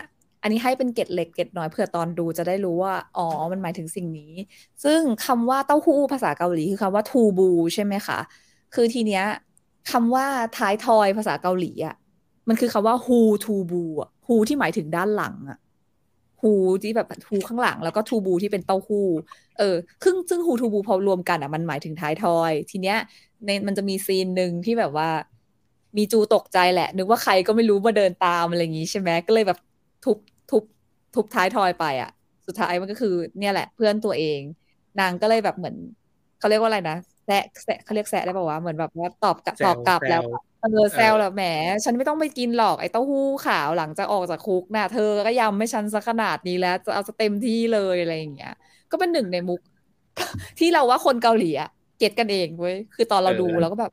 [0.42, 4.32] อันนี้ให้เป็นเกร็ดเล็กเกร็ดน้อยเผื่อตอนดูจะได้รู้ว่า อ๋อ มันหมายถึงสิ่งนี้
[4.84, 8.18] ซึ่งคำว่าเต้าหู้ภาษาเกาหลีคือคำว่าทูบูใช่ไหมคะ
[8.74, 9.24] คือทีเนี้ย
[9.90, 10.26] คำว่า
[10.56, 11.94] ท้ายทอยภาษาเกาหลีอะ
[12.48, 15.58] มันคือคำว่า hu to bu อะ hu ที่หมายถึงด้านหลังอะ
[16.40, 19.08] hu ที่แบบ hu ข้างหลังแล้วก็ to bu ที่เป็นเต้าหู้
[19.58, 22.98] เออซึ่งซึ่ง hu to bu พอรวมกันอะมันหมายถึงท้ายทอย ทีเนี้ย
[23.46, 25.08] ในมันจะมีซีนหนึ่งที่แบบว่า
[25.96, 29.58] มีจูตกใจแหละ นึกว่าใครก็ไม่รู้มาเดินตามอะไรอย่างงี้ใช่ไหมก็เลยแบบ
[30.04, 30.18] ทุบ
[30.50, 30.62] ทุบ
[31.14, 32.10] ทุบท้ายทอยไปอะ
[32.46, 34.40] สุดท้ายมันก็คือเนี่ยแหละเพื่อนตัวเอง
[35.00, 35.76] นางก็เลยแบบเหมือน
[36.38, 40.22] เขาเรียกว่าอะไรนะแซะแซะเขาเรียกแซะได้ป่าวะเหมือนแบบว่าตอบกลับตอบกลับแล้ว
[40.60, 41.42] แซวเออ แซวแล้วแหม
[41.84, 48.50] ฉันไม่ต้องไปกินหรอกไอ้เต้าหู้ขาวหลังจากออกจากคุกน่ะ เธอก็ยำให้ฉันซะขนาดนี้แล้ว จะเอาจะเต็มที่เลยอะไรอย่างเงี้ย
[48.90, 49.60] ก็เป็นหนึ่งในมุก
[50.58, 53.92] ที่เราว่าคนเกาหลีอะเก็ตกันเองเว้ย คือตอนเราดูเออเราก็แบบ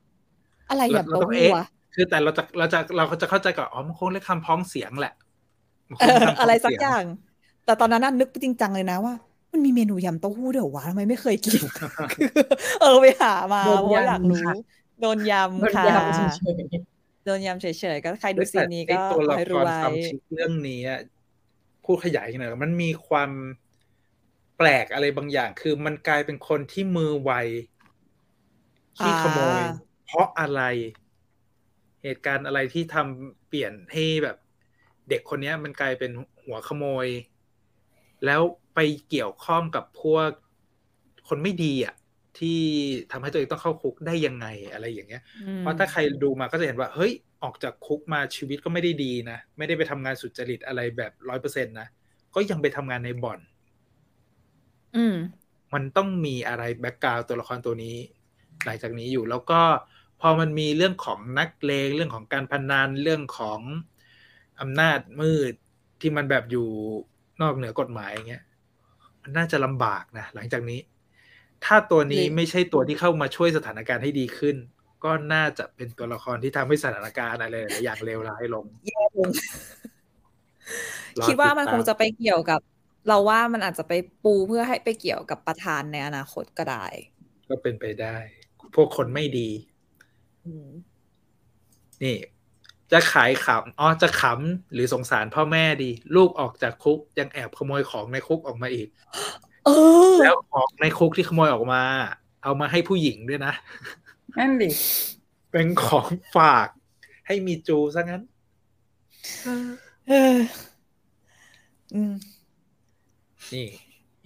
[0.68, 1.62] อะไรเราแบบเราเต้าต้องหู้เอ๊ะ วะ
[1.94, 5.12] คือแต่เราจะเราจะเราจะเข้าใจก่อนอ๋อมันคงเรียกคำพ้องเสียงแหละ
[5.88, 7.04] มันคเองอเรียกคำพ้งอะไรสักเสียงอย่าง
[7.64, 9.14] แต่ตอนนั้นน่ะนึกจริงจังเลยนะว่า
[9.52, 11.62] มันมีเมนูยำเต้าหู้เดี๋ยววะทำไมไม่เคยกิน
[12.78, 14.52] เออไปหามาโดนเพราะว่าอยากยำรู้ ค่ะ
[15.00, 15.18] โดน
[15.58, 16.20] โดยำนค่ะยำเฉ
[16.50, 16.52] ย
[17.24, 21.00] โดนยำเฉยๆก็ใครดูเฮ้ยซีแต่นนี้ไอ้ก็ตัวขอละให้ครู้รไว้ซัมชิกเรื่องนี้อะ
[21.84, 23.30] พูดขยายหน่อยมันมีความ
[24.56, 27.32] แปลกอะไรบางอย่าง คือมันกลายเป็นคนที่มือไว
[28.98, 29.68] ที่ขโมยอ่า
[30.04, 30.62] เพราะอะไร
[32.02, 34.36] เหตุการณ์อะไรที่ทำเปลี่ยนให้แบบ
[35.08, 36.10] เด็กคนเนี้ยมันกลายเป็น
[36.42, 37.06] หัวขโมย
[38.24, 38.40] แล้ว
[38.74, 38.78] ไป
[39.08, 40.28] เกี่ยวข้องกับพวก
[41.28, 41.94] คนไม่ดีอะ
[42.38, 42.60] ที่
[43.12, 51.88] ทำให้ตัวเองต้องเข้าคุกได้ยังไงอะไรอย่างเงี้ยอืมเพราะถ้าใครดูมาก็จะเห็นว่า เฮ้ย ออกจากคุกมาชีวิตก็ไม่ได้ดีนะ ไม่ได้ไปทำงานสุจริตอะไรแบบร้อยเปอร์เซ็นต์นะ
[52.34, 53.38] ก็ยังไปทำงานในบ่อน
[54.96, 55.16] อืม
[55.74, 57.96] มันต้องมีอะไรแบ็กกราวตัวละครตัวนี้
[58.64, 59.60] หลังจากนี้อยู่แล้วก็
[60.20, 63.60] พอมันมีเรื่องของนักเลงเรื่องของการพนันเรื่องของ
[64.60, 65.52] อำนาจมืด
[66.00, 66.68] ที่มันแบบอยู่
[67.40, 68.44] นอกเหนือกฎหมายอย่างเงี้ย
[69.22, 70.80] มันน่าจะลำบากนะหลังจากนี้
[71.64, 74.56] ถ้าตัวนี้หรือไม่ใช่ตัวที่เข้ามาช่วยสถานการณ์ให้ดีขึ้น
[75.04, 79.30] ก็น่าจะเป็นตัวละครที่ทำให้สถานการณ์อะไรหลายอย่างเลวร้ายลงแย่ลง
[81.18, 82.60] รอคิดว่ามันติดคตามงจะไปเกี่ยวกับ
[83.08, 83.92] เราว่ามันอาจจะไป
[84.24, 86.86] ปูเพื่อให้ไปเกี่ยวกับประธานในอนาคตก็ได้
[87.48, 88.16] ก็เป็นไปได้
[88.74, 89.50] พวกคนไม่ดี
[90.46, 90.68] อืม
[92.02, 92.16] นี่
[92.92, 98.88] จะขายขำอ๋อจะขำหรือสงสารพ่อแม่ดี ลูกออกจากคุกยังแอบขโมยของในคุกออกมาอีก
[99.66, 99.70] เอ
[100.12, 101.82] อ แล้วของในคุกที่ขโมยออกมา
[102.42, 104.70] เอามาให้ผู้หญิงด้วยนะๆนั่นดิ
[105.50, 106.68] เป็นของฝาก
[107.26, 108.22] ให้มีจูซะงั้น
[110.08, 110.38] เออ
[111.94, 112.14] อืม
[113.54, 113.68] นี่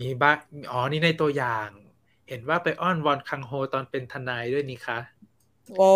[0.01, 0.33] มีบ้า
[0.71, 1.69] อ๋อ นี่ในตัวอย่าง
[2.29, 4.99] เห็นว่าไปอ้อนวอนคังโฮตอนเป็นทนายด้วยนี่คะ
[5.77, 5.91] โอ้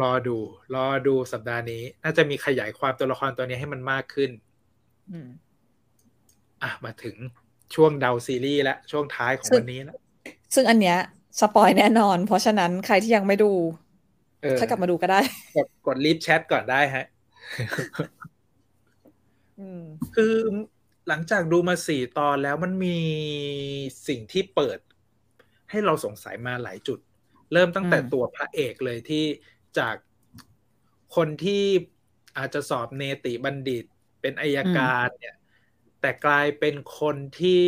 [0.00, 0.36] รอดู
[0.74, 4.30] รอดูสัปดาห์นี้ น่าจะมีขยายความตัวละครตัวนี้ให้มันมากขึ้น
[5.10, 5.28] อืม
[6.62, 7.16] อะ มาถึง
[7.74, 9.98] ช่วงเดาซีรีส์และช่วงท้ายของซึ่งวันนี้แล้ว
[10.54, 10.98] ซึ่งอันเนี้ย
[11.40, 13.52] สปอยแน่นอน เพราะฉะนั้นใครที่ยังไม่ดู
[14.42, 15.20] เออค่อยกลับมาดูก็ได้
[15.56, 17.06] กดกดรีบแชทก่อนได้ฮะ
[19.60, 19.82] อืม
[20.16, 20.34] คือ
[21.08, 22.98] หลังจากดูมาสี่ตอนแล้วมันมี
[24.08, 24.78] สิ่งที่เปิด
[25.70, 26.98] ให้เราสงสัยมาหลายจุด
[27.52, 29.24] เริ่มตั้งแต่อืมตัวพระเอกเลยที่
[29.78, 29.96] จาก
[31.16, 31.64] คนที่
[32.38, 33.84] อาจจะสอบเนติบัณฑิต
[34.20, 35.36] เป็นอายการเนี่ย
[36.00, 37.64] แต่กลายเป็นคนที่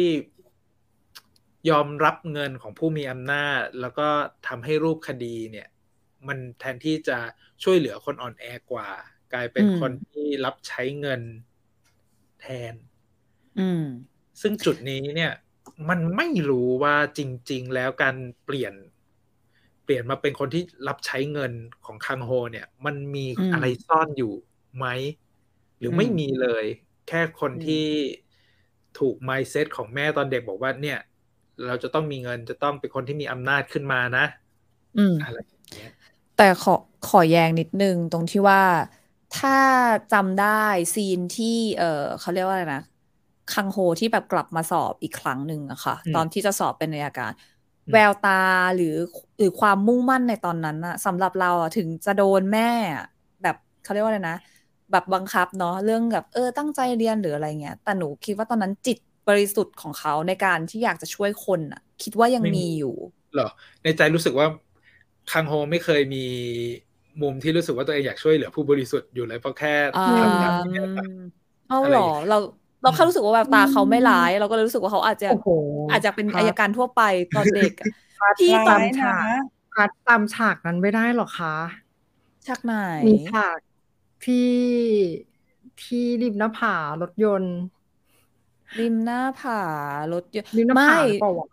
[1.71, 4.09] ยอมรับเงินของผู้มีอำนาจ แล้วก็
[4.47, 5.69] ทำให้รูปคดีเนี่ย
[6.29, 7.19] มันแทนที่จะ
[7.63, 8.89] ช่วยเหลือคนอ่อนแอกว่า
[9.33, 11.23] กลายเป็นคนที่รับใช้เงิน
[12.41, 12.75] แทน
[14.41, 15.33] ซึ่งจุดนี้เนี่ย
[15.89, 17.21] มันไม่รู้ว่าจ
[17.51, 18.75] ริง ๆ แล้วการเปลี่ยน
[19.85, 21.53] เปลี่ยนมาเป็นคนที่รับใช้เงิน
[21.85, 24.33] ของคังโฮ เนี่ย มันมีอะไรซ่อนอยู่
[24.77, 24.87] ไหม
[25.79, 26.67] หรือไม่มีเลย
[27.11, 27.87] แค่คนอืมที่
[28.99, 30.99] ถูก mindset ของแม่ตอนเด็กบอกว่าเนี่ย
[31.67, 34.25] เราจะต้องมีเงินจะต้องเป็นคนที่มีอำนาจขึ้นมานะ
[34.97, 35.93] อืมอะไรอย่างเงี้ย
[36.35, 36.73] แต่ขอ
[37.03, 38.61] ขอแย้งนิดนึงตรงที่ว่า
[39.33, 39.51] ถ้า
[40.11, 40.47] จำได้
[40.95, 41.47] ซีนที่
[41.77, 41.87] เออ
[42.19, 42.83] เขาเรียกว่าอะไรนะ
[43.49, 47.33] คังโฮที่แบบกลับมาสอบอีกครั้งหนึ่งอะค่ะอืมตอนที่จะสอบเป็นอัยการ
[47.87, 48.31] อืมแววตา
[48.75, 48.87] หรือ
[49.39, 52.63] หรือความมุ่งมั่นในตอนนั้นอะสำหรับเราอะถึงจะโดนแม่
[52.97, 53.05] อะ
[53.43, 54.37] แบบเขาเรียกว่าอะไรนะ
[54.93, 58.99] แบบบังคับเนาะเรื่องแบบเออตั้งใจเรียนหรืออะไรเงี้ย แต่หนูคิดว่าตอนนั้นจิต
[59.29, 62.95] บริสุทธิ์ของเขาในการที่อยากจะช่วยคนอะคิดว่ายังไม่มีมีอยู่
[63.35, 63.49] เหรอ
[63.83, 64.47] ในใจรู้สึกว่า
[65.33, 66.25] คังโฮไม่เคยมี
[67.23, 71.09] มุมที่รู้สึกว่าตัวเองอยากช่วยเหลือผู้บริสุทธิ์อยู่เลยเพราะแค่อ่าทำตามที่แม่สั่ง
[71.69, 72.37] เอาอะไรเหรออย่างเงี้ยเรา
[72.83, 75.49] เราแค่รู้สึกว่าแววตาเขาไม่ร้าย เราก็เลยรู้สึกว่าเขาอาจจะโอ้โห
[75.91, 77.03] อาจจะเป็นครับอายการทั่วไป
[77.35, 77.87] ตอนเด็กอะ
[78.39, 79.39] พี่ร้ายจำฉากนะ
[79.75, 81.55] พัดจำฉากนั้นไม่ได้หรอคะ
[82.47, 82.75] ชักไหน
[83.07, 83.59] มีฉาก
[84.25, 84.51] ที่
[85.83, 87.57] ที่ริมหน้าผารถยนต์
[88.81, 89.61] ริมหน้าผา
[90.13, 91.49] รถยนต์ริมหน้าไม่ผาหรือเปล่าวะ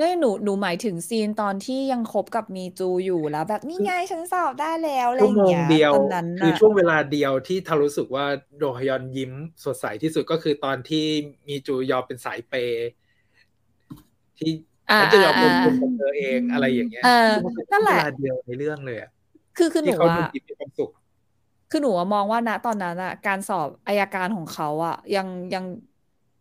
[0.00, 8.26] ด้วยหนูหนูหมายถึงซีนตอนที่ยังคบกับมีจูอยู่แล้ว แบบนี่ไงฉันสอบได้แล้วอะไรอชั่วย่างโมงเงี้ยเดียวตอนนั้นคือน่ะช่วงเวลาเดียวที่ทารู้สึกว่า
[8.58, 9.32] โดฮยอนยิ้ม
[9.64, 11.06] สดใสที่สุดก็คือตอนที่
[11.48, 12.88] มีจูยอมเป็นสายเปย์
[14.38, 14.50] ที่
[14.90, 19.10] อ่าฉันจะยอมลอ่างทุนกับเธอเองอะไรอย่างเงี้ยเออมันเป็นนั่นแหละช่วงเวลาเดียวในเรื่องเลยอะ
[19.56, 20.90] คือคือหนูที่เขาดูอะยิ้มมีความสุข
[21.74, 25.64] คือหนูอะมองว่าณตอนนั้นอะการสอบอายการของเขาอะยังยัง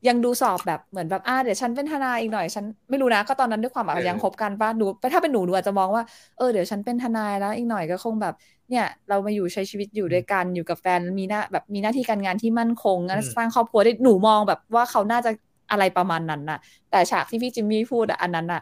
[0.07, 6.03] ยังดูสอบแบบเหมือนแบบอ่าเดี๋ยวฉันเป็นทนายอีกหน่อยฉันไม่รู้นะก็ตอนนั้นด้วยความแบบเออยังคบกันป้าหนูถ้าเป็นหนูหนูอาจจะมองว่า
[6.38, 8.34] เออเดี๋ยวฉันเป็นทนายแล้วอีกหน่อยก็คงแบบ
[8.69, 15.31] เนี่ย เรามาอยู่ใช้ชีวิตอยู่ด้วยกันอยู่กับแฟนมีหน้าแบบมีหน้าที่การงานที่มั่นคงงั้นสร้างครอบครัวได้หนูมองแบบว่าเขาน่าจะ
[15.72, 16.60] อะไรประมาณนั้นน่ะ
[16.91, 18.61] แต่ฉากที่พี่จิมมี่พูดอะอันนั้นอะ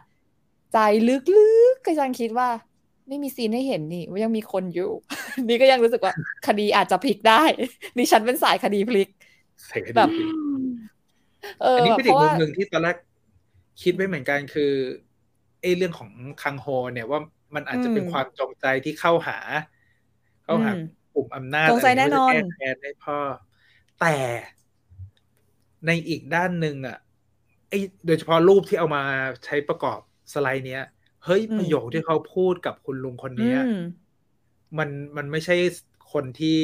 [0.72, 0.78] ใจ
[1.08, 2.48] ลึกๆก็ยังคิดว่า
[3.08, 4.90] ไม่มีซีนให้เห็นนี่ว่ายังมีคนอยู่
[5.48, 6.12] นี่ก็ยังรู้สึกว่า
[6.46, 7.42] คดีอาจจะพลิกได้
[7.98, 9.08] ดิฉันเป็นสายคดีพลิก
[9.68, 10.28] ใส่คดีแบบผิด
[11.62, 12.96] เอออันนี้แบบเป็นเพอีกราะมุว่ามหนึ่งที่ตอนแรก
[13.82, 14.72] คิดไว้เหมือนกันคือ
[15.60, 16.10] ไอ้เรื่องของ
[16.42, 17.20] คังโฮ เนี่ยว่า
[17.54, 19.38] มันอาจจะเป็นความจงใจที่เข้าหา
[20.44, 20.78] เข้าหาอืม
[21.14, 23.18] กลุ่มอำนาจจงใจแน่นอนะไรเพื่จะแก้แค้นให้พ่อ
[24.00, 24.16] แต่
[25.86, 26.98] ในอีกด้านหนึ่งอะ
[27.68, 29.02] ไอ้โดยเฉพาะรูปที่เอามา
[29.44, 30.00] ใช้ประกอบ
[30.32, 30.82] สไลด์เนี้ย
[31.24, 33.68] เฮ้ยประโยคที่เขาพูดกับคุณลุงคนอืเนี้ยม
[34.78, 35.56] มันมันไม่ใช่
[36.12, 36.58] คนที่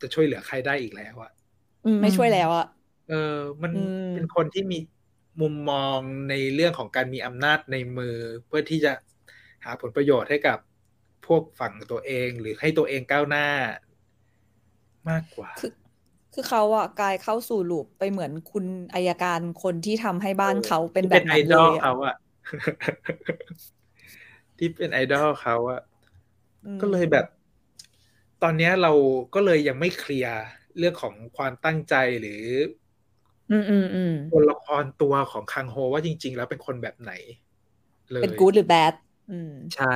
[0.00, 1.32] จะช่วยเหลือใครได้อีกแล้วอะ
[1.84, 2.64] อืมไม่ช่วยแล้วอะ
[3.08, 4.78] เออ มันอืมเป็นคนที่มี
[5.40, 8.92] มุมมองในเรื่องของการมีอำนาจในมือ เพื่อที่จะ
[9.64, 10.58] หาผลประโยชน์ให้กับ
[11.26, 13.46] พวกฝั่งตัวเองหรือให้ตัวเองก้าวหน้า
[15.08, 15.70] มากกว่า คือ
[16.32, 18.64] คือเขาอะกลายเข้าสู่ลูปไปเหมือนคุณ
[18.94, 22.14] อายการคนที่ทำให้บ้านเขาเป็นที่แบบไอนั้นดเลอลยอะเขาอะ
[24.58, 25.80] ที่เป็นไอดอลเขาอะ
[26.64, 27.26] อืมก็เลยแบบ
[28.42, 28.92] ตอนเนี้ยเรา
[29.34, 30.36] ก็เลยยังไม่เคลียร์
[30.78, 32.42] เรื่องของความตั้งใจหรือ
[33.50, 37.12] อืมอืมอืมตัวละครตัวของคังโฮว่าจริง ๆ แล้วเป็นคนแบบไหน
[38.12, 38.94] เลยเป็นกู๊ดหรือแบด
[39.30, 39.92] อืมใช่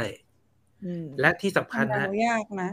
[0.82, 2.70] อืมและที่สำคัมัญนเดานะยากนะ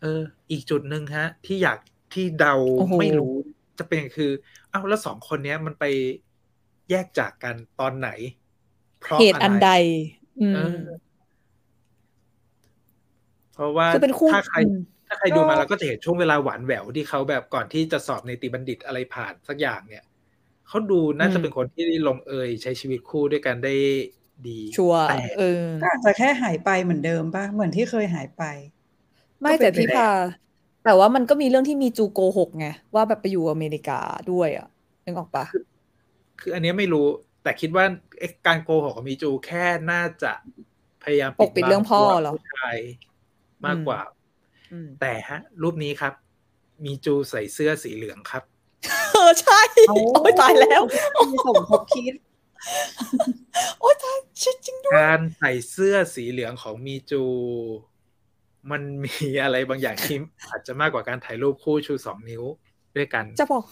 [0.00, 1.78] เออ อีกจุดหนึ่งฮะ ที่อยาก
[2.12, 3.34] ที่เดาโอ้โหไม่รู้
[3.78, 4.30] จะเป็นคือ
[4.70, 5.84] เอ้าแล้วสองคนเนี้ยมันไป
[6.90, 8.08] แยกจากกันตอนไหน
[9.00, 9.70] เพราะเหตุอันอะไรใด
[10.40, 10.76] อืเอมอ
[13.54, 14.76] เพราะว่าคือเป็นคู่ถ้าใครอืม
[15.08, 20.04] ถ้าใครดูมาแล้วก็จะเห็นช่วงเวลาหวานแหววที่เขาแบบก่อนที่จะสอบในติบัณฑิตอะไรผ่านสักอย่างเนี่ย
[20.68, 23.74] เขาดูน่าจะเป็นคนที่ลงเอยใช้ชีวิตคู่ด้วยกันได้
[24.48, 28.42] ดีชัวร์แต่เออก็อาจจะแค่หายไปเหมือนเดิมป่ะ เหมือนที่เคยหายไป
[29.42, 30.08] ไม่ก็เป็แต่นไปพี่ได้พา
[30.84, 34.00] แต่ว่ามันก็มีเรื่องที่มีจูโกหกไงว่าแบบไปอยู่อเมริกา
[34.30, 34.68] ด้วยอะ
[35.04, 35.44] นึกออกปะ
[36.40, 37.06] คืออันเนี้ยไม่รู้
[37.42, 37.84] แต่คิดว่า
[38.18, 40.32] ไอ้การโกหกของมีจูแค่น่าจะ
[41.02, 42.76] พยายามปกปิดเรื่องพ่อเหรอผู้ชาย
[43.66, 44.00] มากกว่า
[44.72, 46.14] อืมแต่ฮะ รูปนี้ครับ
[46.84, 48.42] มีจูใส่เสื้อสีเหลืองครับ
[49.12, 50.82] เออใช่ โอ้ยตายแล้ว
[51.30, 52.14] มีสมคบคิด
[53.80, 57.22] โอ้ยตายชิดจริงด้วย การใส่เสื้อสีเหลืองของมีจู
[58.70, 60.16] มันมีอะไรบางอย่างที่
[60.50, 62.42] อาจจะมากกว่าการถ่ายรูปคู่ชูสองนิ้ว
[62.96, 63.64] ด้วยกัน จะบอก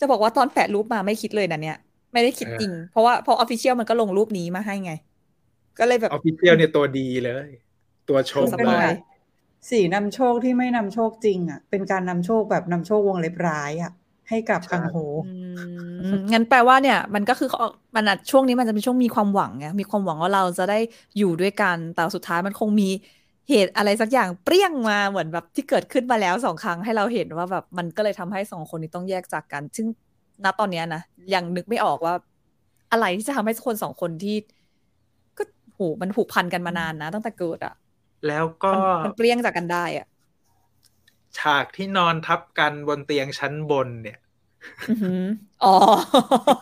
[0.00, 1.78] จะบอกว่าตอนแปะรูปมาไม่คิดเลยนะเนี่ย
[2.14, 4.90] ไม่ได้คิดเออจริง เพราะว่าพอ official มันก็ลงรูปนี้มาให้ไง
[5.78, 7.48] ก็เลยแบบ official เนี่ยตัวดีเลย
[8.08, 8.96] ตัวชมสเป็นปเลอยแบยบ
[9.70, 13.92] สีนำโชคที่ไม่นำโชคจริง อะ เป็นการนำโชคแบบนำโชควงเล็บร้ายอะ
[14.28, 14.96] ให้กับใช่คังโฮ
[15.98, 17.60] อืมงั้นแปลว่าเนี่ย มันก็คือเขา
[17.96, 20.74] มันอะช่วงนี้มันจะเป็นช่วงมีความหวังไงมีความหวังว่าเราจะได้
[21.16, 22.84] อยู่ด้วยกันแต่สุดท้ายมันคงมี
[23.48, 29.86] เหตุอะไรสักอย่างเปรี้ยงมาเหมือนแบบที่เกิดขึ้นมาแล้วสองครั้งให้เราเห็นว่าแบบมันก็เลยทำให้สองคนนี้ต้องแยกจากกัน ซึ่ง
[30.44, 31.02] ณตอนเนี้ยนะ
[31.34, 32.14] ยังนึกไม่ออกว่า
[32.92, 34.36] อะไรที่จะทำให้คนสองคนที่
[35.38, 35.42] ก็
[35.74, 37.74] โหมันผูกพันกันมานานนะ ตั้งแต่เกิดอะ
[38.26, 40.06] แล้วก็มันมันเปรี้ยงจากกันได้อะ
[41.38, 44.18] ฉากที่นอนทับกันบนเตียงชั้นบนเนี่ย
[44.88, 45.24] อือหือ
[45.64, 45.74] อ๋อ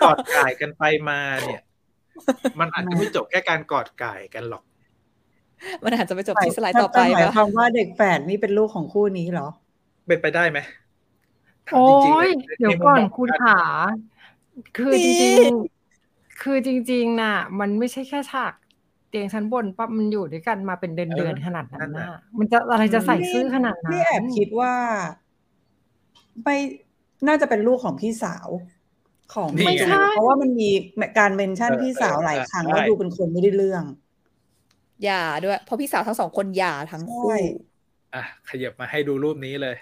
[0.03, 1.63] กอดก่ายกันไปมาเนี่ย
[2.61, 4.63] มันอาจจะไม่จบแค่การกอดก่ายกันหรอก
[5.85, 9.49] มันอาจจะไปจบที่สไลด์ต่อไปหมายปะความว่าเด็กแฝดนี่เป็นลูกของคู่นี้เหรอ
[10.07, 10.82] เป็นไปได้ไหมถาม
[11.73, 13.59] โอ้จริงๆยในเดี๋ยวในมุมก่อนมงคุณด้านขา
[14.77, 18.53] คือจนี่ริงๆ คือจริง ๆ น่ะ มันไม่ใช่แค่ฉาก
[19.09, 22.07] เตียงชั้นบนปั๊บมันอยู่ด้วยกันมาเป็นเดือนๆขนาดนั้นน่ะ
[22.39, 24.73] มันจะอะไรจะใส่ซื่อขนาดนั้นนี่แอบคิดว่า
[26.43, 26.57] ไม่
[27.29, 28.49] น่าจะเป็นลูกของพี่สาว
[29.35, 30.71] ของนี่ไม่ไงใช่เพราะว่ามันมี
[31.19, 33.85] การเมนชั่นเออพี่สาวหลายเออครั้งใช่แล้วดูเป็นคนไม่ได้เรื่อง
[35.05, 37.39] หย่าด้วย เพราะพี่สาวทั้งสองคนหย่าทั้งคู่ใช่
[38.15, 39.77] อะขยับมาให้ดูรูปนี้เลย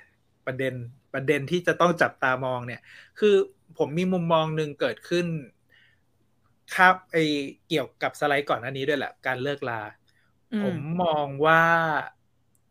[0.47, 0.75] ประเด็น
[1.13, 2.81] ประเด็นที่จะต้องจับตามองเนี่ย
[3.19, 3.35] คือ
[3.79, 5.27] ผมมีมุมมองหนึ่งเกิดขึ้น
[6.77, 7.17] ครับไอ
[7.69, 9.83] เกี่ยวกับสไลด์ก่อนหน้านี้ด้วยแหละ การเลิกลา
[10.53, 11.63] อืมผมมองว่า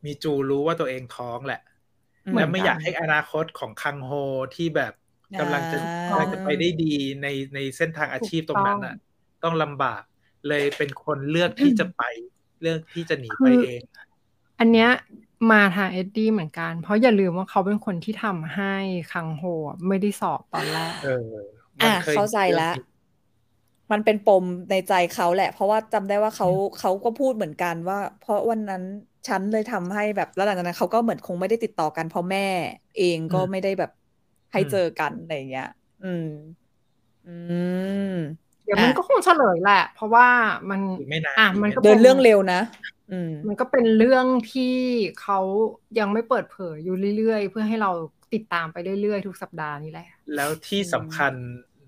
[0.06, 1.62] มีจูรู้ว่าตัวเองท้องแหละ
[2.26, 4.12] อืมและไม่อยากให้อนาคตของคังโฮ
[4.56, 4.94] ที่แบบ
[5.40, 5.78] กำลังจะ
[6.10, 8.96] อ่ากำลังจะไปได้ดีในในเส้นทางอาชีพตรงนั้นน่ะ
[9.44, 10.04] ต้องลำบาก
[10.48, 12.04] เลยเป็นคนเลือกที่จะไป
[12.62, 13.82] เลือกที่จะหนีไปเอง
[14.60, 14.90] อันเนี้ย
[15.52, 18.66] มาทางเอ็ดดี้เหมือนกัน เพราะอย่าลืมว่าเขาเป็นคนที่ทำให้
[19.10, 21.10] คังโฮอะไม่ได้สอบตอนแรกเออ
[21.82, 22.66] มันอะคยเข้าใจแล้ว
[23.92, 26.48] มันเป็นปมในใจเขาแหละ เพราะว่าจำได้ว่าเขา
[26.78, 28.84] เขาก็พูดเหมือนกันว่า เพราะวันนั้น
[29.28, 32.40] ฉันเลยทำให้แบบแล้วหลังจากนั้นเขาก็เหมือนคงไม่ได้ติดต่อกันเพราะแม่
[32.96, 33.90] เองก็ไม่ได้แบบ
[34.52, 35.66] ให้เจอกันอะไรอย่างเงี้ย
[36.02, 36.24] อืม
[37.26, 37.30] อื
[38.12, 38.16] ม
[38.64, 40.28] เดี๋ยวมันอะก็คงเฉลยแหละ เพราะว่า
[40.70, 42.56] มันอีกไม่นานอะอีกมันไาก็เดินเรื่องเร็วนะ
[42.99, 42.99] อื
[43.30, 44.76] มมันก็เป็นเรื่องที่
[45.22, 45.40] เขา
[46.00, 47.92] ยังไม่เปิดเผยอยู่เรื่อยๆ เพื่อให้เรา
[48.34, 51.34] ติดตามไปเรื่อยๆ ทุกสัปดาห์นี่แหละ แล้วที่สำคัญ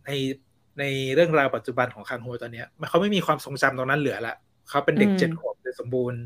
[0.05, 0.11] ใน
[0.79, 0.83] ใน
[1.15, 4.35] เรื่องราวปัจจุบันของคังโฮตอนเนี้ยมันเขาไม่มีความทรงจำตรงนั้นเหลือละ
[4.69, 6.21] เขาเป็นเด็กอืมเจ็ดขวบโดยสมบูรณ์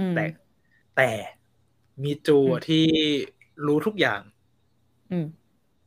[0.00, 0.24] อืมแต่
[0.96, 1.10] แต่
[2.04, 2.86] มีจูอะอืมที่
[3.66, 4.20] รู้ทุกอย่าง
[5.12, 5.26] อืม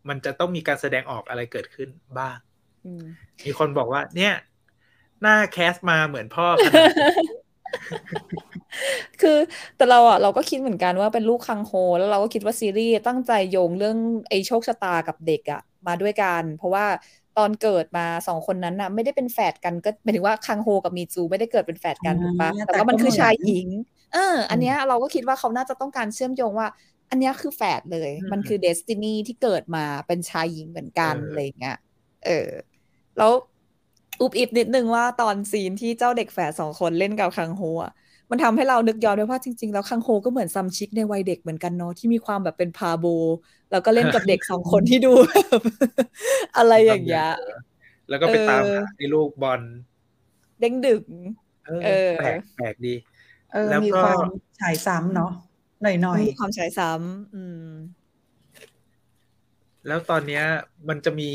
[0.10, 2.38] มันจะต้องมีการแสดงออกอะไรเกิดขึ้นบ้าง
[2.86, 3.04] อืม
[3.44, 4.34] มีคนบอกว่า เนี่ย
[5.22, 7.08] หน้าแคสมาเหมือนพ่อขนาดนี้
[9.22, 9.38] คือ
[9.76, 13.98] แต่เราอะเราก็คิดเหมือนกันว่าเป็นลูกคังโฮ แล้วเราก็คิดว่าซีรีส์ตั้งใจโยงเรื่อง
[14.30, 16.86] ไอ้โชคชะตากับเด็กอะมาด้วยกัน เพราะว่า
[17.38, 23.68] ตอนเกิดมาสองคนนั้นน่ะ ไม่ได้เป็นแฝดกันก็หมายถึงว่าคังโฮกับมีจูไม่ได้เกิดเป็นแฝดกันอ่าถูกปะแต่แต่ว่ามันก็คือเหมือนชายหญิง
[24.14, 26.68] เออ อันเนี้ยเราก็คิดว่าเขาน่าจะต้องการเชื่อมโยงว่า
[27.10, 31.76] อันเนี้ยคือแฝดเลยอืมมันคือ destiny ที่เกิดมาเป็นชายหญิงเหมือนกันเออออะไรอย่างเงี้ย
[32.26, 32.50] เออ
[33.18, 33.32] แล้ว
[34.22, 37.92] อุบอิบนิดนึงว่าตอนซีนที่เจ้าเด็กแฝดสองคนเล่นกับคังโฮอะ
[38.32, 43.06] มันทำให้เรานึกย้อนด้วยว่าจริง ๆ แล้วคังโฮก็เหมือนซัมชิกในวัยเด็กเหมือนกันเนาะที่มีความแบบเป็น바보
[43.72, 45.62] แล้วก็เล่นกับเด็กสองคนที่ดูแบบ
[46.58, 47.30] อะไรอย่างเงี้ย
[48.10, 49.62] แล้วก็ไปตามเออหาไอ้ลูกบอล
[50.60, 51.04] เด้งดึง
[51.68, 52.94] เออเออแปลกแปลกดี
[53.54, 54.20] เออแล้วมีก็ความ
[54.60, 55.32] ฉายซ้ำเนาะ
[55.82, 57.66] หน่อยหน่อยมีความใช้ซ้ำอืม
[59.88, 60.44] แล้วตอนเนี้ย
[60.90, 61.32] มันจะมี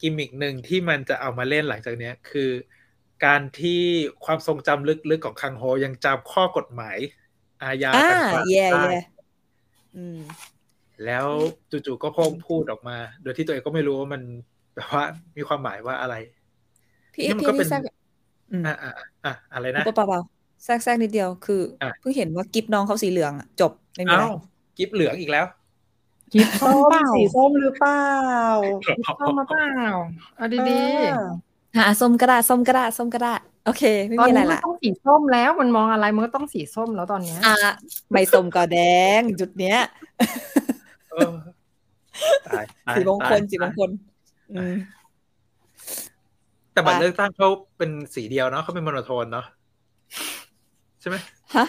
[0.00, 2.50] กิมมิกหนึ่งที่มันจะเอามาเล่นหลังจากเนี้ย คือ
[3.24, 3.82] การที่
[4.24, 6.98] ความทรงจำลึกๆของคังโฮยังจำข้อกฎหมาย
[7.62, 9.00] อาญาอ่าต่างๆแย่ได้แย่
[9.96, 10.18] อืม
[11.04, 11.26] แล้ว
[11.70, 14.22] จู่ๆก็พ่งพูดออกมา โดยที่ตัวเองก็ไม่รู้ว่ามัน
[14.74, 15.04] แบบว่า
[15.36, 16.14] มีความหมายว่าอะไร
[17.14, 17.82] พี่นี่มันพี่ก็เป็นแทรก
[18.52, 18.92] อืมอะอะ
[19.24, 24.30] อะอะไรนะเปล่าๆแทรกแทรกนิดเดียวคืออะเพิ่งเห็นว่ากิฟน้องเขาสีเหลืองอะจบไม่มีอะไรเอ้า
[24.78, 25.46] กิฟเหลืองอีกแล้ว
[26.32, 28.04] คิดๆส้ส้มมเปล่าสีส้มหรือเปล่า
[28.86, 29.70] คิดส้มมาเปล่า
[30.36, 30.64] เอาดีเอ
[31.12, 31.14] อ
[31.78, 33.34] หาส้มก็ได้ส้มก็ได้ส้มก็ได้
[33.66, 37.72] โอเค ไม่ๆตอนมีอะไรนี้มันละต้องสีส้มแล้วมันมองอะไรมันก็ต้องสีส้มแล้วตอนเนี้ยอะ
[38.10, 38.78] ไม่ส้มก็แด
[39.18, 39.78] ง จุดเนี้ย
[41.10, 41.32] เออ
[42.46, 43.90] ตายตายสีมงคลตายสีมงคล
[44.52, 44.74] อืม
[46.72, 47.48] แต่บัตรอะเลือกตั้งเขา
[47.78, 49.46] เป็นสีเดียวเนาะเขาเป็นโมโนโทนเนาะ
[51.00, 51.16] ใช่ไหม
[51.56, 51.64] ฮะ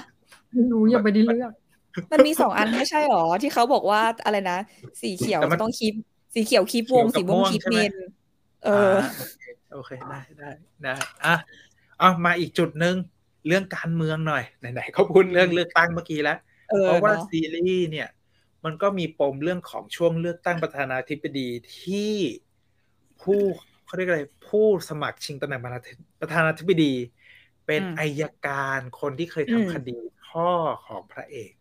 [0.54, 1.52] ไม่รู้อย่าไปได้เลือก
[2.12, 4.60] มันมีสองอันไม่ใช่หรอ ที่เขาบอกว่าอะไรนะ
[5.02, 5.94] สีเขียวแต่มันจะต้องคีบ
[6.34, 7.94] สีเขียวคีบวงเขีสียวกับม่วงม่วงคีบใช่ไหเมมน
[8.66, 9.44] เออาโอเค
[9.74, 10.50] โอเค ได้ได้
[10.82, 10.94] ได้
[11.26, 11.36] อะ
[12.00, 12.96] เอามาอีกจุดหนึ่ง
[13.48, 16.38] เรื่องการเมืองหน่อย ไหนๆเขาพูดเรื่องเลือกตั้งเมื่อกี้แล้ว
[16.70, 18.10] เออเพราะว่าเนอะซีรีส์เนี่ย
[18.66, 21.50] มันก็มีปมเรื่องของช่วงเลือกตั้งประธานาธิบดี
[21.82, 22.14] ที่
[23.22, 23.42] ผู้
[23.86, 25.62] เขาเรียกอะไรผู้สมัครชิงตำแหน่ง
[26.22, 26.94] ประธานาธิบดี
[27.66, 29.98] เป็นอายการคนที่เคยทำคดี
[30.28, 30.50] พ่อ
[30.86, 31.61] ของพระเอกอ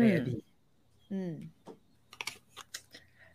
[0.00, 0.42] ในมอดีต
[1.12, 1.34] อืม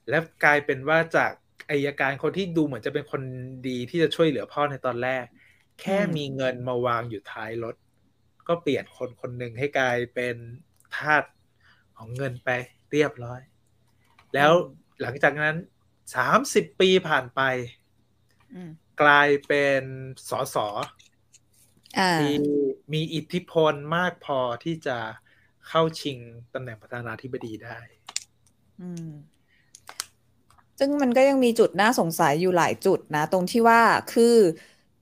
[0.09, 1.31] แล้วกลายเป็นว่าจาก
[1.69, 3.21] อายการคนที่ดูเหมือนจะเป็นคน
[3.67, 5.25] ดีที่จะช่วยเหลือพ่อในตอนแรก
[5.81, 7.75] แค่อืมมีเงินมาวางอยู่ท้ายรถ
[8.47, 10.35] ก็เปลี่ยนคนคนหนึ่งให้กลายเป็น
[10.95, 11.23] ทาส
[11.97, 12.49] ของเงินไป
[12.91, 13.41] เรียบร้อย
[14.33, 14.51] แล้ว
[15.01, 15.55] หลังจากนั้น
[16.15, 17.41] สามสิบปีผ่านไป
[18.53, 18.71] อืม
[19.01, 19.83] กลายเป็น
[20.29, 20.57] สส
[21.99, 22.33] อ่าที่
[22.93, 24.97] มีอิทธิพลมากพอที่จะ
[25.67, 26.17] เข้าชิง
[26.53, 27.77] ตำแหน่งประธานาธิบดีได้
[28.81, 29.09] อืม
[30.79, 33.81] ซึ่งมันก็ยังมีจุดน่าสงสัยอยู่หลายจุดนะ ตรงที่ว่า
[34.13, 34.35] คือ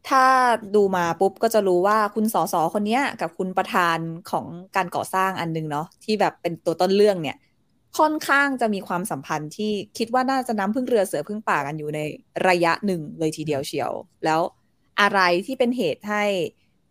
[0.10, 0.26] ถ้า
[0.76, 3.98] ดูมาปุ๊บก็จะรู้ว่าคุณสสคนเนี้ยกับคุณประธาน
[4.32, 7.38] ของการก่อสร้างอันนึงเนาะที่แบบเป็นตัวต้นเรื่องเนี่ย
[7.98, 12.00] ค่อนข้างจะมีความสัมพันธ์ที่คิดว่าน่าจะน้ำพึ่งเรือเสือพึ่งป่ากันอยู่ใน
[12.48, 13.92] ระยะหนึ่งเลยทีเดียวเชียว
[14.26, 14.42] แล้ว
[15.02, 16.24] อะไรที่เป็นเหตุให้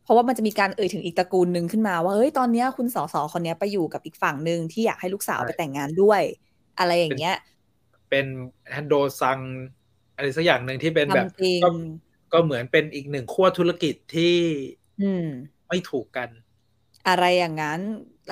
[0.07, 6.23] เพราะว่ามันจะมีการเอ่ยถึงอีกตระกูลหนึ่งขึ้นมาว่าเฮ้ยตอนเนี้ยคุณสสคนเนี้ยไปอยู่กับอีกฝั่งหนึ่งที่อยากให้ลูกสาวใช่ไปแต่งงานด้วย
[6.79, 7.37] อะไรอย่างเงี้ย
[8.11, 8.27] เป็น
[8.75, 9.39] ฮันโดซัง
[10.17, 11.69] อะไรสักอย่างหนึ่งที่เป็นแบบทำจริงก็
[12.33, 14.35] ก็เหมือนเป็นอีกหนึ่งขั้วธุรกิจที่
[15.01, 15.27] อืม
[15.69, 16.29] ไม่ถูกกัน
[17.09, 17.81] อะไรอย่างนั้น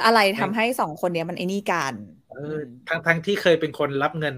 [0.05, 1.95] อะไรทำให้สองคนเนี้ยมันไอ้นี่กัน
[2.31, 4.37] เออทั้งทั้งที่เคยเป็นคนรับเงิน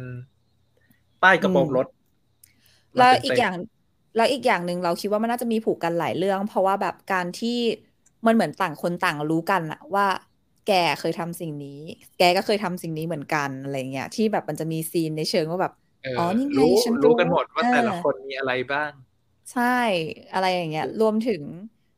[1.21, 1.87] ใต้กระโปรงรถ
[2.97, 3.55] แล้วมาเต็มๆอีกอย่าง
[4.17, 7.49] แล้วอีกอย่างหนึ่งเราคิดว่ามันน่าจะมีผูกกันหลายเรื่อง เพราะว่าแบบการที่
[8.27, 10.05] มันเหมือนต่างคนต่างรู้กันอะว่า
[10.65, 10.69] แก
[10.99, 11.69] เคยทำสิ่งนี้
[12.17, 15.73] แกก็เคยทำสิ่งนี้เหมือนกันอะไรเงี้ยที่แบบมันจะมีซีนในเชิงว่าแบบ
[16.03, 18.93] เอออ๋อนี่ไงรู้ฉันรู้รู้กันหมดว่าเออแต่ละคนมีอะไรบ้าง
[19.51, 19.63] ใช่
[20.33, 21.45] อะไรอย่างเงี้ย รวมถึง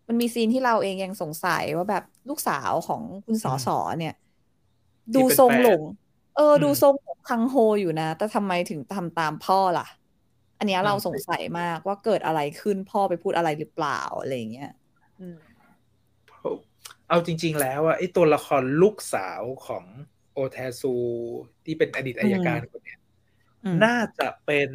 [0.08, 4.12] มันมีซีนที่เราเองยังสงสัยว่าแบบลูกสาวของคุณสอสอเนี่ย
[5.14, 5.82] ที่ดูเป็นทรงแฟนหลง
[6.32, 9.84] เอออมดูทรงหลงคังโฮอยู่นะ แต่ทำไมถึงทำตามพ่อล่ะ
[10.58, 14.72] อันเนี้ยเรานั่นสิสงสัยมากว่าเกิดอะไรขึ้นพ่อไปพูดอะไรหรือเปล่าอะไรอย่างเงี้ย
[15.20, 15.38] อืม
[17.08, 19.84] เอาจริง ๆ แล้วอะไอ้ตัวละครลูกสาวของ
[20.32, 20.94] โอแทซู
[21.64, 23.00] ที่เป็นอดีตอายการคนเนี้ย
[23.64, 24.70] อืมน่าจะเป็น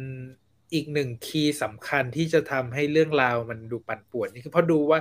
[0.72, 4.98] อีกหนึ่งคีย์สำคัญที่จะทำให้เรื่องราวมันดูปั่นป่วนนี่คือเพราะดูว่า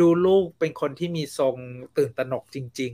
[0.00, 1.56] ดูลูกเป็นคนที่มีทรง
[1.98, 2.92] ตื่นตระหนกจริง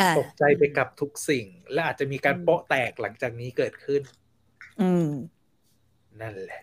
[0.00, 4.02] อ่าๆตกใจไปกับทุกสิ่ง และอาจจะมีการอืมโปะแตกหลังจากนี้เกิดขึ้น
[4.80, 5.08] อืม
[6.20, 6.62] นั่นแหละ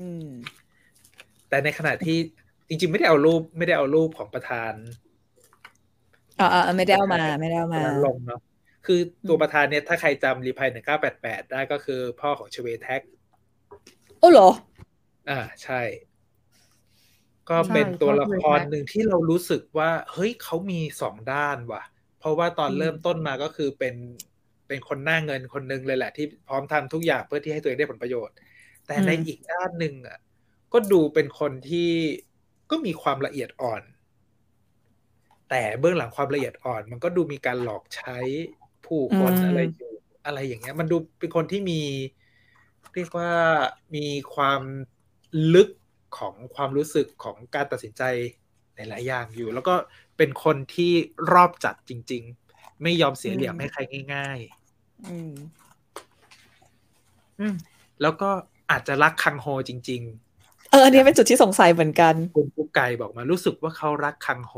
[0.00, 0.28] อืม
[1.48, 2.18] แต่ในขณะที่
[2.68, 4.72] จริง ๆ ไม่ได้เอารูป ไม่ได้เอารูปของประธาน
[6.40, 8.40] อ่าอ่าไม่ได้เอามา ไม่ได้เอามาลงเนาะ
[8.86, 13.02] คือตัวประธานเนี่ยถ้าใครจำรีพายหนึ่งเก้าแปดแปดได้ก็คือพ่อของชเวแท็ก
[14.18, 14.50] โอ้เหรอ
[15.30, 15.80] อ่าใช่
[17.50, 21.82] ก็เป็นตัวละครหนึ่งที่เรารู้สึกว่า เฮ้ยเขามีสองด้านว่ะ
[22.20, 23.94] เพราะว่าตอนอืมเริ่มต้นมาก็คือเป็น
[24.68, 28.36] เป็นคนหน้าเงินคนหนึงเลยแหละที่พร้อมทำทุกอย่างเพื่อที่ให้ตัวเองได้ผลประโยชน์
[28.86, 30.18] แต่ในอีกด้านหนึ่งอะ
[30.72, 31.90] ก็ดูเป็นคนที่
[32.70, 33.82] ก็มีความละเอียดอ่อน
[35.50, 38.18] แต่เบื้องหลังความละเอียดอ่อน มันก็ดูมีการหลอกใช้
[38.86, 39.92] ผู้คนอืมอะไรอยู่
[40.26, 41.80] อะไรอย่างเงี้ย มันดูเป็นคนที่มี
[42.94, 43.32] เรียกว่า
[43.96, 44.62] มีความ
[45.54, 45.68] ลึก
[46.18, 48.02] ของความรู้สึกของการตัดสินใจ
[48.74, 49.74] หลายๆอย่างอยู่ แล้วก็
[50.16, 50.92] เป็นคนที่
[51.32, 52.22] รอบจัดจริง
[52.52, 53.80] ๆ ไม่ยอมเสียเหลี่ยมให้ใคร
[54.14, 54.38] ง่าย
[55.08, 55.62] อืมๆ
[57.40, 57.54] อืม
[58.02, 58.30] แล้วก็
[58.72, 60.02] อาจจะรักคังโฮจริง
[60.70, 64.54] เอออันนี้เป็นจุดที่สงสัยเหมือนกันๆคุณปุ๊กไก่บอกมารู้สึกว่าเขารักคังโฮ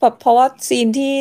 [0.00, 1.12] แบบเพราะว่าซีนที่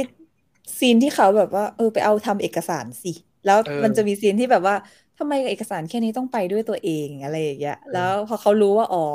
[0.80, 3.14] ซีนที่เขาแบบว่า เออไปเอาทำเอกสารสิ
[3.46, 4.76] แล้วเออมันจะมีซีนที่แบบว่า
[5.18, 9.06] ทำไมเอกสารแค่นี้ต้องไปด้วยตัวเองอะไรอย่างเงี้ยแล้วพอเขารู้ว่าอ๋อ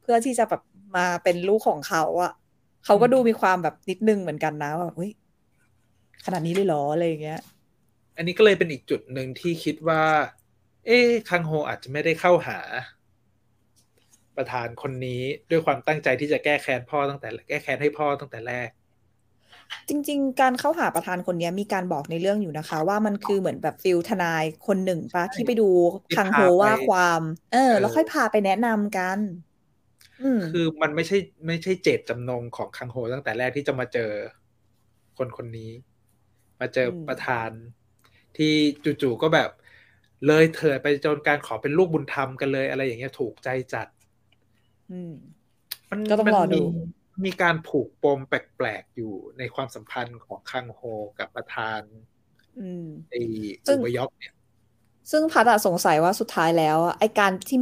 [0.00, 0.60] เพื่อที่จะแบบ
[0.96, 2.32] มาเป็นลูกของเขาอะ
[2.84, 5.10] เขาก็ดูมีความแบบนิดนึงเหมือนกันนะว่าเฮ้ย
[6.24, 7.40] ขนาดนี้เลยเหรออะไรอย่างเงี้ย
[8.16, 10.02] อันนี้ก็เลยเป็นอีกจุดหนึ่งที่คิดว่า
[10.86, 12.58] เอ๊ะคังโฮอาจจะไม่ได้เข้าหา
[14.36, 18.70] ประธานคนนี้ด้วยความตั้งใจที่จะแก้แค้นพ่อตั้งแต่แก้แค้นให้พ่อตั้งแต่แรก
[19.88, 25.68] จริง ๆ การเข้าหาประธานคนเนี้ยมีการบอกในเรื่องอยู่นะคะ ว่ามันคือเหมือนแบบฟิลทนายคนหนึ่งปะที่ไปดู
[26.08, 27.20] ที่คังโฮพาไปว่าความ
[27.52, 29.18] เออเออ แล้วค่อยพาไปแนะนำกัน
[30.22, 31.16] อืมคือมันไม่ใช่
[31.46, 34.10] ไม่ใช่เจตจำนงของคังโฮตั้งแต่แรกที่จะมาเจอ
[35.18, 35.70] คนคนนี้
[36.60, 37.50] มาเจออมประธาน
[38.36, 38.52] ที่
[39.02, 39.50] จู่ๆก็แบบ
[40.26, 43.86] เลยเถิดไปจนการขอเป็นลูกบุญธรรมกันเลยอะไรอย่างเงี้ยถูกใจจัด
[44.92, 45.14] อืม
[45.90, 50.80] มันก็ต้องรอดูมันมีมีการผูกปมแปลกๆอยู่ในความสัมพันธ์ของคังโฮ
[51.18, 51.80] กับประธาน
[52.60, 53.22] อืมไอ้
[53.66, 54.34] ซึ่อุงบยอกเนี่ย
[55.10, 57.58] ซึ่งพัดอะสงสัยว่าสุดท้ายแล้วอะไอการที่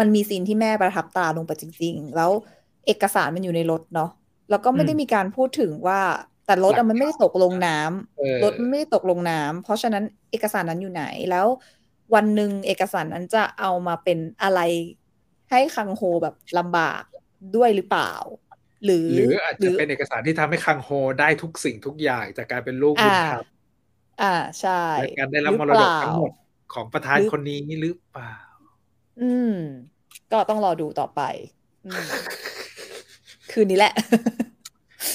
[0.00, 2.30] มันมีซีนที่แม่ประทับตาลงไปจริง ๆ แล้ว
[2.86, 4.10] เอกสารมันอยู่ในรถเนาะ
[4.50, 6.00] แล้วก็ไม่ได้มีการพูดถึงว่า
[6.46, 11.46] แต่รถอะมันไม่ได้ตกลงน้ำเออรถมันไม่ได้ตกลงน้ำเพราะฉะนั้นเอกสารนั้นอยู่ไหนแล้ว
[12.14, 14.60] วันหนึ่งเอกสารนั้นจะเอามาเป็นอะไร
[15.50, 17.02] ให้คังโฮแบบลำบาก
[17.56, 18.12] ด้วยหรือเปล่า
[18.84, 20.88] หรือหรืออาจหรืจะอเป็นเอกสารที่ทำให้คังโฮ
[21.20, 23.44] ได้ทุกสิ่งทุกอย่างจากการเป็นลูกบุญอ่าธรรม
[24.22, 26.32] อ่าใช่และการได้รับหมอรเปดกล่าทั้งหมด
[26.74, 28.34] ของประธานหรือคนนี้หรือเปล่า
[29.20, 29.54] อืม
[30.32, 31.20] ก็ต้องรอดูต่อไป
[31.86, 32.06] อืม
[33.52, 33.92] คืนนี้แหละ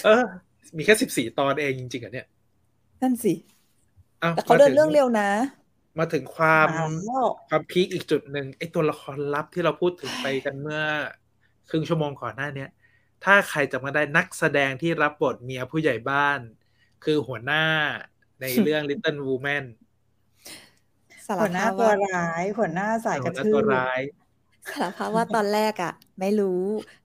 [0.03, 0.23] เออ
[0.77, 2.27] มีแค่สิบสี่ตอนเองจริงๆอะเนี่ย
[3.01, 3.33] นั่นสิ
[4.23, 5.29] อ้าวแต่เขาเดินเรื่องเร็วนะ
[5.97, 10.81] มาถึงความมาแล้วความพีคอีกจุดหนึ่งไอ้ตัวละครลับที่เราพูดถึงไปกันเมื่อ
[11.69, 12.69] ครึ่งชั่วโมงก่อนหน้าเนี้ย
[13.25, 16.39] ถ้าใครจะมาได้นักแสดงที่รับบทเมียผู้ใหญ่บ้าน
[17.03, 17.63] คือหัวหน้า
[18.41, 19.65] ในเรื่อง Little Woman
[21.27, 23.99] สารหัวหน้าภาพตัวว่าร้าย หัวหน้าสายกหัระวหน้าทืตัวบร้าย
[24.71, 26.63] สารภาพว่าตอนแรกอะไม่รู้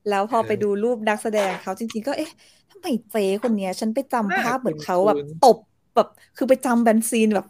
[0.09, 2.33] แล้วพอเออไปดูรูปนักแสดงเขาจริง ๆ ก็เอ๊ะ
[2.71, 5.57] ทำไมเจ๊คนเนี้ย ฉันไปจำน่าภาพเหมือนเขาคุ้นๆแบบตบ
[5.95, 7.47] แบบ คือไปจำแบนซีนแบบ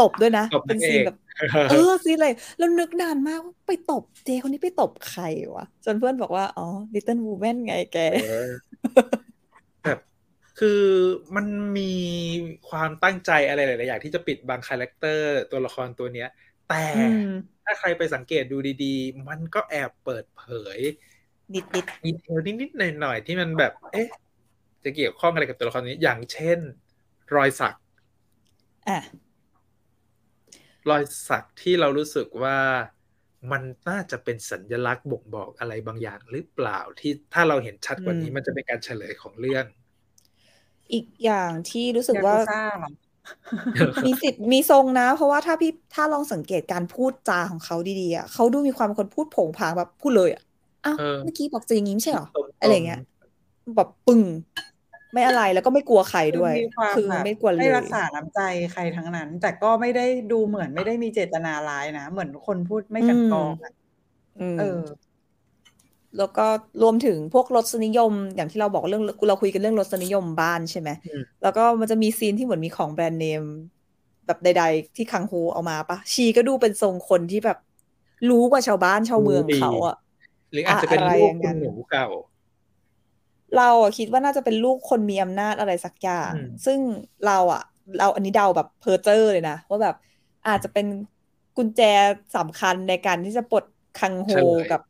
[0.00, 1.16] ตบด้วยนะตบเป็นนางเอกซีนแบบ
[1.70, 5.24] เออซีนเลยแล้วนึกนานมากว่าไปตบเจ๊คนนี้ไปตบใคร
[5.54, 8.50] วะ จนเพื่อนบอกว่า อ๋อ Little Woman ไงแกเออ
[9.84, 9.98] แบบ
[10.58, 10.82] คือ
[11.36, 11.46] มัน
[11.78, 11.92] มี
[12.68, 16.28] ความตั้งใจอะไรหลาย ๆ อย่างที่จะปิดบัง character ตัวละครตัวเนี้ย
[16.68, 17.30] แต่อืม
[17.64, 20.44] ถ้าใครไปสังเกตดูดี ๆ มันก็แอบเปิดเผ
[20.76, 20.78] ย
[21.54, 24.08] นิดนิด detail นิดๆหน่อย ๆ ที่มันแบบ เอ๊ะ
[24.84, 26.58] จะเกี่ยวข้องอะไรกับตัวละครนี้ อย่างเช่น
[27.34, 27.74] รอยสัก
[28.88, 28.98] อะ
[30.90, 32.58] รอยสักที่เรารู้สึกว่า
[33.50, 39.64] มันน่าจะเป็นสัญลักษณ์บ่งบอกอะไรบางอย่างหรือเปล่าที่ถ้าเราเห็นชัดกว่านี้อืมมันจะเป็นการเฉลยของเรื่อง
[40.92, 42.90] อีกอย่างที่รู้สึกยาว่ากุซ่าเหรอ
[44.06, 50.42] มีสิทธิ์มีทรงนะ เพราะว่าถ้าพี่ถ้าลองสังเกตการพูดจาของเขาดีๆอะเขาดูมีความเป็นคนพูดโผงผางแบบพูดเลยอะ
[50.84, 53.00] อ้าวเออเมื่อกี้บอกจะอย่างนี้ไม่ใช่เหรอตรงๆอะไรเงี้ย
[53.76, 54.22] แบบปึ้ง
[55.12, 58.38] ไม่อะไรแล้วก็ไม่กลัวใครด้วยมีความคือแบบไม่กลัวเลไม่ยรักษาน้ำใจ
[58.72, 63.72] ใครทั้งนั้น แต่ก็ไม่ได้ดูเหมือนไม่ได้มีเจตนาร้ายนะ เหมือนคนพูดไม่กันกรองอะ
[64.38, 64.64] อืมเออ
[66.16, 66.42] แล้วก็
[66.82, 73.42] รวมถึงพวกรสนิยม อย่างที่เราบอกเรื่องเราคุยกันเรื่องรสนิยมบ้านใช่ไหมอืมแล้วก็มันจะมีซีนที่เหมือนมีของแบรนด์เนม
[74.26, 77.56] แบบใด ๆ ที่คังโฮเอามาปะชีก็ดูเป็นทรงคนที่แบบ
[78.28, 79.94] รู้กว่าชาวบ้านชาวเมืองรู้ดีเขาอะ
[80.52, 82.06] หรืออาจจะเป็นอะไรลูกอย่างคุนั้ณนหนูเก่า
[83.54, 86.80] เราอะคิดว่าน่าจะเป็นลูกคนมีอำนาจอะไรสักอย่างอืมซึ่ง
[87.22, 87.60] เราอะ
[87.96, 89.94] เราอันนี้เดาแบบเพอเจอร์เลยนะว่าแบบ
[90.46, 90.86] อาจจะเป็น
[91.56, 91.80] กุญแจ
[92.36, 93.64] สำคัญในการที่จะปลด
[93.94, 94.80] คังโฮเฉลยกับ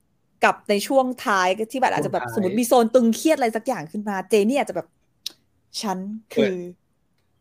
[0.41, 4.89] กับในช่วงท้ายที่แบบอาจจะแบบช่วงท้ายสมมติมีโซนตึงเครียดอะไรสักอย่างขึ้นมา เจนี่อาจจะแบบ
[5.83, 5.99] ฉัน
[6.31, 6.57] คือ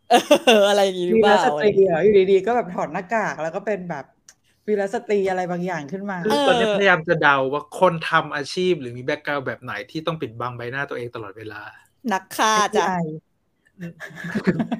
[0.07, 4.05] เอออะไรอย่างงี้หรือวีเปรล่าสอะตไรรีอย่างงี้เหรออยู่ดีๆก็แบบถอดหน้ากากแล้วก็เป็นแบบ
[4.67, 11.61] วีรสตรีอะไรบางอย่างขึ้นมาคือเออตอนนี้พยายามจะเดาว่าคนทำอาชีพหรือมีแบ็กกราวด์แบบไหนที่ต้องปิดบังใบหน้าตัวเองตลอดเวลา
[12.13, 13.05] นักฆ่าจ้ะ FBI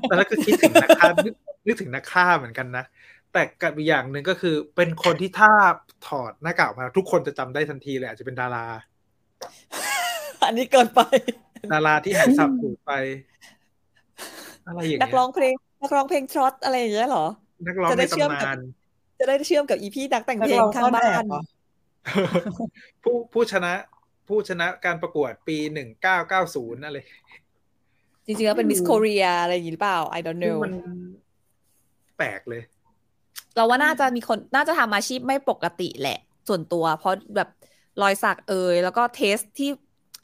[0.10, 1.36] ตอนแรกก็คิดถึงนักฆ่านึก
[1.68, 2.86] นึกถึงนักฆ่าเหมือนกันนะ
[3.34, 5.52] แต่กับอีกอย่างหนึ่งก็คือ เป็นคนที่ถ้า
[6.08, 8.66] ถอดหน้ากากออกมา ทุกคนจะจำได้ทันทีเลยอาจจะเป็นดารา
[10.48, 11.02] อันนี้เกินไป
[11.74, 12.92] ดาราที่หายสับสูญไป
[14.68, 17.26] อะไรอย่างนักเงี้ยร้องเพลงนักร้องเพลงทรอตอะไรอย่างเงี้ยเหรอ
[17.68, 18.60] นักร้องจะในได้เชื่อมกับตำนาน
[19.26, 21.42] จะได้เชื่อมกับอีพี่นักแต่งเพลงนักร้องข้างบ้าซ่อนแอนบเหรอ
[23.04, 23.74] ผู้ผู้ชนะ
[24.28, 26.98] ผู้ชนะการประกวดปีหนึ่งเก้าเก้าศูนย์อะไร
[28.26, 30.74] จริงๆแล้วเป็นมิสอืมโคเรียอะไรอย่างงี้หรือเปล่า I don't คือ know มัน
[32.18, 32.62] แปลกเลย
[33.56, 37.50] เราว่าน่าจะมีคนน่าจะทำอาชีพไม่ปกติแหละ ส่วนตัว เพราะแบบ
[38.02, 39.70] รอยสักเอยแล้วก็เทสที่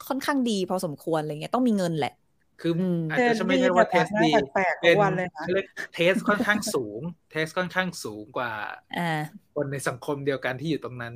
[0.08, 2.14] ค่อนข้างดีพอสมควรอะไรเงี้ยต้องมีเงินแหละ
[2.60, 7.00] คืออมอาจจะไม่ใช่ว่าเทสดีแปลกๆทุเป็นกวันเลยนะเขาเรียกเทสค่อนข้างสูง
[7.30, 8.52] เทสค่อนข้างสูงกว่า
[8.98, 9.20] อ่า
[9.54, 11.14] คนในสังคมเดียวกันที่อยู่ตรงนั้น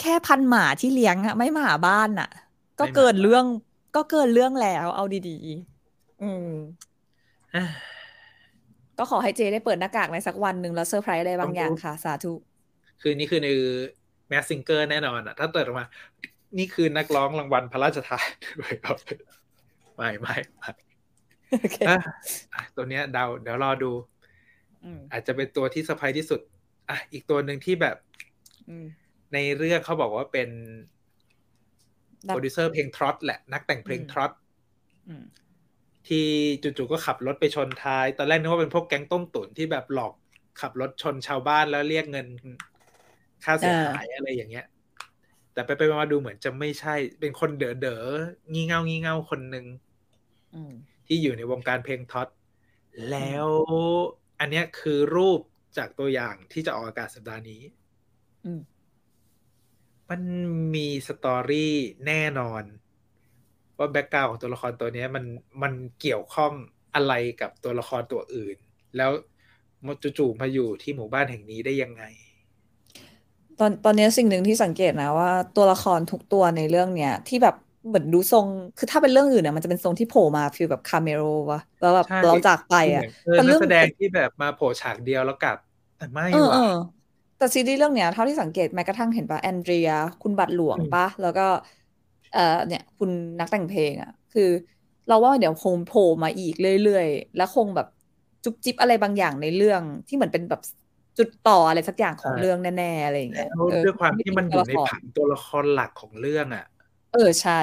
[0.00, 2.30] แค่พันหมาที่เลี้ยงอะไม่หมาบ้านอะ
[2.80, 3.44] ก็ไม่หมาเกินเรื่อง
[3.96, 6.52] ก็เกินเรื่องแล้วเอาดีๆ อืม
[8.98, 12.32] ก็ขอให้เจได้เปิดหน้ากากในสักวันหนึ่งแล้วเซอร์ไพรส์อะไรบางอย่างค่ะ สาธุ
[13.00, 13.48] คือนี่คือใน
[14.28, 15.86] แมสซิงเกอร์แน่นอนอะถ้าเปิดออกมา
[16.58, 18.26] นี่คือนักร้องรางวัลพระราชทาน
[18.60, 18.96] ด้วยครับ
[20.02, 20.70] ไม่ไม่ไม่
[21.60, 21.96] โอเคอะ
[22.54, 23.90] อะตัวเนี้ยเดาเดี๋ยวรอดู
[24.84, 26.40] อืมอาจจะเป็นตัวที่เซอร์ไพรส์ที่สุด
[26.90, 27.96] อะ อีกตัวหนึ่งที่แบบ
[28.68, 28.86] อืม
[29.32, 30.48] ในเรื่องเขาบอกว่าเป็น
[32.28, 34.32] นักโปรดิวเซอร์เพลง trot แหละ นักแต่งเพลงอืม trot
[35.08, 35.24] อืม
[36.08, 36.26] ที่
[36.62, 40.12] จู่ๆก็ขับรถไปชนท้าย ตอนแรกนึกว่าเป็นพวกแก๊งต้มตุ๋นที่แบบหลอก
[40.60, 42.26] ขับรถชนชาวบ้านแล้วเรียกเงิน
[43.44, 44.66] ค่าเสียหายอะไรอย่างเงี้ย
[45.52, 48.04] แต่ไปไปมาดูเหมือนจะไม่ใช่ เป็นคนเด๋อเด๋อ
[48.52, 49.91] งี่เง่างี่เง่าคนหนึ่งอืม
[51.06, 52.28] ที่อยู่ในวงการเพลงท็อต
[53.10, 53.46] แล้ว
[54.40, 55.40] อันเนี้ยคือรูป
[55.76, 57.62] จากตัวอย่างที่จะออกอากาศสัปดาห์นี้
[58.44, 58.60] อืม
[60.10, 60.20] มัน
[60.74, 61.74] มี story
[62.06, 62.62] แน่นอน
[63.78, 65.24] ว่า background ของตัวละครตัวเนี้ยมัน
[65.62, 66.52] มันเกี่ยวข้อง
[66.94, 68.56] อะไรกับตัวละครตัวอื่น
[68.96, 69.10] แล้ว
[69.86, 72.04] มาจู่ๆมาอยู่ที่หมู่บ้านแห่งนี้ได้ยังไง
[73.58, 77.56] ตอนตอนนี้สิ่งหนึ่งที่สังเกตนะว่าตัวละครทุกตัวในเรื่องเนี้ยที่แบบ
[77.86, 85.58] เหมือนดูทรงคือถ้าเป็นเรื่องอื่นเนี่ยมันจะเป็นทรงที่โผล่มาฟีลแบบคาเมโรวะแล้วแบบใช่เราจากไปอะเออแต่นัเรื่กองแสดงที่แบบมาโผล่ฉากเดียวแล้วกลับ
[85.96, 86.60] แต่ไม่เออว่ะเออ
[87.36, 89.86] แต่ซีรีส์เรื่องเนี้ยเท่าที่สังเกตแม้กระทั่งเห็นปะแอนเดรีย
[90.20, 91.42] คุณบัตรหลวงอืมปะแล้วก็
[92.30, 94.42] เอ่อเนี่ยคุณนักแต่งเพลงอะ คือ
[95.06, 97.86] เราว่าเดี๋ยวคงโผล่มาอีกเรื่อยๆ แล้วคงแบบ
[98.44, 100.60] จุ๊บจิ๊บอะไรบางอย่างในเรื่องที่เหมือนเป็นแบบ
[101.16, 106.64] จุดต่ออะไรสักอย่างของเรื่องแน่ๆอะไรอย่างเงี้ยแล้วเออด้วยความที่มันอยู่ในตัวละครผังตัวละครหลักของเรื่องอะ
[107.12, 107.60] เออใช่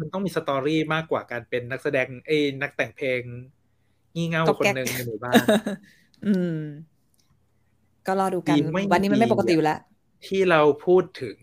[0.00, 3.20] มันต้องมีสตอรี่มากกว่าการเป็นนักแสดงเอ้ยนักแต่งเพลง
[4.14, 5.44] งี่เง่าก๊อกคนแก๊กหนึ่งในหมู่บ้าน
[6.26, 6.54] อืม
[8.06, 9.78] ก็รอดูกันดีไม่วันนี้มันไม่ดีปกติอยู่แล้ว
[10.26, 11.38] ที่เราพูดถึง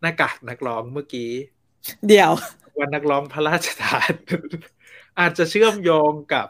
[0.00, 1.30] หน้ากากนักร้องเมื่อกี้
[2.08, 2.32] เดี๋ยว
[2.78, 4.12] วันนักร้องพระราชทาน
[5.20, 6.46] อาจจะเชื่อมโยงกับ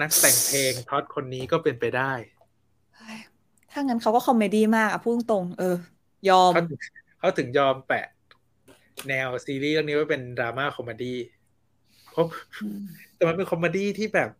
[0.00, 2.12] นักแต่งเพลงท็อตคนนี้ก็เป็นไปได้
[3.70, 5.76] ถ้างั้นเขาก็ comedy มากอะพูดตรงๆเออ
[6.28, 6.78] ยอมเขาถึง
[7.18, 8.06] เขาถึงยอมแปะ
[9.08, 11.16] แนวซีรีส์เรื่องนี้ว่าเป็นดราม่า comedy
[12.10, 12.26] เพราะ
[13.16, 14.30] แต่มันเป็น comedy ที่แบบ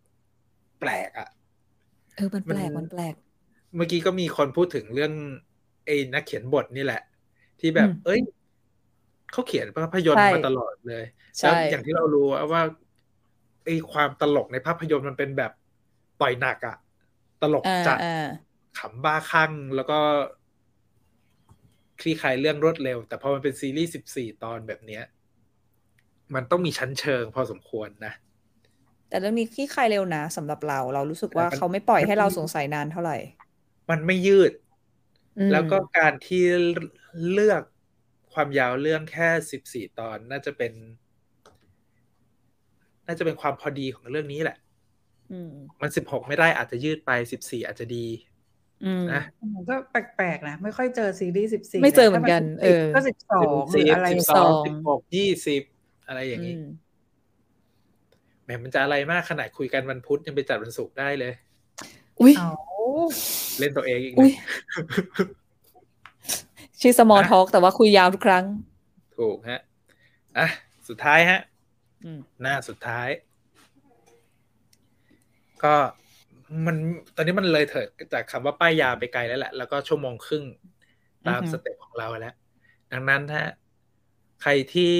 [0.80, 1.28] แปลกอะ
[2.14, 3.14] เออมันแปลกมันมันแปลก
[3.76, 5.12] เมื่อกี้ก็มีคนพูดถึงเรื่อง
[5.86, 7.00] ไอ้นักเขียนบทนี่แหละ
[7.60, 8.20] ที่แบบอืมเอ้ย
[9.30, 11.04] เขาเขียนภาพยนตใช่มาตลอดเลย
[11.38, 12.62] ใช่แล้วอย่างที่เรารู้ว่า
[13.64, 15.52] ไอ้ความตลกในภาพยนตร์มันเป็นแบบ
[16.20, 16.76] ต่อยหนักอะ
[17.42, 18.08] ตลกอ่าจัดอ่า
[18.78, 19.98] ขำบ้าคลั่งแล้วก็
[22.00, 25.02] คลี่คลายเรื่องรวดเร็ว แต่พอมันเป็นซีรีส์สิบสี่ตอนแบบเนี้ย
[26.34, 28.12] มันต้องมีชั้นเชิงพอสมควรนะ
[29.08, 33.16] แต่เรื่องนี้ขี้ใครเร็วนะสำหรับเรา เรารู้สึกว่าแต่มันเขาไม่ปล่อยให้เราสงสัยนานเท่าไหร่
[33.90, 34.52] มันไม่ยืด
[35.38, 36.44] อืมแล้วก็การที่
[37.32, 37.62] เลือก
[38.32, 40.72] ความยาวเรื่องแค่สิบสี่ตอนน่าจะเป็น
[43.06, 44.58] น่าจะเป็นความพอดีของเรื่องนี้แหละ
[45.32, 48.37] อืมมันสิบหกไม่ได้อาจจะยืดไปสิบสี่อาจจะดีอืม
[49.14, 49.22] นะ
[49.54, 55.62] มันก็แปลกๆนะ ไม่ค่อยเจอซีรีส์สิบสี่ไม่เจอเหมือนกัน เออ ก็สิบสองหสิรืบออะไรสิบสสอองงสิบหกยี่สิบ
[56.06, 56.64] อะไรอย่างอืนี้ม
[58.44, 61.32] แหมมันจะอะไรมากขนาดคุยกันวันพุธยังไปจัดวันศุกร์ได้เลย
[62.20, 62.50] อุ้ยเอา
[63.58, 64.32] เล่นตัวเองอีกอุ๊นะย
[66.80, 68.44] ชื่อ small talk แต่ว่าคุยยาวทุกครั้ง
[69.18, 69.60] ถูกฮะ
[70.38, 70.46] อะ
[70.88, 71.40] สุดท้ายฮะ
[72.04, 73.08] อืมหน้าสุดท้าย
[75.64, 75.74] ก็
[76.66, 76.76] มัน
[77.16, 80.44] ตอนนี้มันเลยเถิดจากคำว่าป้ายยาไปไกลแล้วแหละ แล้วก็ชั่วโมงครึ่ง
[81.28, 82.34] ตามสเต็ปของเราแล้ว
[82.92, 83.48] ดังนั้นฮะ
[84.42, 84.96] ใครที่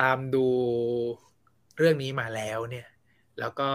[0.00, 0.46] ตามดู
[1.76, 2.88] เรื่องนี้มาแล้วเนี่ย
[3.38, 3.68] แล้วก็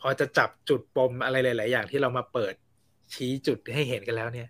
[0.00, 2.54] พอจะจับจุดปมอะไรหลาย ๆ อย่างที่เรามาเปิด
[3.14, 4.48] ชี้จุดให้เห็นกันแล้วเนี่ย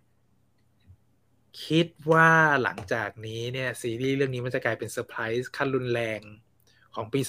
[1.66, 2.30] คิดว่า
[2.62, 6.20] หลังจากนี้เนี่ย ซีรีส์เรื่องนี้มันจะกลายเป็นเซอร์ไพรส์ขั้นรุนแรง
[6.94, 7.20] ของปี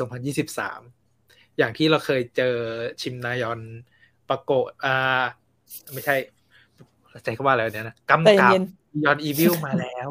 [0.49, 1.05] 2023
[1.57, 2.56] อย่างที่เราเคยเจอ
[3.02, 3.60] ชิมนายอน
[4.30, 5.23] ปะโกะอ่า
[5.94, 6.15] ไม่ใช่
[7.23, 8.64] ใจเขาว่าอะไรเนี่ยนะกำใจกับเย็น
[9.06, 10.10] ยอนอีวิลมาแล้ว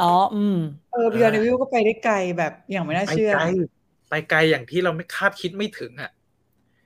[0.00, 0.58] อ๋อ อืม
[0.92, 3.44] เออบิยอนวิวก็ไปได้ไกลแบบอย่างไม่น่าไปเชื่อไกล
[4.08, 6.10] ไปไกลอย่างที่เราไม่คาดคิดไม่ถึงอะ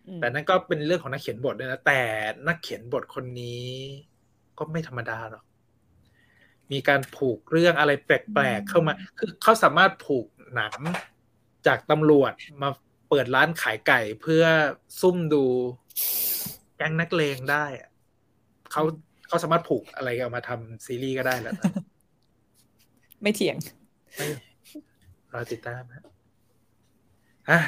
[0.08, 2.00] อืมแต่นั่นก็เป็นเรื่องของนักเขียนบทด้วยนะ แต่
[2.46, 3.66] นักเขียนบทคนนี้
[4.58, 5.44] ก็ไม่ธรรมดาหรอก
[6.72, 10.74] มีการผูกเรื่องอะไรแปลกๆเข้ามา คือเขาสามารถผูกหนัง
[11.66, 12.68] จากตำรวจมา
[13.08, 14.44] เปิดร้านขายไก่เพื่อ
[15.00, 15.44] ซุ่มดู
[16.76, 17.88] แก๊งนักเลงได้อะ
[18.72, 18.82] เขา
[19.26, 21.72] เขาสามารถผูกอะไรเอามาทำซีรีส์ก็ได้แล้วนะ
[23.22, 23.56] ไม่เถียง
[24.16, 24.26] ไม่
[25.32, 26.04] เราติดตามฮะ
[27.50, 27.60] อะ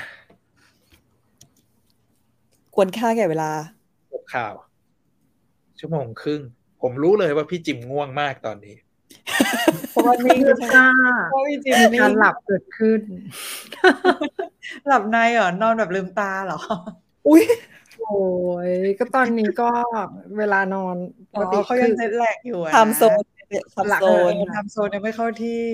[2.74, 3.50] ควรค่าแก่เวลา
[4.12, 4.54] จบข่าว
[5.78, 6.40] ชั่วโมงครึ่ง
[6.82, 8.76] ผมรู้เลยว่าพี่จิมง่วงมากตอนนี้
[9.90, 10.88] เพราะว่านี่เลืคืออกจ้า
[11.28, 13.00] เพราะว่าจริงมีๆนี่การหลับเกิดขึ้น
[14.86, 16.60] หลับในเหรอนอนแบบลืมตาเหรอ
[17.28, 17.44] อุ้ย
[17.98, 18.06] โอ้
[18.68, 19.70] ยก็ตอนนี้ก็
[20.38, 20.96] เวลานอน
[21.32, 23.24] ปอ๋กติอเขายังเจ็ตแลกอยู่อะไทม์โซน
[23.72, 25.64] ไทม์โซเออนไทม์โซนยังไม่เข้าที่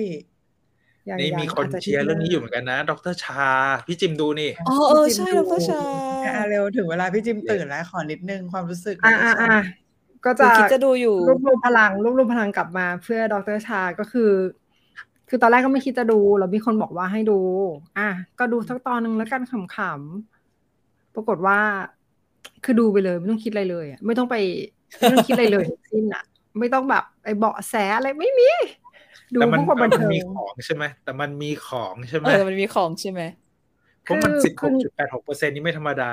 [1.09, 3.43] ยังนี่ยังมีคนอาจจะเชียร์เรื่องนี้อยู่เหมือนกันนะ ดรชา
[3.87, 5.81] พี่จิมดูนี่ อ๋อเออใช่ ดรชา
[6.25, 9.49] อะเร็วถึงเวลาพี่จิมตื่นแล้วขอนิดนึงความรู้สึก อ่าอ่าอ่า
[10.25, 14.31] ก็หนูจะคิดจะดูอยู่รวบรวมพลังรวบรวมพลังกลับมาเพื่อดรชาก็คือ
[15.29, 17.39] คือตอนแรกก็ไม่คิดจะดูแล้วมีคนบอกว่าให้ดู
[17.97, 21.59] อะก็ดูสักตอนหนึ่งแล้วกันขำๆปรากฏว่า
[22.63, 24.35] คือดูไปเลย ไม่ต้องคิดอะไรเลยอะไม่ต้องไป
[24.97, 26.23] ไม่ต้องคิดอะไรเลยทั้งสิ้นอะ
[26.59, 28.49] ไม่ต้องแบบไอ้เบาะแสอะไรไม่มี
[29.33, 33.21] ดูแต่มันเพื่อความบันมันเทิงมีของใช่ไหมแต่มันมีของใช่ไหมเออมันมีของใช่ไหม
[34.03, 36.11] เพราะมันคือสิบคืหกอจุดแปดหกเปอร์เซ็นนี่ไม่ธรรมดา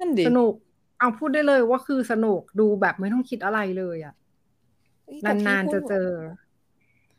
[0.00, 0.54] นั่นดิสนุก
[0.98, 4.14] เอาพูดได้เลยว่าคือสนุกดูแบบไม่ต้องคิดอะไรเลยอะ
[5.04, 5.96] เฮ้ยแต่พี่นานๆพูจะดเจอ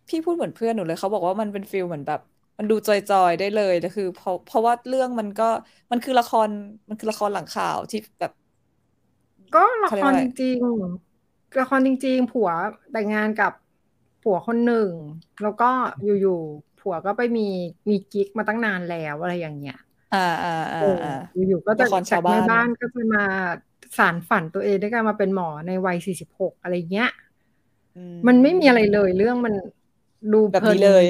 [0.07, 2.19] พี่พูดเหมือนเพื่อนหนูเลย เขาบอกว่ามันเป็นฟิลเหมือนแบบ
[2.57, 5.43] มันดูจอยๆได้เลยแต่คือ เพราะเพราะว่าเรื่องมันก็
[5.91, 6.49] มันคือละคร
[6.89, 8.31] มันคือละครหลังข่าวที่แบบ
[9.53, 12.49] ก็ละเขาคเรียกรว่าอะไรจริงๆละครจริง ๆ ผัว
[12.91, 13.51] แต่งงานกับ
[14.21, 14.91] ผัวคนหนึ่ง
[15.41, 15.65] แล้วก็
[16.03, 17.41] อยู่ๆผัวก็ไปมี
[17.89, 19.75] มีกิ๊กมาตั้งนานแล้วอะไรอย่างเงี้ย
[20.11, 21.09] อ่าอ่าอ่าเอออ่า
[21.47, 23.21] อยู่ๆก็จะละครจาชากวบ้าแม่นบ้านก็จะมา
[23.97, 27.09] สารฝันตัวเองด้วยการมาเป็นหมอในวัยสี่สิบหกอะไรเงี้ย
[27.95, 29.53] อืมันไม่มีอะไรเลย เรื่องมัน
[30.33, 31.05] ดูแบบเพลินี้นเลย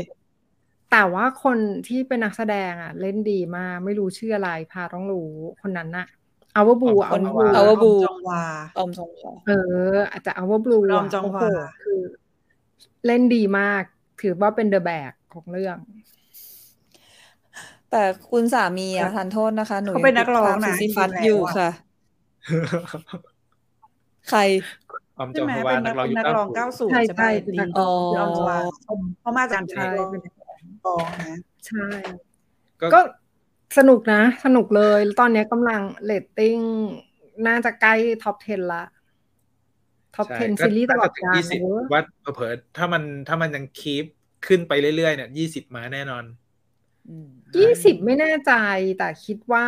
[0.92, 1.58] แต่ว่าคน
[1.88, 5.32] ที่เป็นนักแสดงอะ เล่นดีมากไม่รู้ชื่ออะไรพาต้องรู้
[5.62, 6.08] คนนั้นน่ะ
[6.54, 8.42] เอาว่าบูอ๋อเอาคนว่าบูเอาว่าบูจองวา
[8.76, 9.54] ออมทองหล่อเออ
[10.12, 11.46] อาจจะเอาว่าบลูรอมจองวา
[11.82, 12.02] คือ
[13.06, 13.84] เล่นดีมาก
[14.22, 15.78] ถือว่าเป็นเดอะแบกของเรื่อง
[17.90, 17.98] แต่
[18.30, 21.68] คุณสามีครัอะบทานโทษนะคะ หนูเขาเป็นนักร้องยังติดตามนะซิซิฟัสจริงๆอยู่แล้วอะค่ะ
[24.30, 24.40] ใคร
[25.18, 28.58] ออมจใช่องไหมฮวาเป็นนันักกร้องยุคนักเก้าร้องสิบเก้าสูใช่ใช่ไหมใช่จริงอ๋อพี่ออมจวา
[29.20, 30.22] เขามาจากใช่นักร้องเป็น
[30.86, 31.36] ร้องนะ
[31.68, 31.86] ใช่
[32.82, 33.00] ก็ก็
[33.78, 36.58] สนุกนะ สนุกเลย ตอนนี้กำลังเรตติ้ง
[37.48, 38.84] น่าจะใกล้ท็อป 10 ละ
[40.16, 42.02] ท็อปใช่10ก็ซีรีส์ตลอดถึงกาลยี่สิบเนอะว่า
[42.36, 44.06] เผลอๆถ้ามันถ้ามันยังคีป
[44.48, 46.24] ขึ้นไปเรื่อยๆเนี่ยยี่สิบมาแน่นอน
[47.08, 48.54] อืมยี่สิบไม่แน่ใจ
[48.98, 49.68] แต่คิดว่า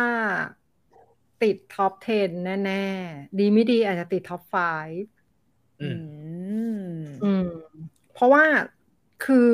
[1.42, 4.68] ติด top 10 แน่ ๆ ดีไม่ดีอาจจะติด top 5
[5.80, 6.82] อือืมม
[7.22, 7.46] อืม
[8.12, 8.44] เพราะว่า
[9.24, 9.48] คือ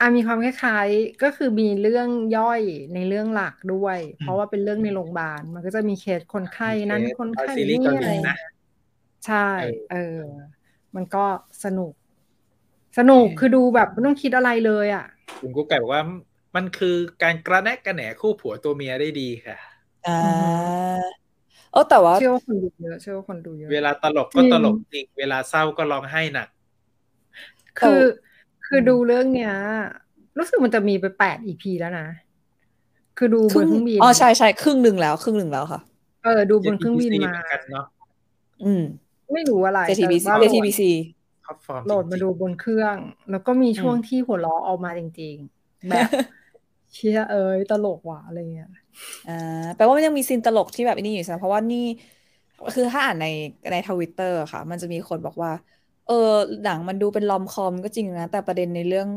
[0.00, 2.60] อามีความคล้ายๆ ก็คือมีเรื่องย่อย
[2.94, 8.50] ในเรื่องหลักด้วย เพราะว่าเป็นเรื่องในโรงพยาบาล มันก็จะมีเคสคนไข้นั้นมีเคสคนไข้ซีรีส์นี่เกาหลีอะไรอย่างนะเงี้ย
[9.26, 10.18] ใช่เออเออ
[10.96, 11.24] มันก็
[11.64, 11.92] สนุก
[12.98, 15.04] สนุกเออคือดูแบบไม่ต้องคิดอะไรเลย อะ
[15.40, 16.02] คุณกุ๊กไก่บอกว่า
[16.56, 19.71] มันคือการกระแนะกระแหนคู่ผัวตัวเมียได้ดีค่ะ
[20.04, 20.46] อ่าอือฮึ
[21.72, 26.48] เออแต่ว่า เชื่อว่าคนดูเยอะเชื่อว่าคนดูเยอะ เวลาตลกก็จริงตลกจริง เวลาเศร้าก็ร้องไห้หนัก
[27.80, 28.00] คือ
[28.64, 29.52] คืออืมดูเรื่องเนี้ย
[30.38, 32.06] รู้สึกมันจะมีไปแปด EP แล้วนะ
[33.16, 35.80] คือดูคบรึ่นงเครื่องบินอ๋อใช่ใช่ครึ่งหนึ่งแล้วครึ่งหนึ่งแล้วค่ะ
[36.22, 37.86] เออ ดูบนเครื่องบิน JTBC มาเหมือนกันเนาะ
[38.64, 38.82] อืม
[39.32, 40.90] ไม่รู้อะไร JTBC แต่ว่าโหลด JTBC
[41.44, 42.96] top form โหลดมาจริงดูบนเครื่อง
[43.30, 46.08] แล้วก็มีช่วงอืมที่หัวเราะออกมาจริง ๆ แบบ
[46.92, 48.68] เชียเอ้ยตลกว่ะอะไรเงี้ย
[49.24, 49.30] อ่า
[49.74, 51.78] แปลว่ามันยังมี scene ตลกที่แบบนี้อยู่ใช่ไหมเพราะว่านี่
[52.74, 53.24] คือถ้าอ่านใน
[53.72, 55.50] ในทวิตเตอร์ค่ะ มันจะมีคนบอกว่า
[56.04, 56.14] เออ
[56.62, 59.08] หนังมันดูเป็น rom-com ก็จริงนะ แต่ประเด็นในเรื่อง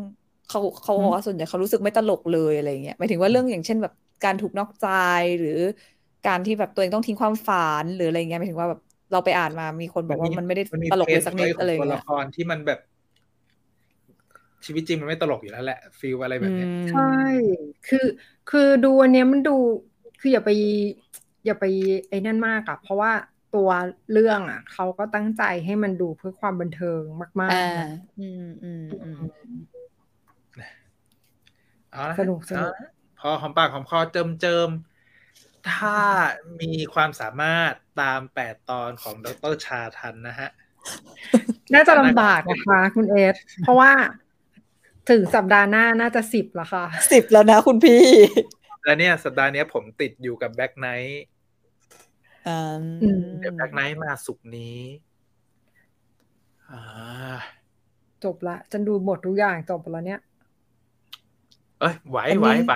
[0.48, 3.94] เขาเขาบอกว่าส่วนใหญ่เขารู้สึกไม่ตลกเลยอะไรเงี้ยหมายถึงว่าเรื่องอย่างเช่นแบบ
[4.24, 4.86] การถูกนอกใจ
[5.40, 5.50] หรือ
[6.24, 8.82] การที่แบบตัวเองต้องทิ้งความฝันหรืออะไรเงี้ยหมายถึงว่าแบบ
[9.12, 12.80] เราไปอ่านมามีคนบอกว่ามันไม่ได้ตลกเลยสักนิดอะไรองตัวเละยครที่มันแบบ
[14.66, 17.02] ชีวิตจริงมันไม่ตลกอยู่แล้วแหละฟีลอะไรแบอืบเนี้ยมใช่
[17.86, 17.98] คือ
[18.48, 19.52] คือดูอันเนี้ยมันดู
[20.20, 20.50] คืออย่าไป
[21.46, 21.64] อย่าไป
[22.10, 23.12] ไอ้นั่นมากอะเพราะว่า
[23.52, 23.70] ตัว
[24.12, 27.02] เรื่องอะเขาก็ตั้งใจให้มันดูเพื่อความบันเทิง
[27.44, 27.84] มากอ่าๆนะ
[28.18, 29.20] อืมอืมอืม
[31.92, 32.86] เอาละสนุกสนุกเอาละ
[33.20, 34.70] พอหอมปากหอมคอเจิมเจิม
[35.66, 35.98] ถ้า
[36.62, 40.50] มีความสามารถตามแปดตอนของดร.ชาทันนะฮะ
[41.74, 43.92] น่าจะลำบากนะคะคุณเอสเพราะว่า
[45.10, 48.04] ถึงสัปดาห์หน้าน่าจะสิบแล้วค่ะสิบแล้วนะคุณพี่
[48.84, 51.24] และเนี่ย สัปดาห์เนี้ยผมติดอยู่กับ Black Knight
[52.48, 54.78] อ่าอืมเดี๋ยว Black Knight มาศุกร์นี้
[56.72, 56.82] อ่า
[58.24, 60.20] จบละฉันดูหมดทุกอย่างจบแล้วเนี่ย
[61.80, 62.76] เอ้ยไหวอันนี้ไหวไหว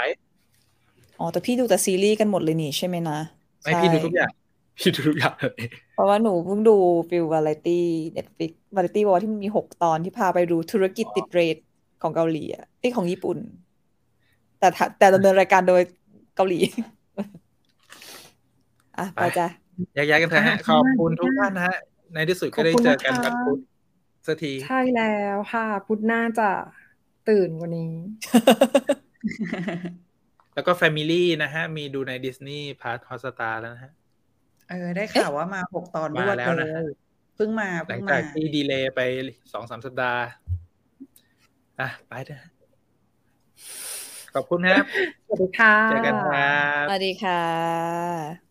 [1.19, 3.17] อ๋อแต่พี่ดูแต่ซีรีส์กันหมดเลยนี่ใช่ไหมนะ
[3.63, 4.31] ไม่พี่ดูทุกอย่าง
[4.79, 6.75] พี่ดูทุกอย่างเลยเพราะว่าหนูเพิ่งดู
[7.09, 11.57] ฟิลวาไรตี้ Netflix วาไรตี้บอกว่าที่มันมีหกตอนที่พาไปดูธุรกิจติดเรท
[12.01, 13.37] ของเกาหลีอะไอยของญี่ปุ่น
[14.59, 15.81] แต่ถ้าแต่ดำเนินรายการโดย
[16.35, 16.59] เกาหลี
[18.97, 19.47] อะไปจ้ะ
[19.95, 21.77] แยกย้ายกันเถอะฮะอ่าขอบคุณทุกท่านนะฮะ
[22.13, 23.59] ในที่สุดก็ได้ขอบคุณเจอกันนะคะวันพุธ
[24.27, 26.49] สักที ใช่แล้วค่ะ พุธหน้าจะ
[27.29, 27.93] ตื่นกว่านี้
[30.53, 33.91] แล้วก็ Family นะฮะ มีดูใน Disney Plus Hotstar แล้วนะฮะ
[34.69, 36.85] เออ ได้ข่าวว่ามาหกตอนรวดมาแล้วเลนะฮะย
[37.35, 39.01] เพิ่งมาหลัเพิ่งงจามากที่ดีเลย์ไป
[39.53, 40.23] สองสามสัปดาห์
[41.79, 42.41] อะไปเถอะ
[44.33, 44.85] ขอบคุณครับ
[45.25, 46.39] สวัสดีค่ะ เจอกันครั
[46.85, 48.48] บ สวัสดีค่ะ